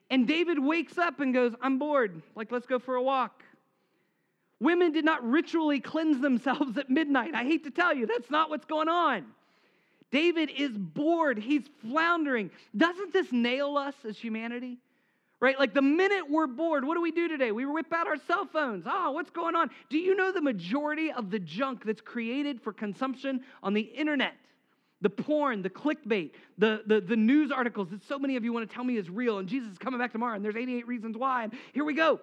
And 0.10 0.28
David 0.28 0.58
wakes 0.58 0.98
up 0.98 1.20
and 1.20 1.34
goes, 1.34 1.54
I'm 1.62 1.78
bored. 1.78 2.22
Like, 2.36 2.52
let's 2.52 2.66
go 2.66 2.80
for 2.80 2.96
a 2.96 3.04
walk. 3.04 3.44
Women 4.60 4.92
did 4.92 5.06
not 5.06 5.24
ritually 5.24 5.80
cleanse 5.80 6.20
themselves 6.20 6.78
at 6.78 6.90
midnight. 6.90 7.36
I 7.36 7.44
hate 7.44 7.64
to 7.66 7.72
tell 7.72 7.94
you, 7.94 8.08
that's 8.08 8.32
not 8.32 8.50
what's 8.50 8.66
going 8.66 8.88
on. 8.88 9.26
David 10.10 10.50
is 10.58 10.72
bored. 10.72 11.38
He's 11.38 11.64
floundering. 11.82 12.50
Doesn't 12.76 13.14
this 13.14 13.32
nail 13.32 13.78
us 13.78 13.94
as 14.08 14.18
humanity? 14.18 14.78
Right? 15.40 15.58
Like 15.60 15.74
the 15.74 15.82
minute 15.82 16.30
we're 16.30 16.48
bored, 16.48 16.86
what 16.86 16.96
do 16.96 17.02
we 17.02 17.12
do 17.12 17.28
today? 17.28 17.52
We 17.52 17.66
whip 17.66 17.94
out 17.94 18.08
our 18.08 18.18
cell 18.28 18.46
phones. 18.46 18.86
Oh, 18.88 19.12
what's 19.12 19.30
going 19.30 19.56
on? 19.56 19.70
Do 19.90 19.98
you 19.98 20.16
know 20.16 20.32
the 20.32 20.42
majority 20.42 21.12
of 21.12 21.30
the 21.30 21.40
junk 21.40 21.86
that's 21.86 22.02
created 22.02 22.62
for 22.62 22.74
consumption 22.74 23.42
on 23.62 23.74
the 23.74 23.82
internet? 23.82 24.34
The 25.02 25.12
porn, 25.12 25.62
the 25.62 25.70
clickbait, 25.70 26.32
the, 26.58 26.82
the, 26.88 27.00
the 27.00 27.16
news 27.16 27.52
articles 27.52 27.90
that 27.92 28.04
so 28.08 28.18
many 28.18 28.36
of 28.36 28.44
you 28.44 28.52
want 28.52 28.68
to 28.68 28.74
tell 28.74 28.84
me 28.84 28.98
is 28.98 29.12
real, 29.12 29.38
and 29.38 29.48
Jesus 29.48 29.72
is 29.72 29.78
coming 29.78 30.00
back 30.00 30.12
tomorrow, 30.12 30.36
and 30.36 30.44
there's 30.44 30.56
88 30.56 30.88
reasons 30.88 31.16
why, 31.16 31.44
and 31.44 31.54
here 31.72 31.84
we 31.84 31.94
go. 31.94 32.20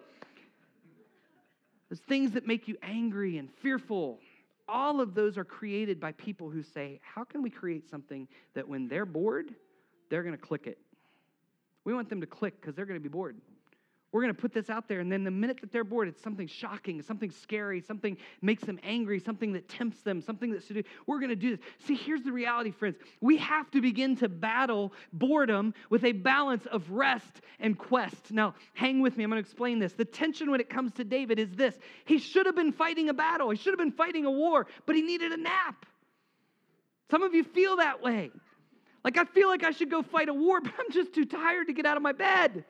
There's 1.89 2.01
things 2.01 2.33
that 2.33 2.49
make 2.49 2.67
you 2.67 2.77
angry 2.83 3.39
and 3.39 3.49
fearful. 3.63 4.19
All 4.67 5.01
of 5.01 5.15
those 5.15 5.39
are 5.39 5.45
created 5.45 6.01
by 6.01 6.11
people 6.13 6.51
who 6.51 6.65
say, 6.65 6.99
How 7.03 7.23
can 7.23 7.43
we 7.43 7.51
create 7.51 7.89
something 7.89 8.27
that 8.55 8.67
when 8.67 8.89
they're 8.89 9.07
bored, 9.07 9.55
they're 10.11 10.25
going 10.25 10.37
to 10.37 10.43
click 10.43 10.67
it? 10.67 10.79
We 11.85 11.95
want 11.95 12.09
them 12.09 12.21
to 12.21 12.27
click 12.27 12.61
because 12.61 12.75
they're 12.75 12.87
going 12.87 12.99
to 12.99 13.03
be 13.03 13.09
bored. 13.09 13.37
We're 14.15 14.21
going 14.21 14.33
to 14.33 14.41
put 14.41 14.53
this 14.53 14.71
out 14.71 14.87
there, 14.87 15.01
and 15.01 15.11
then 15.11 15.25
the 15.25 15.33
minute 15.33 15.61
that 15.61 15.73
they're 15.73 15.83
bored, 15.83 16.07
it's 16.07 16.23
something 16.23 16.47
shocking, 16.47 17.03
something 17.03 17.33
scary, 17.33 17.81
something 17.81 18.17
makes 18.41 18.63
them 18.63 18.79
angry, 18.85 19.19
something 19.19 19.53
that 19.55 19.69
tempts 19.69 20.03
them, 20.03 20.21
something 20.21 20.53
that's 20.53 20.69
to 20.69 20.75
do. 20.75 20.83
We're 21.09 21.19
going 21.19 21.31
to 21.31 21.37
do 21.37 21.57
this. 21.57 21.67
See, 21.85 21.97
here's 21.97 22.23
the 22.23 22.31
reality, 22.31 22.71
friends. 22.71 22.97
We 23.21 23.39
have 23.39 23.69
to 23.73 23.81
begin 23.81 24.15
to 24.19 24.29
battle 24.29 24.93
boredom 25.13 25.75
with 25.91 26.05
a 26.05 26.13
balance 26.13 26.65
of 26.67 26.89
rest 26.93 27.41
and 27.59 27.77
quest. 27.77 28.31
Now, 28.31 28.55
hang 28.75 29.01
with 29.01 29.17
me. 29.17 29.25
I'm 29.25 29.31
going 29.31 29.43
to 29.43 29.45
explain 29.45 29.81
this. 29.81 29.95
The 29.95 30.05
tension 30.05 30.49
when 30.49 30.61
it 30.61 30.71
comes 30.71 30.93
to 30.93 31.03
David 31.03 31.41
is 31.41 31.51
this 31.51 31.77
he 32.05 32.19
should 32.19 32.47
have 32.47 32.55
been 32.55 32.71
fighting 32.71 33.09
a 33.09 33.15
battle, 33.15 33.51
he 33.51 33.57
should 33.57 33.73
have 33.73 33.81
been 33.81 33.91
fighting 33.91 34.27
a 34.27 34.31
war, 34.31 34.69
but 34.87 34.95
he 34.95 35.03
needed 35.03 35.33
a 35.33 35.39
nap. 35.39 35.87
Some 37.11 37.23
of 37.25 37.35
you 37.35 37.43
feel 37.43 37.79
that 37.79 38.01
way. 38.01 38.31
Like, 39.05 39.19
I 39.19 39.25
feel 39.25 39.49
like 39.49 39.63
I 39.63 39.71
should 39.71 39.91
go 39.91 40.03
fight 40.03 40.29
a 40.29 40.35
war, 40.35 40.61
but 40.63 40.73
I'm 40.79 40.91
just 40.91 41.15
too 41.15 41.27
tired 41.27 41.69
to 41.69 41.73
get 41.73 41.87
out 41.87 41.97
of 41.97 42.03
my 42.03 42.13
bed. 42.13 42.65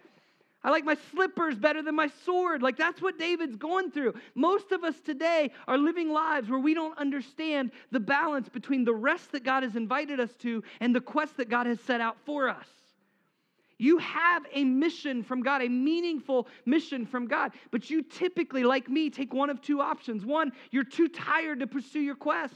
I 0.65 0.71
like 0.71 0.85
my 0.85 0.97
slippers 1.13 1.59
better 1.59 1.83
than 1.83 1.95
my 1.95 2.09
sword. 2.25 2.63
Like, 2.63 2.79
that's 2.79 3.03
what 3.03 3.19
David's 3.19 3.57
going 3.57 3.91
through. 3.91 4.15
Most 4.35 4.73
of 4.73 4.83
us 4.83 4.99
today 5.05 5.51
are 5.69 5.77
living 5.77 6.11
lives 6.11 6.49
where 6.49 6.59
we 6.59 6.73
don't 6.73 6.97
understand 6.99 7.71
the 7.91 8.01
balance 8.01 8.49
between 8.49 8.85
the 8.85 8.95
rest 8.95 9.33
that 9.33 9.45
God 9.45 9.63
has 9.63 9.77
invited 9.77 10.21
us 10.21 10.31
to 10.41 10.63
and 10.81 10.95
the 10.95 11.03
quest 11.03 11.37
that 11.37 11.51
God 11.51 11.67
has 11.67 11.79
set 11.81 12.01
out 12.01 12.17
for 12.25 12.49
us. 12.49 12.67
You 13.77 13.99
have 13.99 14.47
a 14.53 14.65
mission 14.65 15.23
from 15.23 15.43
God, 15.43 15.61
a 15.61 15.69
meaningful 15.69 16.49
mission 16.65 17.05
from 17.05 17.27
God, 17.27 17.53
but 17.71 17.91
you 17.91 18.03
typically, 18.03 18.65
like 18.65 18.89
me, 18.89 19.11
take 19.11 19.35
one 19.35 19.51
of 19.51 19.61
two 19.61 19.83
options. 19.83 20.25
One, 20.25 20.53
you're 20.71 20.85
too 20.85 21.09
tired 21.09 21.61
to 21.61 21.67
pursue 21.67 22.01
your 22.01 22.15
quest. 22.15 22.55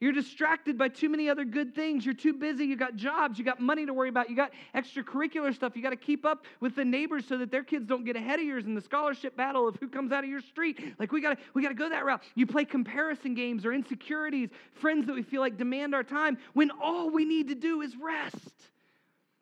You're 0.00 0.12
distracted 0.12 0.78
by 0.78 0.88
too 0.88 1.10
many 1.10 1.28
other 1.28 1.44
good 1.44 1.74
things. 1.74 2.06
You're 2.06 2.14
too 2.14 2.32
busy. 2.32 2.64
You 2.64 2.74
got 2.74 2.96
jobs. 2.96 3.38
You 3.38 3.44
got 3.44 3.60
money 3.60 3.84
to 3.84 3.92
worry 3.92 4.08
about. 4.08 4.30
You 4.30 4.36
got 4.36 4.52
extracurricular 4.74 5.54
stuff. 5.54 5.76
You 5.76 5.82
got 5.82 5.90
to 5.90 5.96
keep 5.96 6.24
up 6.24 6.46
with 6.60 6.74
the 6.74 6.86
neighbors 6.86 7.26
so 7.26 7.36
that 7.36 7.50
their 7.50 7.62
kids 7.62 7.86
don't 7.86 8.04
get 8.04 8.16
ahead 8.16 8.40
of 8.40 8.46
yours 8.46 8.64
in 8.64 8.74
the 8.74 8.80
scholarship 8.80 9.36
battle 9.36 9.68
of 9.68 9.76
who 9.76 9.88
comes 9.88 10.10
out 10.10 10.24
of 10.24 10.30
your 10.30 10.40
street. 10.40 10.94
Like 10.98 11.12
we 11.12 11.20
got 11.20 11.36
to 11.36 11.44
we 11.52 11.62
got 11.62 11.68
to 11.68 11.74
go 11.74 11.90
that 11.90 12.06
route. 12.06 12.22
You 12.34 12.46
play 12.46 12.64
comparison 12.64 13.34
games 13.34 13.66
or 13.66 13.74
insecurities, 13.74 14.48
friends 14.72 15.06
that 15.06 15.14
we 15.14 15.22
feel 15.22 15.42
like 15.42 15.58
demand 15.58 15.94
our 15.94 16.02
time 16.02 16.38
when 16.54 16.70
all 16.82 17.10
we 17.10 17.26
need 17.26 17.48
to 17.48 17.54
do 17.54 17.82
is 17.82 17.94
rest. 17.96 18.36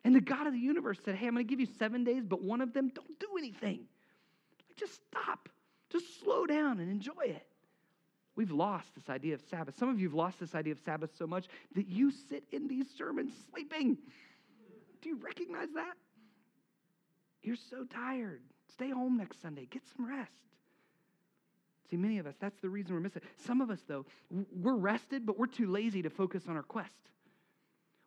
And 0.03 0.13
the 0.13 0.21
God 0.21 0.45
of 0.45 0.51
the 0.51 0.59
universe 0.59 0.99
said, 1.05 1.15
"Hey, 1.15 1.27
I'm 1.27 1.35
going 1.35 1.45
to 1.45 1.49
give 1.49 1.61
you 1.61 1.67
7 1.77 2.03
days, 2.03 2.25
but 2.25 2.41
one 2.41 2.59
of 2.59 2.73
them 2.73 2.91
don't 2.93 3.19
do 3.19 3.27
anything. 3.37 3.85
Just 4.75 4.95
stop. 5.07 5.47
Just 5.89 6.19
slow 6.21 6.45
down 6.45 6.79
and 6.79 6.91
enjoy 6.91 7.23
it." 7.23 7.48
We've 8.39 8.51
lost 8.51 8.95
this 8.95 9.09
idea 9.09 9.33
of 9.33 9.41
Sabbath. 9.51 9.77
Some 9.77 9.89
of 9.89 9.99
you 9.99 10.07
have 10.07 10.13
lost 10.13 10.39
this 10.39 10.55
idea 10.55 10.71
of 10.71 10.79
Sabbath 10.85 11.09
so 11.17 11.27
much 11.27 11.47
that 11.75 11.89
you 11.89 12.09
sit 12.09 12.45
in 12.53 12.69
these 12.69 12.85
sermons 12.97 13.33
sleeping. 13.51 13.97
Do 15.01 15.09
you 15.09 15.19
recognize 15.21 15.67
that? 15.75 15.95
You're 17.43 17.57
so 17.57 17.83
tired. 17.83 18.39
Stay 18.71 18.91
home 18.91 19.17
next 19.17 19.41
Sunday. 19.41 19.67
Get 19.69 19.81
some 19.93 20.07
rest. 20.07 20.31
See, 21.91 21.97
many 21.97 22.17
of 22.17 22.27
us, 22.27 22.35
that's 22.39 22.57
the 22.61 22.69
reason 22.69 22.93
we're 22.93 23.01
missing. 23.01 23.23
Some 23.45 23.59
of 23.59 23.69
us, 23.69 23.81
though, 23.89 24.05
we're 24.31 24.77
rested, 24.77 25.25
but 25.25 25.37
we're 25.37 25.47
too 25.47 25.69
lazy 25.69 26.01
to 26.03 26.09
focus 26.09 26.43
on 26.47 26.55
our 26.55 26.63
quest. 26.63 26.93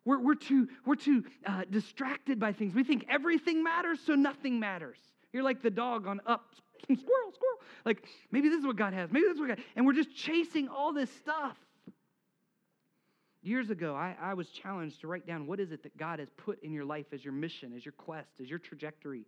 We're, 0.07 0.18
we're 0.18 0.35
too, 0.35 0.66
we're 0.87 0.95
too 0.95 1.25
uh, 1.45 1.64
distracted 1.68 2.40
by 2.40 2.55
things. 2.55 2.75
We 2.75 2.85
think 2.85 3.05
everything 3.11 3.62
matters, 3.62 3.99
so 4.07 4.14
nothing 4.14 4.59
matters. 4.59 4.97
You're 5.35 5.42
like 5.42 5.61
the 5.61 5.71
dog 5.71 6.07
on 6.07 6.23
up, 6.27 6.55
squirrel, 6.85 7.33
squirrel. 7.33 7.61
Like, 7.85 8.05
maybe 8.31 8.49
this 8.49 8.61
is 8.61 8.66
what 8.66 8.77
God 8.77 8.92
has. 8.92 9.11
Maybe 9.11 9.27
this 9.27 9.35
is 9.35 9.40
what 9.40 9.49
God 9.49 9.59
And 9.77 9.87
we're 9.87 9.92
just 9.92 10.14
chasing 10.14 10.68
all 10.68 10.92
this 10.92 11.11
stuff. 11.16 11.57
Years 13.42 13.71
ago, 13.71 13.95
I, 13.95 14.16
I 14.21 14.35
was 14.35 14.49
challenged 14.51 15.01
to 15.01 15.09
write 15.09 15.27
down 15.27 15.47
what 15.47 15.59
is 15.59 15.73
it 15.73 15.83
that 15.83 15.97
God 15.97 16.21
has 16.21 16.29
put 16.37 16.62
in 16.62 16.73
your 16.73 16.85
life 16.85 17.07
as 17.12 17.25
your 17.25 17.33
mission, 17.33 17.73
as 17.75 17.85
your 17.85 17.92
quest, 17.92 18.31
as 18.40 18.49
your 18.49 18.61
trajectory. 18.61 19.27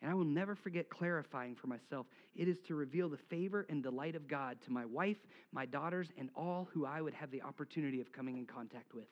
And 0.00 0.10
I 0.10 0.14
will 0.14 0.24
never 0.24 0.54
forget 0.54 0.88
clarifying 0.88 1.54
for 1.54 1.66
myself 1.66 2.06
it 2.34 2.48
is 2.48 2.58
to 2.66 2.74
reveal 2.74 3.08
the 3.08 3.16
favor 3.16 3.66
and 3.68 3.82
delight 3.82 4.16
of 4.16 4.28
God 4.28 4.58
to 4.64 4.72
my 4.72 4.84
wife, 4.86 5.18
my 5.52 5.66
daughters, 5.66 6.08
and 6.18 6.30
all 6.34 6.68
who 6.72 6.86
I 6.86 7.00
would 7.00 7.14
have 7.14 7.30
the 7.30 7.42
opportunity 7.42 8.00
of 8.00 8.12
coming 8.12 8.38
in 8.38 8.46
contact 8.46 8.94
with. 8.94 9.06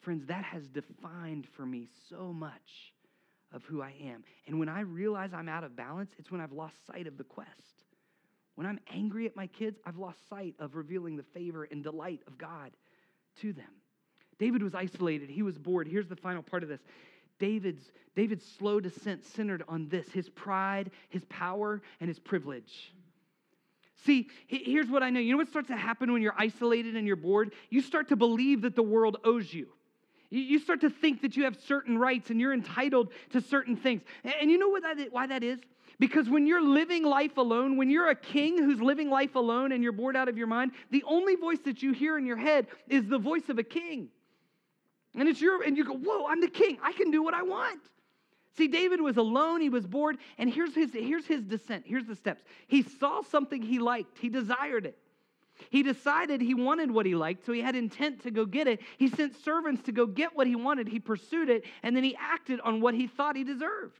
Friends, 0.00 0.26
that 0.26 0.44
has 0.44 0.66
defined 0.68 1.46
for 1.56 1.64
me 1.64 1.88
so 2.08 2.32
much 2.32 2.92
of 3.52 3.64
who 3.64 3.82
I 3.82 3.94
am. 4.02 4.24
And 4.46 4.58
when 4.58 4.68
I 4.68 4.80
realize 4.80 5.32
I'm 5.32 5.48
out 5.48 5.64
of 5.64 5.76
balance, 5.76 6.12
it's 6.18 6.30
when 6.30 6.40
I've 6.40 6.52
lost 6.52 6.86
sight 6.86 7.06
of 7.06 7.18
the 7.18 7.24
quest. 7.24 7.84
When 8.54 8.66
I'm 8.66 8.80
angry 8.92 9.26
at 9.26 9.34
my 9.34 9.46
kids, 9.46 9.78
I've 9.86 9.96
lost 9.96 10.28
sight 10.28 10.54
of 10.58 10.74
revealing 10.74 11.16
the 11.16 11.22
favor 11.22 11.64
and 11.64 11.82
delight 11.82 12.20
of 12.26 12.36
God 12.38 12.72
to 13.40 13.52
them. 13.52 13.64
David 14.38 14.62
was 14.62 14.74
isolated, 14.74 15.30
he 15.30 15.42
was 15.42 15.56
bored. 15.56 15.86
Here's 15.86 16.08
the 16.08 16.16
final 16.16 16.42
part 16.42 16.62
of 16.62 16.68
this. 16.68 16.80
David's, 17.38 17.90
David's 18.14 18.44
slow 18.58 18.78
descent 18.78 19.24
centered 19.24 19.64
on 19.68 19.88
this 19.88 20.08
his 20.12 20.28
pride, 20.28 20.90
his 21.08 21.24
power, 21.26 21.80
and 22.00 22.08
his 22.08 22.18
privilege. 22.18 22.92
See, 24.04 24.28
here's 24.48 24.88
what 24.88 25.02
I 25.02 25.10
know. 25.10 25.20
You 25.20 25.32
know 25.32 25.38
what 25.38 25.48
starts 25.48 25.68
to 25.68 25.76
happen 25.76 26.12
when 26.12 26.22
you're 26.22 26.34
isolated 26.36 26.96
and 26.96 27.06
you're 27.06 27.16
bored? 27.16 27.52
You 27.70 27.80
start 27.80 28.08
to 28.08 28.16
believe 28.16 28.62
that 28.62 28.74
the 28.74 28.82
world 28.82 29.18
owes 29.24 29.52
you. 29.52 29.68
You 30.34 30.58
start 30.60 30.80
to 30.80 30.88
think 30.88 31.20
that 31.20 31.36
you 31.36 31.44
have 31.44 31.58
certain 31.60 31.98
rights 31.98 32.30
and 32.30 32.40
you're 32.40 32.54
entitled 32.54 33.12
to 33.32 33.42
certain 33.42 33.76
things. 33.76 34.00
And 34.40 34.50
you 34.50 34.56
know 34.56 34.68
what 34.68 34.82
that 34.82 35.12
why 35.12 35.26
that 35.26 35.42
is? 35.42 35.60
Because 35.98 36.26
when 36.26 36.46
you're 36.46 36.62
living 36.62 37.04
life 37.04 37.36
alone, 37.36 37.76
when 37.76 37.90
you're 37.90 38.08
a 38.08 38.16
king 38.16 38.56
who's 38.56 38.80
living 38.80 39.10
life 39.10 39.34
alone 39.34 39.72
and 39.72 39.82
you're 39.82 39.92
bored 39.92 40.16
out 40.16 40.30
of 40.30 40.38
your 40.38 40.46
mind, 40.46 40.72
the 40.90 41.04
only 41.06 41.36
voice 41.36 41.58
that 41.66 41.82
you 41.82 41.92
hear 41.92 42.16
in 42.16 42.24
your 42.24 42.38
head 42.38 42.66
is 42.88 43.06
the 43.08 43.18
voice 43.18 43.50
of 43.50 43.58
a 43.58 43.62
king. 43.62 44.08
And 45.14 45.28
it's 45.28 45.38
your, 45.38 45.62
and 45.62 45.76
you 45.76 45.84
go, 45.84 45.92
whoa, 45.92 46.26
I'm 46.26 46.40
the 46.40 46.48
king. 46.48 46.78
I 46.82 46.92
can 46.92 47.10
do 47.10 47.22
what 47.22 47.34
I 47.34 47.42
want. 47.42 47.82
See, 48.56 48.68
David 48.68 49.02
was 49.02 49.18
alone, 49.18 49.60
he 49.60 49.68
was 49.68 49.86
bored, 49.86 50.16
and 50.38 50.50
here's 50.50 50.74
his, 50.74 50.92
here's 50.92 51.26
his 51.26 51.42
descent. 51.42 51.84
Here's 51.86 52.06
the 52.06 52.16
steps. 52.16 52.42
He 52.68 52.82
saw 52.82 53.22
something 53.22 53.60
he 53.60 53.78
liked, 53.78 54.18
he 54.18 54.30
desired 54.30 54.86
it. 54.86 54.98
He 55.70 55.82
decided 55.82 56.40
he 56.40 56.54
wanted 56.54 56.90
what 56.90 57.06
he 57.06 57.14
liked, 57.14 57.44
so 57.44 57.52
he 57.52 57.60
had 57.60 57.74
intent 57.74 58.22
to 58.22 58.30
go 58.30 58.44
get 58.44 58.66
it. 58.66 58.80
He 58.98 59.08
sent 59.08 59.36
servants 59.42 59.82
to 59.82 59.92
go 59.92 60.06
get 60.06 60.36
what 60.36 60.46
he 60.46 60.56
wanted, 60.56 60.88
he 60.88 60.98
pursued 60.98 61.48
it, 61.48 61.64
and 61.82 61.96
then 61.96 62.04
he 62.04 62.16
acted 62.16 62.60
on 62.60 62.80
what 62.80 62.94
he 62.94 63.06
thought 63.06 63.36
he 63.36 63.44
deserved. 63.44 63.98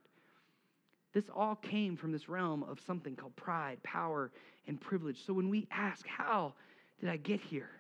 This 1.13 1.25
all 1.35 1.57
came 1.57 1.97
from 1.97 2.13
this 2.13 2.29
realm 2.29 2.63
of 2.63 2.81
something 2.81 3.17
called 3.17 3.37
pride, 3.37 3.83
power, 3.83 4.31
and 4.67 4.81
privilege. 4.81 5.25
So 5.25 5.33
when 5.33 5.51
we 5.51 5.67
ask, 5.71 6.07
How 6.07 6.55
did 7.01 7.11
I 7.11 7.17
get 7.17 7.41
here? 7.41 7.71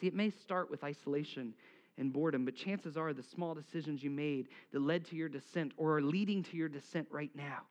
See, 0.00 0.06
it 0.06 0.14
may 0.14 0.30
start 0.30 0.70
with 0.70 0.82
isolation 0.84 1.54
and 1.98 2.12
boredom, 2.12 2.44
but 2.44 2.56
chances 2.56 2.96
are 2.96 3.12
the 3.12 3.22
small 3.22 3.54
decisions 3.54 4.02
you 4.02 4.10
made 4.10 4.48
that 4.72 4.80
led 4.80 5.04
to 5.06 5.16
your 5.16 5.28
descent 5.28 5.72
or 5.76 5.98
are 5.98 6.02
leading 6.02 6.42
to 6.44 6.56
your 6.56 6.68
descent 6.68 7.06
right 7.10 7.30
now, 7.34 7.62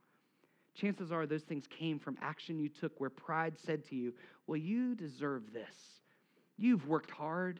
chances 0.73 1.11
are 1.11 1.25
those 1.25 1.43
things 1.43 1.65
came 1.67 1.99
from 1.99 2.17
action 2.21 2.59
you 2.59 2.69
took 2.69 2.99
where 2.99 3.09
pride 3.09 3.55
said 3.65 3.83
to 3.85 3.95
you, 3.95 4.13
Well, 4.47 4.57
you 4.57 4.95
deserve 4.95 5.53
this. 5.53 5.75
You've 6.57 6.87
worked 6.87 7.11
hard. 7.11 7.59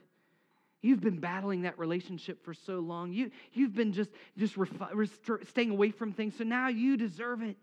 You've 0.81 1.01
been 1.01 1.19
battling 1.19 1.61
that 1.61 1.79
relationship 1.79 2.43
for 2.43 2.53
so 2.53 2.79
long. 2.79 3.13
You, 3.13 3.31
you've 3.53 3.73
been 3.73 3.93
just, 3.93 4.09
just 4.37 4.55
refi- 4.55 5.47
staying 5.47 5.69
away 5.69 5.91
from 5.91 6.11
things, 6.11 6.35
so 6.37 6.43
now 6.43 6.67
you 6.67 6.97
deserve 6.97 7.41
it. 7.41 7.57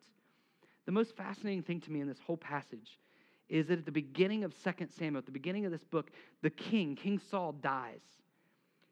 The 0.87 0.93
most 0.93 1.15
fascinating 1.15 1.63
thing 1.63 1.81
to 1.83 1.93
me 1.93 2.01
in 2.01 2.09
this 2.09 2.19
whole 2.27 2.39
passage 2.39 2.99
is 3.51 3.67
that 3.67 3.79
at 3.79 3.85
the 3.85 3.93
beginning 3.93 4.43
of 4.45 4.55
2 4.65 4.87
Samuel, 4.99 5.19
at 5.19 5.27
the 5.27 5.33
beginning 5.33 5.67
of 5.67 5.73
this 5.73 5.85
book, 5.85 6.11
the 6.41 6.51
king, 6.51 6.97
King 6.97 7.21
Saul, 7.31 7.53
dies 7.53 8.01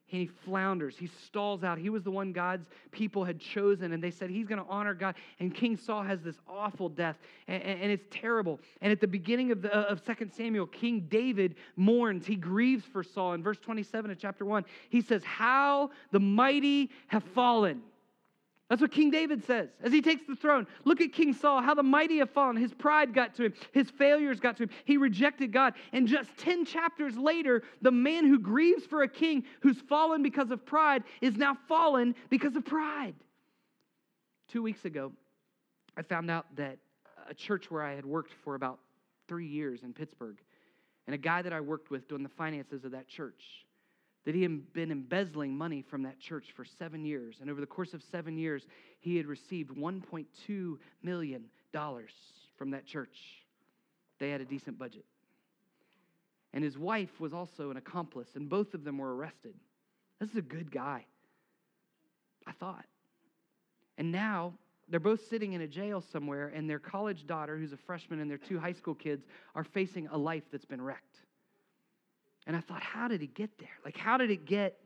he 0.08 0.26
flounders. 0.26 0.96
He 0.96 1.06
stalls 1.06 1.62
out. 1.62 1.76
He 1.76 1.90
was 1.90 2.02
the 2.02 2.10
one 2.10 2.32
God's 2.32 2.66
people 2.92 3.24
had 3.24 3.38
chosen, 3.38 3.92
and 3.92 4.02
they 4.02 4.10
said 4.10 4.30
he's 4.30 4.46
going 4.46 4.60
to 4.60 4.68
honor 4.68 4.94
God. 4.94 5.14
And 5.38 5.54
King 5.54 5.76
Saul 5.76 6.02
has 6.02 6.22
this 6.22 6.36
awful 6.48 6.88
death, 6.88 7.18
and, 7.46 7.62
and 7.62 7.92
it's 7.92 8.06
terrible. 8.10 8.58
And 8.80 8.90
at 8.90 9.02
the 9.02 9.06
beginning 9.06 9.52
of, 9.52 9.60
the, 9.60 9.76
uh, 9.76 9.82
of 9.82 10.02
2 10.02 10.30
Samuel, 10.34 10.66
King 10.66 11.06
David 11.10 11.56
mourns. 11.76 12.26
He 12.26 12.36
grieves 12.36 12.86
for 12.86 13.02
Saul. 13.02 13.34
In 13.34 13.42
verse 13.42 13.58
27 13.58 14.10
of 14.10 14.18
chapter 14.18 14.46
1, 14.46 14.64
he 14.88 15.02
says, 15.02 15.22
How 15.22 15.90
the 16.10 16.20
mighty 16.20 16.90
have 17.08 17.22
fallen. 17.34 17.82
That's 18.68 18.82
what 18.82 18.92
King 18.92 19.10
David 19.10 19.44
says 19.44 19.70
as 19.82 19.92
he 19.92 20.02
takes 20.02 20.26
the 20.26 20.36
throne. 20.36 20.66
Look 20.84 21.00
at 21.00 21.12
King 21.12 21.32
Saul, 21.32 21.62
how 21.62 21.74
the 21.74 21.82
mighty 21.82 22.18
have 22.18 22.30
fallen. 22.30 22.56
His 22.56 22.74
pride 22.74 23.14
got 23.14 23.34
to 23.36 23.44
him, 23.44 23.54
his 23.72 23.88
failures 23.88 24.40
got 24.40 24.58
to 24.58 24.64
him. 24.64 24.70
He 24.84 24.98
rejected 24.98 25.52
God. 25.52 25.72
And 25.92 26.06
just 26.06 26.36
10 26.36 26.66
chapters 26.66 27.16
later, 27.16 27.62
the 27.80 27.90
man 27.90 28.26
who 28.26 28.38
grieves 28.38 28.84
for 28.84 29.02
a 29.02 29.08
king 29.08 29.44
who's 29.62 29.80
fallen 29.88 30.22
because 30.22 30.50
of 30.50 30.66
pride 30.66 31.04
is 31.22 31.36
now 31.36 31.56
fallen 31.66 32.14
because 32.28 32.56
of 32.56 32.64
pride. 32.64 33.14
Two 34.48 34.62
weeks 34.62 34.84
ago, 34.84 35.12
I 35.96 36.02
found 36.02 36.30
out 36.30 36.46
that 36.56 36.78
a 37.28 37.34
church 37.34 37.70
where 37.70 37.82
I 37.82 37.94
had 37.94 38.04
worked 38.04 38.32
for 38.44 38.54
about 38.54 38.80
three 39.28 39.46
years 39.46 39.82
in 39.82 39.92
Pittsburgh, 39.92 40.38
and 41.06 41.14
a 41.14 41.18
guy 41.18 41.42
that 41.42 41.52
I 41.52 41.60
worked 41.60 41.90
with 41.90 42.08
doing 42.08 42.22
the 42.22 42.28
finances 42.30 42.84
of 42.84 42.92
that 42.92 43.08
church, 43.08 43.66
that 44.28 44.34
he 44.34 44.42
had 44.42 44.74
been 44.74 44.90
embezzling 44.90 45.56
money 45.56 45.80
from 45.80 46.02
that 46.02 46.20
church 46.20 46.52
for 46.54 46.62
seven 46.62 47.02
years. 47.02 47.38
And 47.40 47.48
over 47.48 47.62
the 47.62 47.66
course 47.66 47.94
of 47.94 48.02
seven 48.12 48.36
years, 48.36 48.66
he 49.00 49.16
had 49.16 49.24
received 49.24 49.70
$1.2 49.70 50.78
million 51.02 51.44
from 51.72 52.70
that 52.72 52.84
church. 52.84 53.16
They 54.18 54.28
had 54.28 54.42
a 54.42 54.44
decent 54.44 54.78
budget. 54.78 55.06
And 56.52 56.62
his 56.62 56.76
wife 56.76 57.18
was 57.18 57.32
also 57.32 57.70
an 57.70 57.78
accomplice, 57.78 58.28
and 58.34 58.50
both 58.50 58.74
of 58.74 58.84
them 58.84 58.98
were 58.98 59.16
arrested. 59.16 59.54
This 60.20 60.28
is 60.28 60.36
a 60.36 60.42
good 60.42 60.70
guy, 60.70 61.06
I 62.46 62.52
thought. 62.52 62.84
And 63.96 64.12
now 64.12 64.52
they're 64.90 65.00
both 65.00 65.26
sitting 65.30 65.54
in 65.54 65.62
a 65.62 65.66
jail 65.66 66.02
somewhere, 66.12 66.52
and 66.54 66.68
their 66.68 66.78
college 66.78 67.26
daughter, 67.26 67.56
who's 67.56 67.72
a 67.72 67.78
freshman, 67.78 68.20
and 68.20 68.30
their 68.30 68.36
two 68.36 68.58
high 68.58 68.74
school 68.74 68.94
kids 68.94 69.24
are 69.54 69.64
facing 69.64 70.06
a 70.08 70.18
life 70.18 70.44
that's 70.52 70.66
been 70.66 70.82
wrecked. 70.82 71.20
And 72.48 72.56
I 72.56 72.60
thought, 72.60 72.82
how 72.82 73.08
did 73.08 73.20
he 73.20 73.26
get 73.26 73.50
there? 73.58 73.68
Like, 73.84 73.96
how 73.96 74.16
did 74.16 74.30
it 74.30 74.46
get 74.46 74.78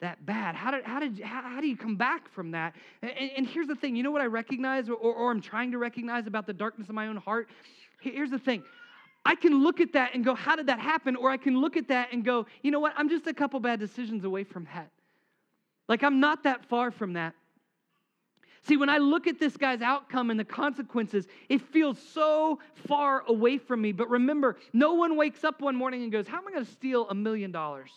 that 0.00 0.24
bad? 0.24 0.54
How, 0.54 0.70
did, 0.70 0.84
how, 0.84 1.00
did, 1.00 1.20
how, 1.20 1.42
how 1.42 1.60
do 1.60 1.66
you 1.66 1.76
come 1.76 1.96
back 1.96 2.32
from 2.32 2.52
that? 2.52 2.76
And, 3.02 3.30
and, 3.36 3.46
here's 3.46 3.66
the 3.66 3.74
thing 3.74 3.96
you 3.96 4.04
know 4.04 4.12
what 4.12 4.22
I 4.22 4.26
recognize, 4.26 4.88
or, 4.88 4.94
or 4.94 5.32
I'm 5.32 5.40
trying 5.40 5.72
to 5.72 5.78
recognize 5.78 6.28
about 6.28 6.46
the 6.46 6.52
darkness 6.52 6.88
of 6.88 6.94
my 6.94 7.08
own 7.08 7.16
heart? 7.16 7.48
Here's 8.00 8.30
the 8.30 8.38
thing 8.38 8.62
I 9.26 9.34
can 9.34 9.62
look 9.64 9.80
at 9.80 9.92
that 9.94 10.14
and 10.14 10.24
go, 10.24 10.36
how 10.36 10.54
did 10.54 10.66
that 10.66 10.78
happen? 10.78 11.16
Or 11.16 11.28
I 11.28 11.36
can 11.36 11.60
look 11.60 11.76
at 11.76 11.88
that 11.88 12.12
and 12.12 12.24
go, 12.24 12.46
you 12.62 12.70
know 12.70 12.80
what? 12.80 12.94
I'm 12.96 13.08
just 13.08 13.26
a 13.26 13.34
couple 13.34 13.58
bad 13.58 13.80
decisions 13.80 14.24
away 14.24 14.44
from 14.44 14.68
that. 14.72 14.88
Like, 15.88 16.04
I'm 16.04 16.20
not 16.20 16.44
that 16.44 16.64
far 16.66 16.92
from 16.92 17.14
that. 17.14 17.34
See, 18.64 18.76
when 18.76 18.88
I 18.88 18.98
look 18.98 19.26
at 19.26 19.40
this 19.40 19.56
guy's 19.56 19.82
outcome 19.82 20.30
and 20.30 20.38
the 20.38 20.44
consequences, 20.44 21.26
it 21.48 21.60
feels 21.60 21.98
so 22.00 22.60
far 22.86 23.24
away 23.26 23.58
from 23.58 23.80
me. 23.80 23.90
But 23.90 24.08
remember, 24.08 24.56
no 24.72 24.94
one 24.94 25.16
wakes 25.16 25.42
up 25.42 25.60
one 25.60 25.74
morning 25.74 26.04
and 26.04 26.12
goes, 26.12 26.28
How 26.28 26.38
am 26.38 26.46
I 26.46 26.52
going 26.52 26.64
to 26.64 26.70
steal 26.70 27.08
a 27.08 27.14
million 27.14 27.50
dollars? 27.50 27.90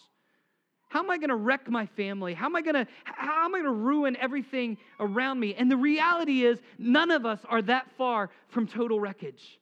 How 0.90 1.04
am 1.04 1.10
I 1.10 1.18
going 1.18 1.30
to 1.30 1.36
wreck 1.36 1.70
my 1.70 1.86
family? 1.86 2.34
How 2.34 2.46
am 2.46 2.56
I 2.56 2.62
going 2.62 2.76
to 2.76 2.88
how 3.04 3.46
am 3.46 3.54
I 3.54 3.60
going 3.60 3.66
to 3.66 3.80
ruin 3.80 4.16
everything 4.16 4.78
around 5.00 5.40
me? 5.40 5.54
And 5.54 5.70
the 5.70 5.78
reality 5.78 6.46
is 6.46 6.60
none 6.80 7.12
of 7.12 7.26
us 7.26 7.40
are 7.48 7.62
that 7.64 7.92
far 7.98 8.30
from 8.48 8.66
total 8.66 9.00
wreckage. 9.00 9.60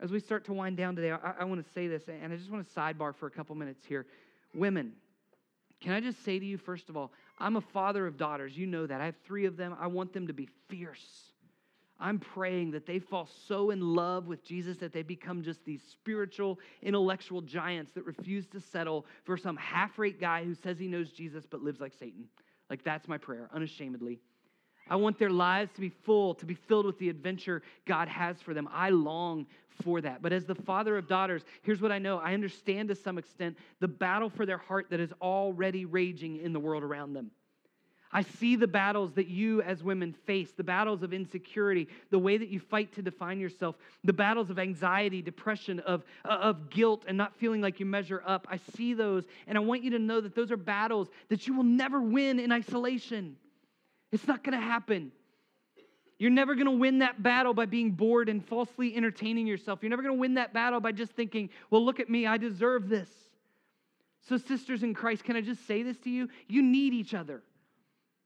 As 0.00 0.10
we 0.10 0.20
start 0.20 0.44
to 0.46 0.52
wind 0.54 0.76
down 0.76 0.96
today, 0.96 1.12
I, 1.12 1.34
I 1.40 1.44
want 1.44 1.64
to 1.64 1.72
say 1.72 1.86
this, 1.86 2.04
and 2.08 2.32
I 2.32 2.36
just 2.36 2.50
want 2.50 2.66
to 2.66 2.74
sidebar 2.74 3.14
for 3.14 3.26
a 3.26 3.30
couple 3.30 3.54
minutes 3.56 3.84
here. 3.84 4.06
Women, 4.54 4.92
can 5.80 5.92
I 5.92 6.00
just 6.00 6.22
say 6.24 6.38
to 6.38 6.44
you, 6.44 6.58
first 6.58 6.88
of 6.88 6.96
all, 6.96 7.12
I'm 7.38 7.56
a 7.56 7.60
father 7.60 8.06
of 8.06 8.16
daughters. 8.16 8.56
You 8.56 8.66
know 8.66 8.86
that. 8.86 9.00
I 9.00 9.06
have 9.06 9.16
three 9.24 9.46
of 9.46 9.56
them. 9.56 9.74
I 9.80 9.86
want 9.86 10.12
them 10.12 10.26
to 10.26 10.32
be 10.32 10.48
fierce. 10.68 11.30
I'm 11.98 12.18
praying 12.18 12.70
that 12.70 12.86
they 12.86 12.98
fall 12.98 13.28
so 13.46 13.70
in 13.70 13.94
love 13.94 14.26
with 14.26 14.42
Jesus 14.44 14.78
that 14.78 14.92
they 14.92 15.02
become 15.02 15.42
just 15.42 15.64
these 15.64 15.82
spiritual, 15.90 16.58
intellectual 16.82 17.42
giants 17.42 17.92
that 17.92 18.06
refuse 18.06 18.46
to 18.48 18.60
settle 18.60 19.06
for 19.24 19.36
some 19.36 19.56
half 19.56 19.98
rate 19.98 20.20
guy 20.20 20.44
who 20.44 20.54
says 20.54 20.78
he 20.78 20.88
knows 20.88 21.10
Jesus 21.10 21.44
but 21.50 21.62
lives 21.62 21.80
like 21.80 21.92
Satan. 21.98 22.24
Like, 22.70 22.84
that's 22.84 23.06
my 23.06 23.18
prayer, 23.18 23.50
unashamedly. 23.52 24.20
I 24.90 24.96
want 24.96 25.18
their 25.18 25.30
lives 25.30 25.70
to 25.74 25.80
be 25.80 25.88
full, 25.88 26.34
to 26.34 26.44
be 26.44 26.54
filled 26.54 26.84
with 26.84 26.98
the 26.98 27.08
adventure 27.08 27.62
God 27.86 28.08
has 28.08 28.42
for 28.42 28.52
them. 28.52 28.68
I 28.72 28.90
long 28.90 29.46
for 29.82 30.00
that. 30.00 30.20
But 30.20 30.32
as 30.32 30.44
the 30.44 30.54
father 30.54 30.98
of 30.98 31.06
daughters, 31.06 31.42
here's 31.62 31.80
what 31.80 31.92
I 31.92 31.98
know 31.98 32.18
I 32.18 32.34
understand 32.34 32.88
to 32.88 32.96
some 32.96 33.16
extent 33.16 33.56
the 33.78 33.88
battle 33.88 34.28
for 34.28 34.44
their 34.44 34.58
heart 34.58 34.88
that 34.90 35.00
is 35.00 35.12
already 35.22 35.84
raging 35.84 36.38
in 36.38 36.52
the 36.52 36.60
world 36.60 36.82
around 36.82 37.14
them. 37.14 37.30
I 38.12 38.22
see 38.22 38.56
the 38.56 38.66
battles 38.66 39.12
that 39.12 39.28
you 39.28 39.62
as 39.62 39.84
women 39.84 40.12
face 40.12 40.50
the 40.50 40.64
battles 40.64 41.04
of 41.04 41.12
insecurity, 41.12 41.86
the 42.10 42.18
way 42.18 42.36
that 42.36 42.48
you 42.48 42.58
fight 42.58 42.92
to 42.94 43.02
define 43.02 43.38
yourself, 43.38 43.76
the 44.02 44.12
battles 44.12 44.50
of 44.50 44.58
anxiety, 44.58 45.22
depression, 45.22 45.78
of, 45.80 46.02
uh, 46.24 46.30
of 46.30 46.70
guilt, 46.70 47.04
and 47.06 47.16
not 47.16 47.36
feeling 47.36 47.60
like 47.60 47.78
you 47.78 47.86
measure 47.86 48.20
up. 48.26 48.48
I 48.50 48.58
see 48.76 48.94
those, 48.94 49.26
and 49.46 49.56
I 49.56 49.60
want 49.60 49.84
you 49.84 49.90
to 49.90 50.00
know 50.00 50.20
that 50.20 50.34
those 50.34 50.50
are 50.50 50.56
battles 50.56 51.08
that 51.28 51.46
you 51.46 51.54
will 51.54 51.62
never 51.62 52.00
win 52.00 52.40
in 52.40 52.50
isolation. 52.50 53.36
It's 54.12 54.26
not 54.26 54.42
going 54.42 54.58
to 54.58 54.64
happen. 54.64 55.12
You're 56.18 56.30
never 56.30 56.54
going 56.54 56.66
to 56.66 56.72
win 56.72 56.98
that 56.98 57.22
battle 57.22 57.54
by 57.54 57.66
being 57.66 57.92
bored 57.92 58.28
and 58.28 58.44
falsely 58.44 58.94
entertaining 58.94 59.46
yourself. 59.46 59.78
You're 59.82 59.90
never 59.90 60.02
going 60.02 60.14
to 60.14 60.20
win 60.20 60.34
that 60.34 60.52
battle 60.52 60.80
by 60.80 60.92
just 60.92 61.12
thinking, 61.12 61.48
well, 61.70 61.84
look 61.84 61.98
at 61.98 62.10
me, 62.10 62.26
I 62.26 62.36
deserve 62.36 62.88
this. 62.88 63.08
So, 64.28 64.36
sisters 64.36 64.82
in 64.82 64.92
Christ, 64.92 65.24
can 65.24 65.34
I 65.34 65.40
just 65.40 65.66
say 65.66 65.82
this 65.82 65.96
to 66.00 66.10
you? 66.10 66.28
You 66.46 66.62
need 66.62 66.92
each 66.92 67.14
other. 67.14 67.42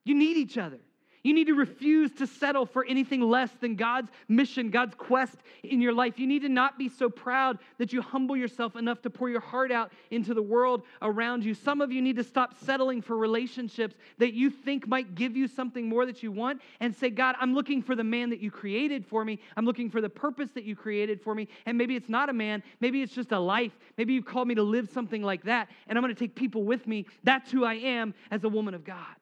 You 0.04 0.16
need 0.16 0.36
each 0.36 0.58
other. 0.58 0.80
You 1.24 1.32
need 1.32 1.46
to 1.46 1.54
refuse 1.54 2.12
to 2.12 2.26
settle 2.26 2.66
for 2.66 2.84
anything 2.84 3.22
less 3.22 3.50
than 3.58 3.76
God's 3.76 4.10
mission, 4.28 4.68
God's 4.68 4.94
quest 4.94 5.36
in 5.62 5.80
your 5.80 5.94
life. 5.94 6.18
You 6.18 6.26
need 6.26 6.42
to 6.42 6.50
not 6.50 6.78
be 6.78 6.90
so 6.90 7.08
proud 7.08 7.58
that 7.78 7.94
you 7.94 8.02
humble 8.02 8.36
yourself 8.36 8.76
enough 8.76 9.00
to 9.02 9.10
pour 9.10 9.30
your 9.30 9.40
heart 9.40 9.72
out 9.72 9.90
into 10.10 10.34
the 10.34 10.42
world 10.42 10.82
around 11.00 11.42
you. 11.42 11.54
Some 11.54 11.80
of 11.80 11.90
you 11.90 12.02
need 12.02 12.16
to 12.16 12.24
stop 12.24 12.54
settling 12.62 13.00
for 13.00 13.16
relationships 13.16 13.96
that 14.18 14.34
you 14.34 14.50
think 14.50 14.86
might 14.86 15.14
give 15.14 15.34
you 15.34 15.48
something 15.48 15.88
more 15.88 16.04
that 16.04 16.22
you 16.22 16.30
want 16.30 16.60
and 16.80 16.94
say, 16.94 17.08
God, 17.08 17.36
I'm 17.40 17.54
looking 17.54 17.82
for 17.82 17.96
the 17.96 18.04
man 18.04 18.28
that 18.28 18.40
you 18.40 18.50
created 18.50 19.06
for 19.06 19.24
me. 19.24 19.40
I'm 19.56 19.64
looking 19.64 19.88
for 19.88 20.02
the 20.02 20.10
purpose 20.10 20.50
that 20.54 20.64
you 20.64 20.76
created 20.76 21.22
for 21.22 21.34
me. 21.34 21.48
And 21.64 21.78
maybe 21.78 21.96
it's 21.96 22.10
not 22.10 22.28
a 22.28 22.34
man, 22.34 22.62
maybe 22.80 23.00
it's 23.00 23.14
just 23.14 23.32
a 23.32 23.40
life. 23.40 23.72
Maybe 23.96 24.12
you've 24.12 24.26
called 24.26 24.46
me 24.46 24.56
to 24.56 24.62
live 24.62 24.90
something 24.90 25.22
like 25.22 25.44
that, 25.44 25.70
and 25.88 25.96
I'm 25.96 26.02
going 26.02 26.14
to 26.14 26.18
take 26.18 26.34
people 26.34 26.64
with 26.64 26.86
me. 26.86 27.06
That's 27.22 27.50
who 27.50 27.64
I 27.64 27.74
am 27.74 28.12
as 28.30 28.44
a 28.44 28.48
woman 28.48 28.74
of 28.74 28.84
God. 28.84 29.16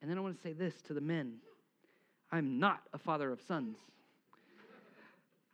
And 0.00 0.10
then 0.10 0.18
I 0.18 0.20
want 0.20 0.36
to 0.36 0.42
say 0.42 0.52
this 0.52 0.80
to 0.82 0.94
the 0.94 1.00
men 1.00 1.38
I'm 2.30 2.58
not 2.58 2.82
a 2.92 2.98
father 2.98 3.32
of 3.32 3.40
sons. 3.40 3.76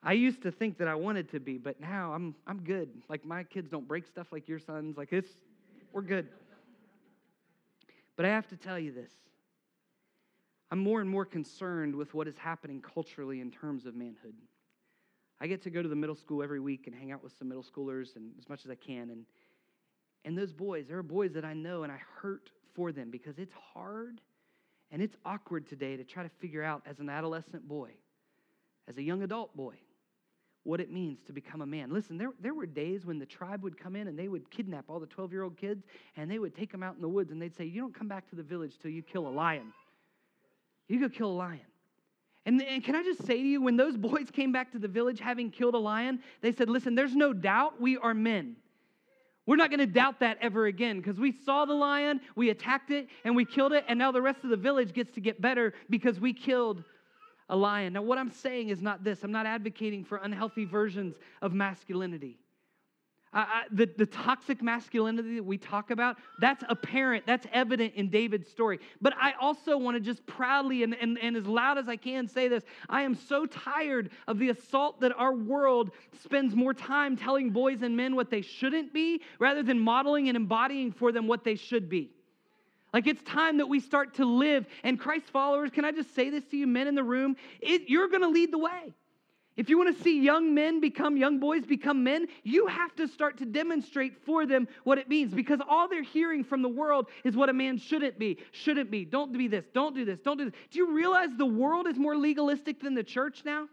I 0.02 0.12
used 0.12 0.42
to 0.42 0.50
think 0.50 0.78
that 0.78 0.88
I 0.88 0.94
wanted 0.94 1.30
to 1.30 1.40
be, 1.40 1.56
but 1.56 1.80
now 1.80 2.12
I'm, 2.12 2.34
I'm 2.46 2.60
good. 2.62 2.90
Like, 3.08 3.24
my 3.24 3.42
kids 3.42 3.70
don't 3.70 3.88
break 3.88 4.06
stuff 4.06 4.26
like 4.32 4.48
your 4.48 4.58
sons. 4.58 4.98
Like, 4.98 5.12
it's, 5.12 5.30
we're 5.92 6.02
good. 6.02 6.28
But 8.16 8.26
I 8.26 8.28
have 8.28 8.46
to 8.48 8.56
tell 8.56 8.78
you 8.78 8.92
this 8.92 9.10
I'm 10.70 10.78
more 10.78 11.00
and 11.00 11.08
more 11.08 11.24
concerned 11.24 11.94
with 11.94 12.12
what 12.14 12.28
is 12.28 12.36
happening 12.36 12.82
culturally 12.82 13.40
in 13.40 13.50
terms 13.50 13.86
of 13.86 13.94
manhood. 13.94 14.34
I 15.40 15.46
get 15.46 15.62
to 15.62 15.70
go 15.70 15.82
to 15.82 15.88
the 15.88 15.96
middle 15.96 16.14
school 16.14 16.42
every 16.42 16.60
week 16.60 16.86
and 16.86 16.94
hang 16.94 17.12
out 17.12 17.22
with 17.22 17.32
some 17.38 17.48
middle 17.48 17.64
schoolers 17.64 18.16
and 18.16 18.32
as 18.38 18.48
much 18.48 18.64
as 18.64 18.70
I 18.70 18.76
can. 18.76 19.10
And, 19.10 19.24
and 20.24 20.36
those 20.36 20.52
boys, 20.52 20.88
there 20.88 20.98
are 20.98 21.02
boys 21.02 21.32
that 21.32 21.44
I 21.44 21.54
know 21.54 21.82
and 21.82 21.92
I 21.92 22.00
hurt 22.20 22.50
for 22.74 22.92
them 22.92 23.10
because 23.10 23.38
it's 23.38 23.52
hard 23.72 24.20
and 24.90 25.02
it's 25.02 25.16
awkward 25.24 25.68
today 25.68 25.96
to 25.96 26.04
try 26.04 26.22
to 26.22 26.28
figure 26.40 26.62
out 26.62 26.82
as 26.86 27.00
an 27.00 27.08
adolescent 27.08 27.66
boy, 27.66 27.90
as 28.88 28.96
a 28.96 29.02
young 29.02 29.22
adult 29.22 29.56
boy, 29.56 29.74
what 30.64 30.80
it 30.80 30.90
means 30.90 31.20
to 31.26 31.32
become 31.32 31.60
a 31.60 31.66
man. 31.66 31.92
Listen, 31.92 32.16
there, 32.16 32.30
there 32.40 32.54
were 32.54 32.66
days 32.66 33.04
when 33.04 33.18
the 33.18 33.26
tribe 33.26 33.62
would 33.62 33.78
come 33.78 33.96
in 33.96 34.08
and 34.08 34.18
they 34.18 34.28
would 34.28 34.50
kidnap 34.50 34.86
all 34.88 34.98
the 34.98 35.06
12 35.06 35.32
year 35.32 35.42
old 35.42 35.56
kids 35.56 35.84
and 36.16 36.30
they 36.30 36.38
would 36.38 36.54
take 36.54 36.72
them 36.72 36.82
out 36.82 36.94
in 36.94 37.02
the 37.02 37.08
woods 37.08 37.30
and 37.30 37.40
they'd 37.40 37.54
say, 37.54 37.64
You 37.64 37.82
don't 37.82 37.94
come 37.94 38.08
back 38.08 38.28
to 38.30 38.36
the 38.36 38.42
village 38.42 38.74
till 38.80 38.90
you 38.90 39.02
kill 39.02 39.26
a 39.26 39.30
lion. 39.30 39.72
You 40.88 41.00
go 41.00 41.08
kill 41.08 41.30
a 41.30 41.32
lion. 41.32 41.60
And, 42.46 42.60
and 42.62 42.84
can 42.84 42.94
I 42.94 43.02
just 43.02 43.24
say 43.24 43.36
to 43.36 43.48
you, 43.48 43.62
when 43.62 43.76
those 43.76 43.96
boys 43.96 44.30
came 44.30 44.52
back 44.52 44.72
to 44.72 44.78
the 44.78 44.88
village 44.88 45.20
having 45.20 45.50
killed 45.50 45.74
a 45.74 45.78
lion, 45.78 46.20
they 46.40 46.52
said, 46.52 46.68
Listen, 46.68 46.94
there's 46.94 47.14
no 47.14 47.32
doubt 47.32 47.80
we 47.80 47.96
are 47.98 48.14
men. 48.14 48.56
We're 49.46 49.56
not 49.56 49.70
going 49.70 49.80
to 49.80 49.86
doubt 49.86 50.20
that 50.20 50.38
ever 50.40 50.66
again 50.66 50.98
because 50.98 51.18
we 51.18 51.32
saw 51.32 51.64
the 51.64 51.74
lion, 51.74 52.20
we 52.34 52.50
attacked 52.50 52.90
it, 52.90 53.08
and 53.24 53.36
we 53.36 53.44
killed 53.44 53.72
it, 53.72 53.84
and 53.88 53.98
now 53.98 54.10
the 54.10 54.22
rest 54.22 54.42
of 54.42 54.50
the 54.50 54.56
village 54.56 54.92
gets 54.94 55.12
to 55.12 55.20
get 55.20 55.40
better 55.40 55.74
because 55.90 56.18
we 56.18 56.32
killed 56.32 56.82
a 57.50 57.56
lion. 57.56 57.92
Now, 57.92 58.02
what 58.02 58.16
I'm 58.16 58.30
saying 58.30 58.70
is 58.70 58.80
not 58.80 59.04
this 59.04 59.22
I'm 59.22 59.32
not 59.32 59.46
advocating 59.46 60.04
for 60.04 60.16
unhealthy 60.16 60.64
versions 60.64 61.16
of 61.42 61.52
masculinity. 61.52 62.38
I, 63.34 63.64
the, 63.72 63.90
the 63.96 64.06
toxic 64.06 64.62
masculinity 64.62 65.36
that 65.36 65.44
we 65.44 65.58
talk 65.58 65.90
about, 65.90 66.16
that's 66.38 66.62
apparent, 66.68 67.26
that's 67.26 67.46
evident 67.52 67.94
in 67.96 68.08
David's 68.08 68.48
story. 68.48 68.78
But 69.02 69.14
I 69.20 69.32
also 69.40 69.76
want 69.76 69.96
to 69.96 70.00
just 70.00 70.24
proudly 70.26 70.84
and, 70.84 70.94
and, 70.94 71.18
and 71.18 71.36
as 71.36 71.46
loud 71.46 71.76
as 71.76 71.88
I 71.88 71.96
can 71.96 72.28
say 72.28 72.46
this 72.48 72.62
I 72.88 73.02
am 73.02 73.14
so 73.14 73.44
tired 73.46 74.10
of 74.28 74.38
the 74.38 74.50
assault 74.50 75.00
that 75.00 75.12
our 75.16 75.34
world 75.34 75.90
spends 76.22 76.54
more 76.54 76.72
time 76.72 77.16
telling 77.16 77.50
boys 77.50 77.82
and 77.82 77.96
men 77.96 78.14
what 78.14 78.30
they 78.30 78.40
shouldn't 78.40 78.92
be 78.92 79.20
rather 79.40 79.62
than 79.62 79.80
modeling 79.80 80.28
and 80.28 80.36
embodying 80.36 80.92
for 80.92 81.10
them 81.10 81.26
what 81.26 81.42
they 81.42 81.56
should 81.56 81.88
be. 81.88 82.10
Like 82.92 83.08
it's 83.08 83.22
time 83.24 83.58
that 83.58 83.66
we 83.66 83.80
start 83.80 84.14
to 84.14 84.24
live. 84.24 84.66
And 84.84 84.98
Christ 84.98 85.26
followers, 85.26 85.70
can 85.70 85.84
I 85.84 85.90
just 85.90 86.14
say 86.14 86.30
this 86.30 86.44
to 86.52 86.56
you, 86.56 86.68
men 86.68 86.86
in 86.86 86.94
the 86.94 87.02
room? 87.02 87.34
It, 87.60 87.88
you're 87.88 88.08
going 88.08 88.22
to 88.22 88.28
lead 88.28 88.52
the 88.52 88.58
way. 88.58 88.94
If 89.56 89.68
you 89.68 89.78
want 89.78 89.96
to 89.96 90.02
see 90.02 90.20
young 90.20 90.52
men 90.52 90.80
become 90.80 91.16
young 91.16 91.38
boys 91.38 91.64
become 91.64 92.02
men, 92.02 92.26
you 92.42 92.66
have 92.66 92.94
to 92.96 93.06
start 93.06 93.38
to 93.38 93.44
demonstrate 93.44 94.24
for 94.24 94.46
them 94.46 94.66
what 94.82 94.98
it 94.98 95.08
means 95.08 95.32
because 95.32 95.60
all 95.68 95.88
they're 95.88 96.02
hearing 96.02 96.42
from 96.42 96.60
the 96.60 96.68
world 96.68 97.08
is 97.22 97.36
what 97.36 97.48
a 97.48 97.52
man 97.52 97.78
shouldn't 97.78 98.18
be, 98.18 98.38
shouldn't 98.50 98.90
be. 98.90 99.04
Don't 99.04 99.32
be 99.32 99.46
this, 99.46 99.64
don't 99.72 99.94
do 99.94 100.04
this, 100.04 100.18
don't 100.20 100.38
do 100.38 100.46
this. 100.46 100.54
Do 100.70 100.78
you 100.78 100.92
realize 100.92 101.28
the 101.36 101.46
world 101.46 101.86
is 101.86 101.96
more 101.96 102.16
legalistic 102.16 102.80
than 102.80 102.94
the 102.94 103.04
church 103.04 103.42
now? 103.44 103.68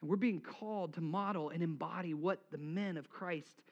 And 0.00 0.10
we're 0.10 0.16
being 0.16 0.40
called 0.40 0.94
to 0.94 1.00
model 1.00 1.50
and 1.50 1.62
embody 1.62 2.12
what 2.12 2.40
the 2.50 2.58
men 2.58 2.96
of 2.96 3.08
Christ 3.08 3.62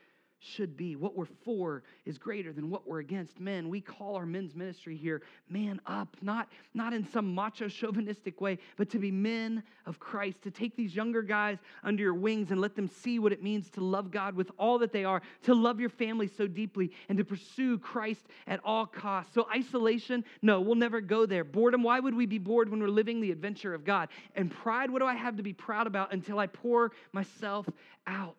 should 0.41 0.77
be. 0.77 0.97
What 0.97 1.17
we're 1.17 1.27
for 1.45 1.83
is 2.07 2.19
greater 2.19 2.53
than 2.53 2.71
what 2.71 2.89
we're 2.89 3.01
against. 3.01 3.39
Men, 3.39 3.69
we 3.69 3.81
call 3.81 4.17
our 4.17 4.27
men's 4.27 4.55
ministry 4.55 4.97
here 4.97 5.23
man 5.49 5.81
up, 5.87 6.17
not, 6.23 6.49
not 6.75 6.93
in 6.93 7.07
some 7.07 7.35
macho 7.35 7.69
chauvinistic 7.69 8.41
way, 8.41 8.59
but 8.77 8.89
to 8.91 8.99
be 8.99 9.11
men 9.11 9.63
of 9.87 9.99
Christ, 9.99 10.43
to 10.43 10.51
take 10.51 10.77
these 10.77 10.97
younger 10.97 11.23
guys 11.23 11.59
under 11.85 12.03
your 12.03 12.15
wings 12.15 12.51
and 12.51 12.61
let 12.61 12.75
them 12.75 12.89
see 12.89 13.19
what 13.19 13.33
it 13.33 13.43
means 13.43 13.69
to 13.71 13.81
love 13.83 14.11
God 14.11 14.35
with 14.35 14.51
all 14.59 14.79
that 14.79 14.93
they 14.93 15.05
are, 15.05 15.21
to 15.43 15.55
love 15.55 15.79
your 15.79 15.91
family 15.91 16.27
so 16.27 16.47
deeply, 16.47 16.91
and 17.09 17.19
to 17.19 17.25
pursue 17.25 17.79
Christ 17.79 18.27
at 18.47 18.61
all 18.65 18.87
costs. 18.87 19.35
So, 19.35 19.47
isolation, 19.55 20.25
no, 20.41 20.61
we'll 20.61 20.75
never 20.75 21.01
go 21.01 21.27
there. 21.27 21.45
Boredom, 21.45 21.83
why 21.83 22.01
would 22.01 22.15
we 22.15 22.27
be 22.27 22.39
bored 22.39 22.71
when 22.71 22.81
we're 22.81 22.89
living 22.89 23.21
the 23.21 23.31
adventure 23.31 23.75
of 23.75 23.85
God? 23.85 24.09
And 24.35 24.51
pride, 24.51 24.91
what 24.91 25.01
do 25.01 25.07
I 25.07 25.15
have 25.15 25.37
to 25.37 25.43
be 25.43 25.53
proud 25.53 25.87
about 25.87 26.13
until 26.13 26.39
I 26.39 26.47
pour 26.47 26.93
myself 27.13 27.69
out? 28.07 28.37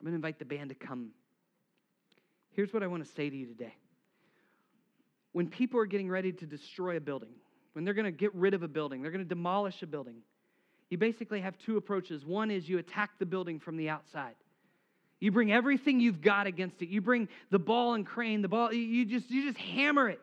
I'm 0.00 0.04
going 0.04 0.12
to 0.12 0.16
invite 0.16 0.38
the 0.38 0.44
band 0.44 0.70
to 0.70 0.74
come. 0.74 1.10
Here's 2.52 2.72
what 2.72 2.82
I 2.82 2.86
want 2.86 3.04
to 3.04 3.12
say 3.12 3.28
to 3.28 3.36
you 3.36 3.46
today. 3.46 3.74
When 5.32 5.48
people 5.48 5.80
are 5.80 5.86
getting 5.86 6.08
ready 6.08 6.32
to 6.32 6.46
destroy 6.46 6.96
a 6.96 7.00
building, 7.00 7.30
when 7.72 7.84
they're 7.84 7.94
going 7.94 8.04
to 8.04 8.10
get 8.12 8.34
rid 8.34 8.54
of 8.54 8.62
a 8.62 8.68
building, 8.68 9.02
they're 9.02 9.10
going 9.10 9.24
to 9.24 9.28
demolish 9.28 9.82
a 9.82 9.86
building, 9.86 10.16
you 10.90 10.98
basically 10.98 11.40
have 11.40 11.58
two 11.58 11.76
approaches. 11.76 12.24
One 12.24 12.50
is 12.50 12.68
you 12.68 12.78
attack 12.78 13.10
the 13.18 13.26
building 13.26 13.60
from 13.60 13.76
the 13.76 13.90
outside. 13.90 14.34
You 15.20 15.32
bring 15.32 15.52
everything 15.52 16.00
you've 16.00 16.22
got 16.22 16.46
against 16.46 16.80
it. 16.80 16.88
You 16.88 17.00
bring 17.00 17.28
the 17.50 17.58
ball 17.58 17.94
and 17.94 18.06
crane, 18.06 18.40
the 18.40 18.48
ball, 18.48 18.72
you 18.72 19.04
just, 19.04 19.30
you 19.30 19.46
just 19.46 19.58
hammer 19.58 20.08
it. 20.08 20.20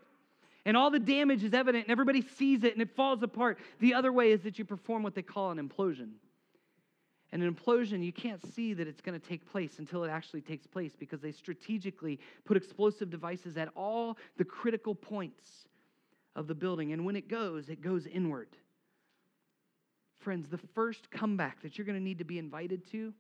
And 0.65 0.76
all 0.76 0.89
the 0.89 0.99
damage 0.99 1.43
is 1.43 1.53
evident, 1.53 1.86
and 1.86 1.91
everybody 1.91 2.23
sees 2.38 2.63
it, 2.63 2.73
and 2.73 2.82
it 2.82 2.95
falls 2.95 3.21
apart. 3.21 3.59
The 3.80 3.93
other 3.93 4.11
way 4.11 4.32
is 4.32 4.41
that 4.41 4.57
you 4.57 4.65
perform 4.65 5.03
what 5.03 5.13
they 5.13 5.21
call 5.21 5.51
an 5.51 5.69
implosion. 5.69 6.11
An 7.36 7.53
implosion, 7.53 8.01
you 8.01 8.13
can't 8.13 8.41
see 8.55 8.73
that 8.73 8.88
it's 8.88 9.01
going 9.01 9.19
to 9.19 9.27
take 9.27 9.45
place 9.51 9.79
until 9.79 10.05
it 10.05 10.09
actually 10.09 10.39
takes 10.39 10.65
place 10.65 10.93
because 10.97 11.19
they 11.19 11.33
strategically 11.33 12.17
put 12.45 12.55
explosive 12.55 13.09
devices 13.09 13.57
at 13.57 13.67
all 13.75 14.17
the 14.38 14.45
critical 14.45 14.95
points 14.95 15.67
of 16.38 16.47
the 16.47 16.55
building. 16.55 16.93
And 16.93 17.03
when 17.03 17.17
it 17.17 17.27
goes, 17.27 17.67
it 17.67 17.81
goes 17.81 18.05
inward. 18.05 18.47
Friends, 20.21 20.47
the 20.47 20.61
first 20.73 21.11
comeback 21.11 21.61
that 21.61 21.77
you're 21.77 21.83
going 21.83 21.97
to 21.97 22.03
need 22.03 22.19
to 22.19 22.23
be 22.23 22.39
invited 22.39 22.89
to 22.91 23.13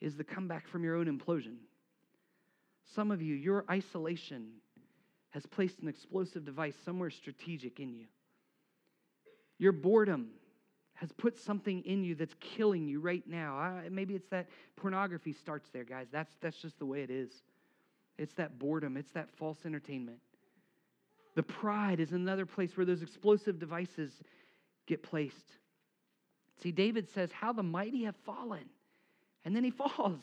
is 0.00 0.16
the 0.16 0.24
comeback 0.24 0.66
from 0.66 0.82
your 0.82 0.96
own 0.96 1.06
implosion. 1.06 1.56
Some 2.94 3.10
of 3.10 3.20
you, 3.20 3.34
your 3.34 3.66
isolation 3.70 4.48
has 5.28 5.44
placed 5.44 5.78
an 5.80 5.88
explosive 5.88 6.46
device 6.46 6.76
somewhere 6.86 7.10
strategic 7.10 7.80
in 7.80 7.92
you. 7.92 8.06
Your 9.58 9.72
boredom 9.72 10.30
has 11.02 11.10
put 11.10 11.36
something 11.36 11.82
in 11.84 12.04
you 12.04 12.14
that's 12.14 12.36
killing 12.38 12.86
you 12.86 13.00
right 13.00 13.24
now. 13.26 13.56
I, 13.56 13.88
maybe 13.90 14.14
it's 14.14 14.28
that 14.28 14.46
pornography 14.76 15.32
starts 15.32 15.68
there, 15.70 15.82
guys. 15.82 16.06
That's, 16.12 16.32
that's 16.40 16.56
just 16.56 16.78
the 16.78 16.86
way 16.86 17.02
it 17.02 17.10
is. 17.10 17.42
It's 18.18 18.34
that 18.34 18.56
boredom, 18.60 18.96
it's 18.96 19.10
that 19.10 19.28
false 19.32 19.58
entertainment. 19.66 20.18
The 21.34 21.42
pride 21.42 21.98
is 21.98 22.12
another 22.12 22.46
place 22.46 22.76
where 22.76 22.86
those 22.86 23.02
explosive 23.02 23.58
devices 23.58 24.12
get 24.86 25.02
placed. 25.02 25.56
See, 26.62 26.70
David 26.70 27.10
says, 27.10 27.32
How 27.32 27.52
the 27.52 27.64
mighty 27.64 28.04
have 28.04 28.14
fallen. 28.24 28.66
And 29.44 29.56
then 29.56 29.64
he 29.64 29.70
falls. 29.72 30.22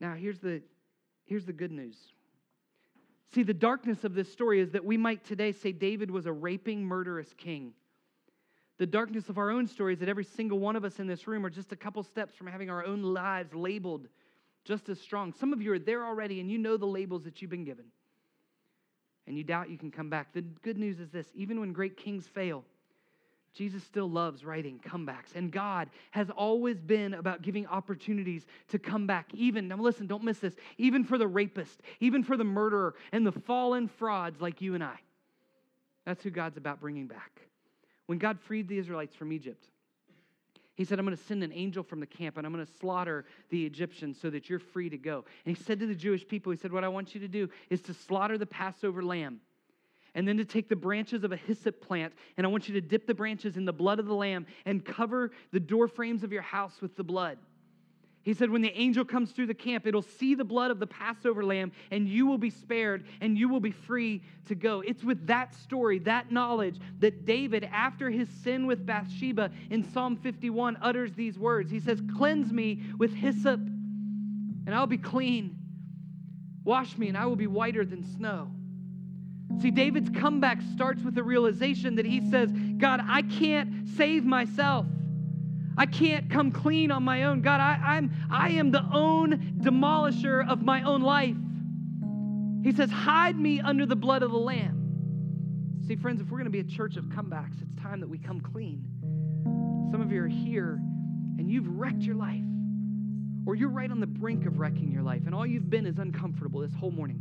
Now, 0.00 0.14
here's 0.14 0.38
the, 0.38 0.62
here's 1.26 1.44
the 1.44 1.52
good 1.52 1.72
news. 1.72 1.98
See, 3.34 3.42
the 3.42 3.52
darkness 3.52 4.02
of 4.04 4.14
this 4.14 4.32
story 4.32 4.60
is 4.60 4.70
that 4.70 4.82
we 4.86 4.96
might 4.96 5.26
today 5.26 5.52
say 5.52 5.72
David 5.72 6.10
was 6.10 6.24
a 6.24 6.32
raping, 6.32 6.86
murderous 6.86 7.34
king. 7.36 7.74
The 8.78 8.86
darkness 8.86 9.28
of 9.28 9.38
our 9.38 9.50
own 9.50 9.66
stories 9.66 9.98
that 10.00 10.08
every 10.08 10.24
single 10.24 10.58
one 10.58 10.76
of 10.76 10.84
us 10.84 10.98
in 10.98 11.06
this 11.06 11.26
room 11.26 11.44
are 11.44 11.50
just 11.50 11.72
a 11.72 11.76
couple 11.76 12.02
steps 12.02 12.34
from 12.34 12.46
having 12.46 12.70
our 12.70 12.84
own 12.84 13.02
lives 13.02 13.54
labeled 13.54 14.08
just 14.64 14.88
as 14.88 15.00
strong. 15.00 15.32
Some 15.32 15.52
of 15.52 15.60
you 15.60 15.72
are 15.72 15.78
there 15.78 16.04
already 16.04 16.40
and 16.40 16.50
you 16.50 16.58
know 16.58 16.76
the 16.76 16.86
labels 16.86 17.24
that 17.24 17.42
you've 17.42 17.50
been 17.50 17.64
given. 17.64 17.84
And 19.26 19.36
you 19.36 19.44
doubt 19.44 19.70
you 19.70 19.78
can 19.78 19.90
come 19.90 20.10
back. 20.10 20.32
The 20.32 20.42
good 20.42 20.78
news 20.78 20.98
is 20.98 21.10
this 21.10 21.26
even 21.34 21.60
when 21.60 21.72
great 21.72 21.96
kings 21.96 22.26
fail, 22.26 22.64
Jesus 23.54 23.84
still 23.84 24.08
loves 24.08 24.44
writing 24.44 24.80
comebacks. 24.84 25.34
And 25.34 25.52
God 25.52 25.90
has 26.10 26.30
always 26.30 26.80
been 26.80 27.14
about 27.14 27.42
giving 27.42 27.66
opportunities 27.66 28.46
to 28.68 28.78
come 28.78 29.06
back. 29.06 29.26
Even, 29.34 29.68
now 29.68 29.76
listen, 29.76 30.06
don't 30.06 30.24
miss 30.24 30.38
this, 30.38 30.54
even 30.78 31.04
for 31.04 31.18
the 31.18 31.28
rapist, 31.28 31.82
even 32.00 32.24
for 32.24 32.36
the 32.36 32.44
murderer, 32.44 32.94
and 33.12 33.26
the 33.26 33.32
fallen 33.32 33.88
frauds 33.88 34.40
like 34.40 34.60
you 34.60 34.74
and 34.74 34.82
I. 34.82 34.98
That's 36.06 36.24
who 36.24 36.30
God's 36.30 36.56
about 36.56 36.80
bringing 36.80 37.06
back. 37.06 37.42
When 38.06 38.18
God 38.18 38.40
freed 38.40 38.68
the 38.68 38.78
Israelites 38.78 39.14
from 39.14 39.32
Egypt, 39.32 39.68
he 40.74 40.84
said, 40.84 40.98
I'm 40.98 41.04
going 41.04 41.16
to 41.16 41.22
send 41.24 41.44
an 41.44 41.52
angel 41.52 41.82
from 41.82 42.00
the 42.00 42.06
camp 42.06 42.38
and 42.38 42.46
I'm 42.46 42.52
going 42.52 42.64
to 42.64 42.72
slaughter 42.80 43.26
the 43.50 43.64
Egyptians 43.64 44.18
so 44.20 44.30
that 44.30 44.48
you're 44.48 44.58
free 44.58 44.88
to 44.88 44.96
go. 44.96 45.24
And 45.44 45.56
he 45.56 45.62
said 45.62 45.78
to 45.80 45.86
the 45.86 45.94
Jewish 45.94 46.26
people, 46.26 46.50
He 46.50 46.58
said, 46.58 46.72
What 46.72 46.84
I 46.84 46.88
want 46.88 47.14
you 47.14 47.20
to 47.20 47.28
do 47.28 47.48
is 47.68 47.82
to 47.82 47.94
slaughter 47.94 48.38
the 48.38 48.46
Passover 48.46 49.02
lamb 49.02 49.40
and 50.14 50.26
then 50.26 50.38
to 50.38 50.44
take 50.44 50.68
the 50.68 50.76
branches 50.76 51.24
of 51.24 51.32
a 51.32 51.36
hyssop 51.36 51.80
plant 51.80 52.14
and 52.36 52.46
I 52.46 52.50
want 52.50 52.68
you 52.68 52.74
to 52.74 52.80
dip 52.80 53.06
the 53.06 53.14
branches 53.14 53.56
in 53.56 53.64
the 53.64 53.72
blood 53.72 53.98
of 53.98 54.06
the 54.06 54.14
lamb 54.14 54.46
and 54.64 54.84
cover 54.84 55.30
the 55.52 55.60
door 55.60 55.88
frames 55.88 56.24
of 56.24 56.32
your 56.32 56.42
house 56.42 56.80
with 56.80 56.96
the 56.96 57.04
blood. 57.04 57.38
He 58.22 58.34
said, 58.34 58.50
When 58.50 58.62
the 58.62 58.72
angel 58.78 59.04
comes 59.04 59.32
through 59.32 59.46
the 59.46 59.54
camp, 59.54 59.86
it'll 59.86 60.02
see 60.02 60.34
the 60.34 60.44
blood 60.44 60.70
of 60.70 60.78
the 60.78 60.86
Passover 60.86 61.44
lamb, 61.44 61.72
and 61.90 62.08
you 62.08 62.26
will 62.26 62.38
be 62.38 62.50
spared, 62.50 63.04
and 63.20 63.36
you 63.36 63.48
will 63.48 63.60
be 63.60 63.72
free 63.72 64.22
to 64.46 64.54
go. 64.54 64.80
It's 64.80 65.02
with 65.02 65.26
that 65.26 65.54
story, 65.54 65.98
that 66.00 66.30
knowledge, 66.30 66.78
that 67.00 67.24
David, 67.24 67.68
after 67.72 68.10
his 68.10 68.28
sin 68.28 68.66
with 68.66 68.86
Bathsheba 68.86 69.50
in 69.70 69.82
Psalm 69.92 70.16
51, 70.16 70.78
utters 70.80 71.12
these 71.14 71.38
words. 71.38 71.70
He 71.70 71.80
says, 71.80 72.00
Cleanse 72.16 72.52
me 72.52 72.82
with 72.96 73.12
hyssop, 73.12 73.60
and 73.60 74.74
I'll 74.74 74.86
be 74.86 74.98
clean. 74.98 75.58
Wash 76.64 76.96
me, 76.96 77.08
and 77.08 77.18
I 77.18 77.26
will 77.26 77.36
be 77.36 77.48
whiter 77.48 77.84
than 77.84 78.04
snow. 78.04 78.52
See, 79.60 79.72
David's 79.72 80.10
comeback 80.16 80.60
starts 80.74 81.02
with 81.02 81.16
the 81.16 81.24
realization 81.24 81.96
that 81.96 82.06
he 82.06 82.30
says, 82.30 82.52
God, 82.78 83.00
I 83.06 83.22
can't 83.22 83.88
save 83.96 84.24
myself. 84.24 84.86
I 85.76 85.86
can't 85.86 86.30
come 86.30 86.52
clean 86.52 86.90
on 86.90 87.02
my 87.02 87.24
own. 87.24 87.40
God, 87.40 87.60
I, 87.60 87.80
I'm, 87.82 88.12
I 88.30 88.50
am 88.50 88.70
the 88.70 88.84
own 88.92 89.58
demolisher 89.60 90.46
of 90.48 90.62
my 90.62 90.82
own 90.82 91.02
life. 91.02 91.36
He 92.62 92.72
says, 92.72 92.90
Hide 92.90 93.38
me 93.38 93.60
under 93.60 93.86
the 93.86 93.96
blood 93.96 94.22
of 94.22 94.30
the 94.30 94.38
Lamb. 94.38 95.80
See, 95.86 95.96
friends, 95.96 96.20
if 96.20 96.30
we're 96.30 96.38
going 96.38 96.44
to 96.44 96.50
be 96.50 96.60
a 96.60 96.64
church 96.64 96.96
of 96.96 97.06
comebacks, 97.06 97.60
it's 97.60 97.74
time 97.82 98.00
that 98.00 98.08
we 98.08 98.18
come 98.18 98.40
clean. 98.40 98.84
Some 99.90 100.00
of 100.00 100.12
you 100.12 100.22
are 100.22 100.28
here 100.28 100.80
and 101.38 101.50
you've 101.50 101.66
wrecked 101.68 102.02
your 102.02 102.14
life, 102.14 102.44
or 103.46 103.54
you're 103.54 103.70
right 103.70 103.90
on 103.90 103.98
the 103.98 104.06
brink 104.06 104.46
of 104.46 104.58
wrecking 104.58 104.92
your 104.92 105.02
life, 105.02 105.22
and 105.26 105.34
all 105.34 105.46
you've 105.46 105.70
been 105.70 105.86
is 105.86 105.98
uncomfortable 105.98 106.60
this 106.60 106.74
whole 106.74 106.90
morning. 106.90 107.20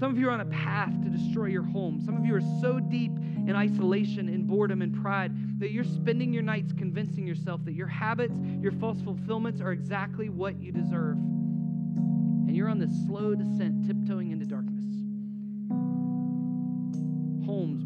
Some 0.00 0.12
of 0.12 0.18
you 0.18 0.28
are 0.28 0.32
on 0.32 0.40
a 0.40 0.46
path 0.46 0.90
to 1.02 1.10
destroy 1.10 1.48
your 1.48 1.62
home. 1.62 2.00
Some 2.02 2.16
of 2.16 2.24
you 2.24 2.34
are 2.34 2.40
so 2.62 2.80
deep 2.80 3.12
in 3.46 3.54
isolation, 3.54 4.30
in 4.30 4.44
boredom, 4.46 4.80
and 4.80 4.94
pride 4.94 5.60
that 5.60 5.72
you're 5.72 5.84
spending 5.84 6.32
your 6.32 6.42
nights 6.42 6.72
convincing 6.72 7.26
yourself 7.26 7.62
that 7.66 7.74
your 7.74 7.86
habits, 7.86 8.34
your 8.62 8.72
false 8.72 9.02
fulfillments 9.02 9.60
are 9.60 9.72
exactly 9.72 10.30
what 10.30 10.58
you 10.58 10.72
deserve. 10.72 11.18
And 11.18 12.56
you're 12.56 12.70
on 12.70 12.78
this 12.78 12.90
slow 13.06 13.34
descent, 13.34 13.86
tiptoeing 13.86 14.30
into 14.30 14.46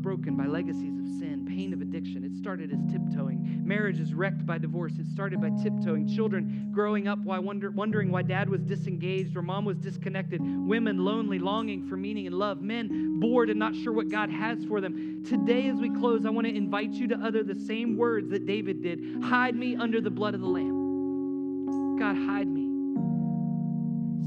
broken 0.04 0.36
by 0.36 0.44
legacies 0.44 0.98
of 0.98 1.06
sin, 1.18 1.46
pain 1.48 1.72
of 1.72 1.80
addiction. 1.80 2.24
It 2.24 2.36
started 2.36 2.70
as 2.70 2.78
tiptoeing. 2.92 3.66
Marriage 3.66 3.98
is 3.98 4.12
wrecked 4.12 4.44
by 4.44 4.58
divorce. 4.58 4.92
It 4.98 5.06
started 5.06 5.40
by 5.40 5.48
tiptoeing. 5.62 6.06
Children 6.14 6.68
growing 6.74 7.08
up 7.08 7.18
while 7.20 7.42
wonder, 7.42 7.70
wondering 7.70 8.10
why 8.12 8.20
dad 8.20 8.50
was 8.50 8.60
disengaged 8.60 9.34
or 9.34 9.40
mom 9.40 9.64
was 9.64 9.78
disconnected. 9.78 10.42
Women 10.42 10.98
lonely, 10.98 11.38
longing 11.38 11.88
for 11.88 11.96
meaning 11.96 12.26
and 12.26 12.36
love. 12.36 12.60
Men 12.60 13.18
bored 13.18 13.48
and 13.48 13.58
not 13.58 13.74
sure 13.74 13.94
what 13.94 14.10
God 14.10 14.28
has 14.28 14.62
for 14.66 14.82
them. 14.82 15.24
Today, 15.24 15.68
as 15.68 15.76
we 15.76 15.88
close, 15.88 16.26
I 16.26 16.30
want 16.30 16.46
to 16.46 16.54
invite 16.54 16.92
you 16.92 17.08
to 17.08 17.16
utter 17.16 17.42
the 17.42 17.54
same 17.54 17.96
words 17.96 18.28
that 18.28 18.44
David 18.44 18.82
did 18.82 19.22
Hide 19.24 19.56
me 19.56 19.74
under 19.74 20.02
the 20.02 20.10
blood 20.10 20.34
of 20.34 20.42
the 20.42 20.46
Lamb. 20.46 21.96
God, 21.98 22.14
hide 22.14 22.48
me. 22.48 22.68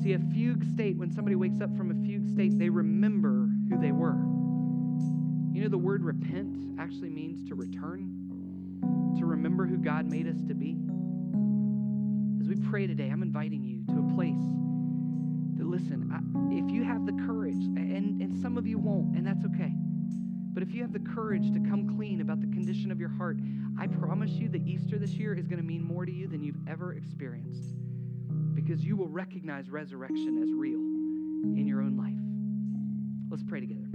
See, 0.01 0.13
a 0.13 0.19
fugue 0.33 0.65
state, 0.73 0.97
when 0.97 1.11
somebody 1.11 1.35
wakes 1.35 1.61
up 1.61 1.77
from 1.77 1.91
a 1.91 1.93
fugue 2.03 2.27
state, 2.33 2.57
they 2.57 2.69
remember 2.69 3.47
who 3.69 3.79
they 3.79 3.91
were. 3.91 4.36
You 5.57 5.63
know, 5.63 5.69
the 5.69 5.77
word 5.79 6.03
repent 6.03 6.79
actually 6.79 7.09
means 7.09 7.43
to 7.49 7.55
return, 7.55 9.15
to 9.17 9.25
remember 9.25 9.65
who 9.65 9.77
God 9.77 10.05
made 10.05 10.27
us 10.27 10.37
to 10.47 10.53
be. 10.53 10.77
As 12.39 12.47
we 12.47 12.63
pray 12.69 12.85
today, 12.85 13.09
I'm 13.09 13.23
inviting 13.23 13.63
you 13.63 13.83
to 13.87 14.07
a 14.07 14.13
place 14.13 14.37
that, 15.57 15.65
listen, 15.65 16.13
if 16.51 16.71
you 16.71 16.83
have 16.83 17.07
the 17.07 17.13
courage, 17.25 17.55
and, 17.55 18.21
and 18.21 18.39
some 18.39 18.55
of 18.55 18.67
you 18.67 18.77
won't, 18.77 19.17
and 19.17 19.25
that's 19.25 19.43
okay. 19.45 19.73
But 20.53 20.61
if 20.61 20.75
you 20.75 20.83
have 20.83 20.93
the 20.93 20.99
courage 20.99 21.51
to 21.51 21.59
come 21.67 21.95
clean 21.97 22.21
about 22.21 22.39
the 22.39 22.47
condition 22.53 22.91
of 22.91 22.99
your 22.99 23.09
heart, 23.09 23.39
I 23.79 23.87
promise 23.87 24.29
you 24.33 24.49
that 24.49 24.61
Easter 24.67 24.99
this 24.99 25.13
year 25.13 25.33
is 25.33 25.47
going 25.47 25.59
to 25.59 25.67
mean 25.67 25.83
more 25.83 26.05
to 26.05 26.11
you 26.11 26.27
than 26.27 26.43
you've 26.43 26.67
ever 26.67 26.93
experienced 26.93 27.73
because 28.53 28.85
you 28.85 28.95
will 28.95 29.09
recognize 29.09 29.71
resurrection 29.71 30.39
as 30.43 30.53
real 30.53 30.77
in 31.57 31.65
your 31.65 31.81
own 31.81 31.97
life. 31.97 32.13
Let's 33.31 33.43
pray 33.43 33.59
together. 33.59 33.87